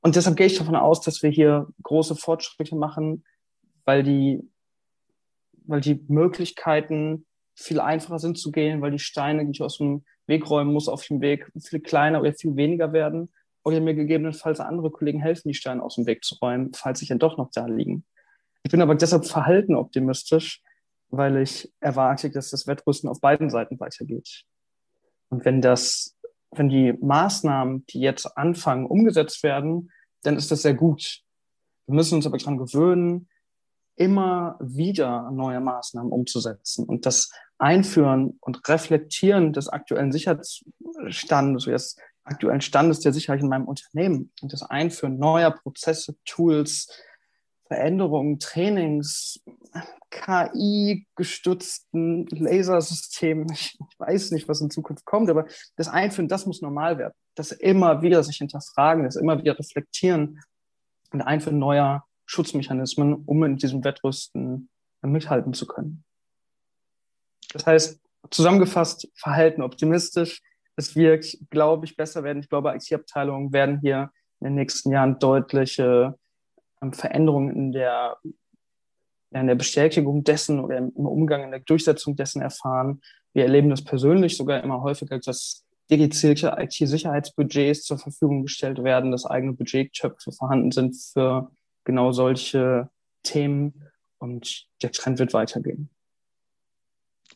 Und 0.00 0.16
deshalb 0.16 0.36
gehe 0.36 0.46
ich 0.46 0.58
davon 0.58 0.74
aus, 0.74 1.00
dass 1.00 1.22
wir 1.22 1.30
hier 1.30 1.68
große 1.82 2.16
Fortschritte 2.16 2.74
machen, 2.74 3.24
weil 3.84 4.02
die, 4.02 4.40
weil 5.64 5.80
die 5.80 6.04
Möglichkeiten 6.08 7.26
viel 7.54 7.80
einfacher 7.80 8.18
sind 8.18 8.38
zu 8.38 8.50
gehen, 8.50 8.80
weil 8.80 8.90
die 8.90 8.98
Steine, 8.98 9.44
die 9.44 9.52
ich 9.52 9.62
aus 9.62 9.78
dem 9.78 10.04
Weg 10.26 10.48
räumen 10.48 10.72
muss, 10.72 10.88
auf 10.88 11.04
dem 11.06 11.20
Weg 11.20 11.52
viel 11.60 11.80
kleiner 11.80 12.20
oder 12.20 12.32
viel 12.32 12.56
weniger 12.56 12.92
werden. 12.92 13.32
Oder 13.64 13.80
mir 13.80 13.94
gegebenenfalls 13.94 14.58
andere 14.58 14.90
Kollegen 14.90 15.20
helfen, 15.20 15.48
die 15.48 15.54
Steine 15.54 15.84
aus 15.84 15.94
dem 15.94 16.06
Weg 16.06 16.24
zu 16.24 16.34
räumen, 16.36 16.72
falls 16.74 16.98
sie 16.98 17.06
dann 17.06 17.20
doch 17.20 17.36
noch 17.36 17.50
da 17.52 17.66
liegen. 17.66 18.04
Ich 18.64 18.72
bin 18.72 18.82
aber 18.82 18.96
deshalb 18.96 19.24
verhalten 19.24 19.76
optimistisch, 19.76 20.62
weil 21.12 21.36
ich 21.36 21.70
erwarte, 21.78 22.30
dass 22.30 22.50
das 22.50 22.66
Wettrüsten 22.66 23.08
auf 23.08 23.20
beiden 23.20 23.50
Seiten 23.50 23.78
weitergeht. 23.78 24.44
Und 25.28 25.44
wenn 25.44 25.60
das, 25.60 26.16
wenn 26.50 26.68
die 26.68 26.94
Maßnahmen, 26.94 27.86
die 27.86 28.00
jetzt 28.00 28.36
anfangen, 28.36 28.86
umgesetzt 28.86 29.42
werden, 29.42 29.92
dann 30.22 30.36
ist 30.36 30.50
das 30.50 30.62
sehr 30.62 30.74
gut. 30.74 31.20
Wir 31.86 31.94
müssen 31.94 32.16
uns 32.16 32.26
aber 32.26 32.38
daran 32.38 32.56
gewöhnen, 32.56 33.28
immer 33.96 34.56
wieder 34.60 35.30
neue 35.30 35.60
Maßnahmen 35.60 36.10
umzusetzen 36.10 36.86
und 36.86 37.04
das 37.04 37.30
Einführen 37.58 38.38
und 38.40 38.66
Reflektieren 38.68 39.52
des 39.52 39.68
aktuellen 39.68 40.12
Sicherheitsstandes, 40.12 41.64
des 41.66 41.96
aktuellen 42.24 42.62
Standes 42.62 43.00
der 43.00 43.12
Sicherheit 43.12 43.40
in 43.40 43.48
meinem 43.48 43.66
Unternehmen 43.66 44.32
und 44.40 44.52
das 44.52 44.62
Einführen 44.62 45.18
neuer 45.18 45.50
Prozesse, 45.50 46.16
Tools, 46.24 46.88
Veränderungen, 47.72 48.38
Trainings, 48.38 49.42
KI-gestützten 50.10 52.26
Lasersystemen. 52.26 53.46
Ich, 53.52 53.78
weiß 53.98 54.30
nicht, 54.32 54.46
was 54.48 54.60
in 54.60 54.70
Zukunft 54.70 55.06
kommt, 55.06 55.30
aber 55.30 55.46
das 55.76 55.88
Einführen, 55.88 56.28
das 56.28 56.44
muss 56.44 56.60
normal 56.60 56.98
werden. 56.98 57.14
Das 57.34 57.52
immer 57.52 58.02
wieder 58.02 58.22
sich 58.22 58.36
hinterfragen, 58.36 59.04
das 59.04 59.16
immer 59.16 59.38
wieder 59.38 59.58
reflektieren 59.58 60.42
und 61.12 61.22
Einführen 61.22 61.58
neuer 61.58 62.04
Schutzmechanismen, 62.26 63.22
um 63.24 63.42
in 63.44 63.56
diesem 63.56 63.82
Wettrüsten 63.84 64.68
mithalten 65.00 65.54
zu 65.54 65.66
können. 65.66 66.04
Das 67.54 67.64
heißt, 67.64 67.98
zusammengefasst, 68.30 69.08
Verhalten 69.14 69.62
optimistisch. 69.62 70.42
Es 70.76 70.94
wird, 70.94 71.38
glaube 71.48 71.86
ich, 71.86 71.96
besser 71.96 72.22
werden. 72.22 72.40
Ich 72.40 72.50
glaube, 72.50 72.74
IT-Abteilungen 72.74 73.50
werden 73.52 73.80
hier 73.80 74.10
in 74.40 74.46
den 74.46 74.56
nächsten 74.56 74.90
Jahren 74.90 75.18
deutliche 75.18 76.18
Veränderungen 76.90 77.54
in 77.54 77.72
der 77.72 78.16
in 79.34 79.46
der 79.46 79.54
Bestätigung 79.54 80.24
dessen 80.24 80.60
oder 80.60 80.78
im 80.78 80.90
Umgang, 80.90 81.44
in 81.44 81.50
der 81.50 81.60
Durchsetzung 81.60 82.16
dessen 82.16 82.42
erfahren. 82.42 83.00
Wir 83.32 83.44
erleben 83.44 83.70
das 83.70 83.82
persönlich 83.82 84.36
sogar 84.36 84.62
immer 84.62 84.82
häufiger, 84.82 85.18
dass 85.18 85.64
dedizierte 85.90 86.54
IT-Sicherheitsbudgets 86.58 87.84
zur 87.84 87.98
Verfügung 87.98 88.42
gestellt 88.42 88.82
werden, 88.82 89.10
dass 89.10 89.26
eigene 89.26 89.52
Budgettöpfe 89.54 90.32
vorhanden 90.32 90.70
sind 90.70 90.96
für 90.96 91.50
genau 91.84 92.12
solche 92.12 92.90
Themen 93.22 93.88
und 94.18 94.66
der 94.82 94.92
Trend 94.92 95.18
wird 95.18 95.34
weitergehen. 95.34 95.90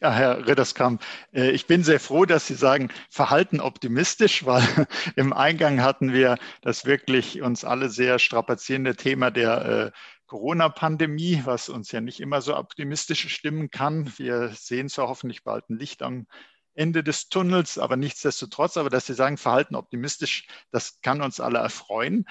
Ja, 0.01 0.13
Herr 0.13 0.47
Ritterskamp, 0.47 1.03
äh, 1.33 1.51
ich 1.53 1.67
bin 1.67 1.83
sehr 1.83 2.01
froh, 2.01 2.27
dass 2.27 2.47
Sie 2.47 2.55
sagen, 2.55 2.91
Verhalten 3.09 3.61
optimistisch, 3.61 4.45
weil 4.45 4.63
im 5.17 5.33
Eingang 5.33 5.81
hatten 5.81 6.13
wir 6.13 6.37
das 6.61 6.85
wirklich 6.85 7.41
uns 7.41 7.65
alle 7.65 7.89
sehr 7.89 8.19
strapazierende 8.19 8.97
Thema 8.97 9.31
der 9.31 9.65
äh, 9.65 9.91
Corona-Pandemie, 10.27 11.43
was 11.45 11.71
uns 11.71 11.93
ja 11.93 12.03
nicht 12.03 12.21
immer 12.21 12.43
so 12.43 12.57
optimistisch 12.57 13.27
stimmen 13.33 13.71
kann. 13.71 14.13
Wir 14.19 14.51
sehen 14.51 14.91
zwar 14.91 15.09
hoffentlich 15.09 15.45
bald 15.45 15.71
ein 15.71 15.79
Licht 15.79 16.03
am 16.03 16.27
Ende 16.75 17.03
des 17.03 17.31
Tunnels, 17.31 17.79
aber 17.79 17.97
nichtsdestotrotz, 17.97 18.77
aber 18.77 18.91
dass 18.91 19.07
Sie 19.07 19.15
sagen, 19.15 19.39
Verhalten 19.39 19.77
optimistisch, 19.77 20.47
das 20.73 21.01
kann 21.01 21.23
uns 21.23 21.41
alle 21.41 21.59
erfreuen, 21.59 22.27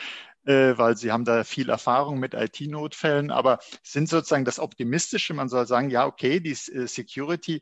äh, 0.46 0.78
weil 0.78 0.98
Sie 0.98 1.12
haben 1.12 1.26
da 1.26 1.44
viel 1.44 1.70
Erfahrung 1.70 2.20
mit 2.20 2.34
IT-Notfällen, 2.34 3.32
aber 3.32 3.60
sind 3.84 4.10
sozusagen 4.10 4.46
das 4.46 4.60
Optimistische, 4.60 5.34
man 5.34 5.50
soll 5.50 5.68
sagen, 5.68 5.90
ja, 5.90 6.06
okay, 6.06 6.40
die 6.40 6.52
äh, 6.52 6.88
Security 6.88 7.62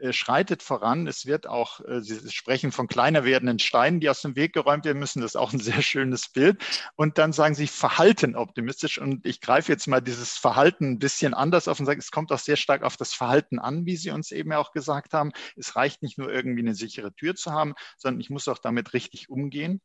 äh, 0.00 0.12
schreitet 0.12 0.62
voran. 0.62 1.06
Es 1.06 1.24
wird 1.26 1.46
auch, 1.46 1.80
äh, 1.80 2.00
Sie 2.02 2.30
sprechen 2.30 2.70
von 2.72 2.86
kleiner 2.86 3.24
werdenden 3.24 3.58
Steinen, 3.58 4.00
die 4.00 4.10
aus 4.10 4.20
dem 4.20 4.36
Weg 4.36 4.52
geräumt 4.52 4.84
werden 4.84 4.98
müssen. 4.98 5.22
Das 5.22 5.32
ist 5.32 5.36
auch 5.36 5.52
ein 5.52 5.60
sehr 5.60 5.80
schönes 5.82 6.28
Bild. 6.28 6.62
Und 6.96 7.18
dann 7.18 7.32
sagen 7.32 7.54
Sie 7.54 7.66
Verhalten 7.66 8.36
optimistisch. 8.36 8.98
Und 8.98 9.24
ich 9.26 9.40
greife 9.40 9.72
jetzt 9.72 9.86
mal 9.86 10.00
dieses 10.00 10.32
Verhalten 10.36 10.92
ein 10.92 10.98
bisschen 10.98 11.32
anders 11.34 11.68
auf 11.68 11.80
und 11.80 11.86
sage, 11.86 11.98
es 11.98 12.10
kommt 12.10 12.30
auch 12.32 12.38
sehr 12.38 12.56
stark 12.56 12.82
auf 12.82 12.96
das 12.96 13.14
Verhalten 13.14 13.58
an, 13.58 13.86
wie 13.86 13.96
Sie 13.96 14.10
uns 14.10 14.32
eben 14.32 14.52
auch 14.52 14.72
gesagt 14.72 15.14
haben. 15.14 15.32
Es 15.56 15.76
reicht 15.76 16.02
nicht 16.02 16.18
nur 16.18 16.30
irgendwie 16.30 16.60
eine 16.62 16.74
sichere 16.74 17.14
Tür 17.14 17.34
zu 17.34 17.52
haben, 17.52 17.74
sondern 17.96 18.20
ich 18.20 18.30
muss 18.30 18.48
auch 18.48 18.58
damit 18.58 18.92
richtig 18.92 19.30
umgehen. 19.30 19.80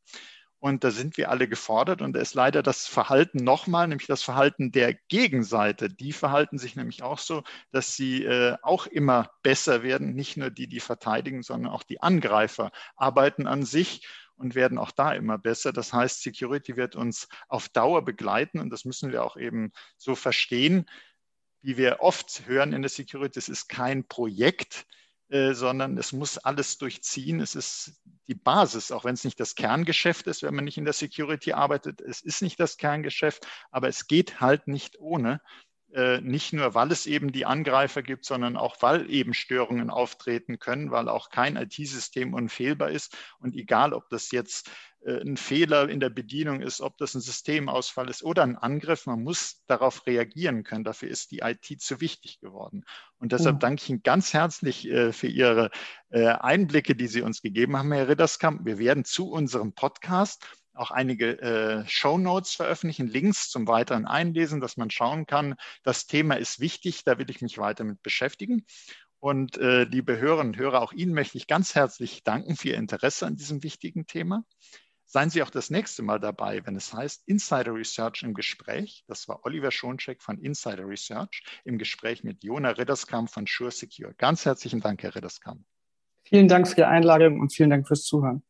Und 0.61 0.83
da 0.83 0.91
sind 0.91 1.17
wir 1.17 1.31
alle 1.31 1.47
gefordert. 1.47 2.03
Und 2.03 2.13
da 2.13 2.19
ist 2.19 2.35
leider 2.35 2.61
das 2.61 2.85
Verhalten 2.85 3.43
nochmal, 3.43 3.87
nämlich 3.87 4.05
das 4.05 4.21
Verhalten 4.21 4.71
der 4.71 4.93
Gegenseite. 4.93 5.89
Die 5.89 6.13
verhalten 6.13 6.59
sich 6.59 6.75
nämlich 6.75 7.01
auch 7.01 7.17
so, 7.17 7.41
dass 7.71 7.95
sie 7.95 8.23
äh, 8.23 8.55
auch 8.61 8.85
immer 8.85 9.31
besser 9.41 9.81
werden. 9.81 10.13
Nicht 10.13 10.37
nur 10.37 10.51
die, 10.51 10.67
die 10.67 10.79
verteidigen, 10.79 11.41
sondern 11.41 11.71
auch 11.71 11.81
die 11.81 12.03
Angreifer 12.03 12.71
arbeiten 12.95 13.47
an 13.47 13.65
sich 13.65 14.07
und 14.35 14.53
werden 14.53 14.77
auch 14.77 14.91
da 14.91 15.13
immer 15.13 15.39
besser. 15.39 15.73
Das 15.73 15.93
heißt, 15.93 16.21
Security 16.21 16.77
wird 16.77 16.95
uns 16.95 17.27
auf 17.47 17.67
Dauer 17.67 18.05
begleiten 18.05 18.59
und 18.59 18.69
das 18.69 18.85
müssen 18.85 19.11
wir 19.11 19.23
auch 19.23 19.37
eben 19.37 19.71
so 19.97 20.13
verstehen, 20.13 20.85
wie 21.63 21.75
wir 21.75 22.01
oft 22.01 22.43
hören 22.45 22.73
in 22.73 22.83
der 22.83 22.89
Security, 22.89 23.39
es 23.39 23.49
ist 23.49 23.67
kein 23.67 24.07
Projekt, 24.07 24.85
äh, 25.31 25.53
sondern 25.53 25.97
es 25.97 26.11
muss 26.11 26.37
alles 26.37 26.77
durchziehen. 26.77 27.39
Es 27.39 27.55
ist 27.55 28.01
die 28.27 28.35
Basis, 28.35 28.91
auch 28.91 29.05
wenn 29.05 29.13
es 29.13 29.23
nicht 29.23 29.39
das 29.39 29.55
Kerngeschäft 29.55 30.27
ist, 30.27 30.43
wenn 30.43 30.53
man 30.53 30.65
nicht 30.65 30.77
in 30.77 30.83
der 30.83 30.93
Security 30.93 31.53
arbeitet. 31.53 32.01
Es 32.01 32.19
ist 32.21 32.41
nicht 32.41 32.59
das 32.59 32.75
Kerngeschäft, 32.75 33.47
aber 33.71 33.87
es 33.87 34.07
geht 34.07 34.41
halt 34.41 34.67
nicht 34.67 34.99
ohne. 34.99 35.39
Äh, 35.93 36.21
nicht 36.21 36.53
nur, 36.53 36.73
weil 36.73 36.91
es 36.91 37.05
eben 37.05 37.33
die 37.33 37.45
Angreifer 37.45 38.01
gibt, 38.01 38.23
sondern 38.23 38.55
auch, 38.55 38.77
weil 38.81 39.09
eben 39.11 39.33
Störungen 39.33 39.89
auftreten 39.89 40.57
können, 40.57 40.89
weil 40.89 41.09
auch 41.09 41.29
kein 41.29 41.57
IT-System 41.57 42.33
unfehlbar 42.33 42.91
ist. 42.91 43.17
Und 43.39 43.55
egal, 43.55 43.93
ob 43.93 44.09
das 44.09 44.31
jetzt 44.31 44.71
äh, 45.05 45.19
ein 45.19 45.35
Fehler 45.35 45.89
in 45.89 45.99
der 45.99 46.09
Bedienung 46.09 46.61
ist, 46.61 46.79
ob 46.79 46.97
das 46.97 47.13
ein 47.13 47.19
Systemausfall 47.19 48.09
ist 48.09 48.23
oder 48.23 48.43
ein 48.43 48.55
Angriff, 48.55 49.05
man 49.05 49.21
muss 49.21 49.63
darauf 49.67 50.07
reagieren 50.07 50.63
können. 50.63 50.85
Dafür 50.85 51.09
ist 51.09 51.31
die 51.31 51.39
IT 51.39 51.81
zu 51.81 51.99
wichtig 51.99 52.39
geworden. 52.39 52.85
Und 53.17 53.33
deshalb 53.33 53.57
oh. 53.57 53.59
danke 53.59 53.83
ich 53.83 53.89
Ihnen 53.89 54.01
ganz 54.01 54.33
herzlich 54.33 54.87
äh, 54.89 55.11
für 55.11 55.27
Ihre 55.27 55.71
Einblicke, 56.13 56.93
die 56.93 57.07
Sie 57.07 57.21
uns 57.21 57.41
gegeben 57.41 57.77
haben, 57.77 57.93
Herr 57.93 58.09
Ridderskamp. 58.09 58.65
Wir 58.65 58.77
werden 58.79 59.05
zu 59.05 59.31
unserem 59.31 59.71
Podcast 59.71 60.45
auch 60.73 60.91
einige 60.91 61.41
äh, 61.41 61.87
Show 61.87 62.17
veröffentlichen, 62.43 63.07
Links 63.07 63.49
zum 63.49 63.67
weiteren 63.67 64.05
Einlesen, 64.05 64.61
dass 64.61 64.77
man 64.77 64.89
schauen 64.89 65.25
kann, 65.25 65.55
das 65.83 66.07
Thema 66.07 66.35
ist 66.35 66.59
wichtig, 66.59 67.03
da 67.03 67.17
will 67.17 67.29
ich 67.29 67.41
mich 67.41 67.57
weiter 67.57 67.83
mit 67.83 68.01
beschäftigen. 68.01 68.65
Und 69.19 69.57
äh, 69.57 69.83
liebe 69.83 70.17
Hörerinnen 70.17 70.53
und 70.53 70.57
Hörer, 70.57 70.81
auch 70.81 70.93
Ihnen 70.93 71.13
möchte 71.13 71.37
ich 71.37 71.47
ganz 71.47 71.75
herzlich 71.75 72.23
danken 72.23 72.55
für 72.55 72.69
Ihr 72.69 72.77
Interesse 72.77 73.27
an 73.27 73.35
diesem 73.35 73.61
wichtigen 73.63 74.07
Thema. 74.07 74.43
Seien 75.05 75.29
Sie 75.29 75.43
auch 75.43 75.49
das 75.49 75.69
nächste 75.69 76.03
Mal 76.03 76.19
dabei, 76.19 76.65
wenn 76.65 76.75
es 76.75 76.93
heißt 76.93 77.27
Insider 77.27 77.75
Research 77.75 78.23
im 78.23 78.33
Gespräch. 78.33 79.03
Das 79.07 79.27
war 79.27 79.45
Oliver 79.45 79.69
Schoncheck 79.69 80.21
von 80.21 80.39
Insider 80.39 80.87
Research 80.87 81.43
im 81.65 81.77
Gespräch 81.77 82.23
mit 82.23 82.43
Jona 82.43 82.69
Ridderskamp 82.69 83.29
von 83.29 83.45
Sure 83.45 83.71
Secure. 83.71 84.13
Ganz 84.15 84.45
herzlichen 84.45 84.79
Dank, 84.79 85.03
Herr 85.03 85.13
Ridderskamp. 85.13 85.63
Vielen 86.23 86.47
Dank 86.47 86.67
für 86.67 86.75
die 86.75 86.83
Einladung 86.85 87.41
und 87.41 87.53
vielen 87.53 87.69
Dank 87.69 87.87
fürs 87.87 88.03
Zuhören. 88.03 88.41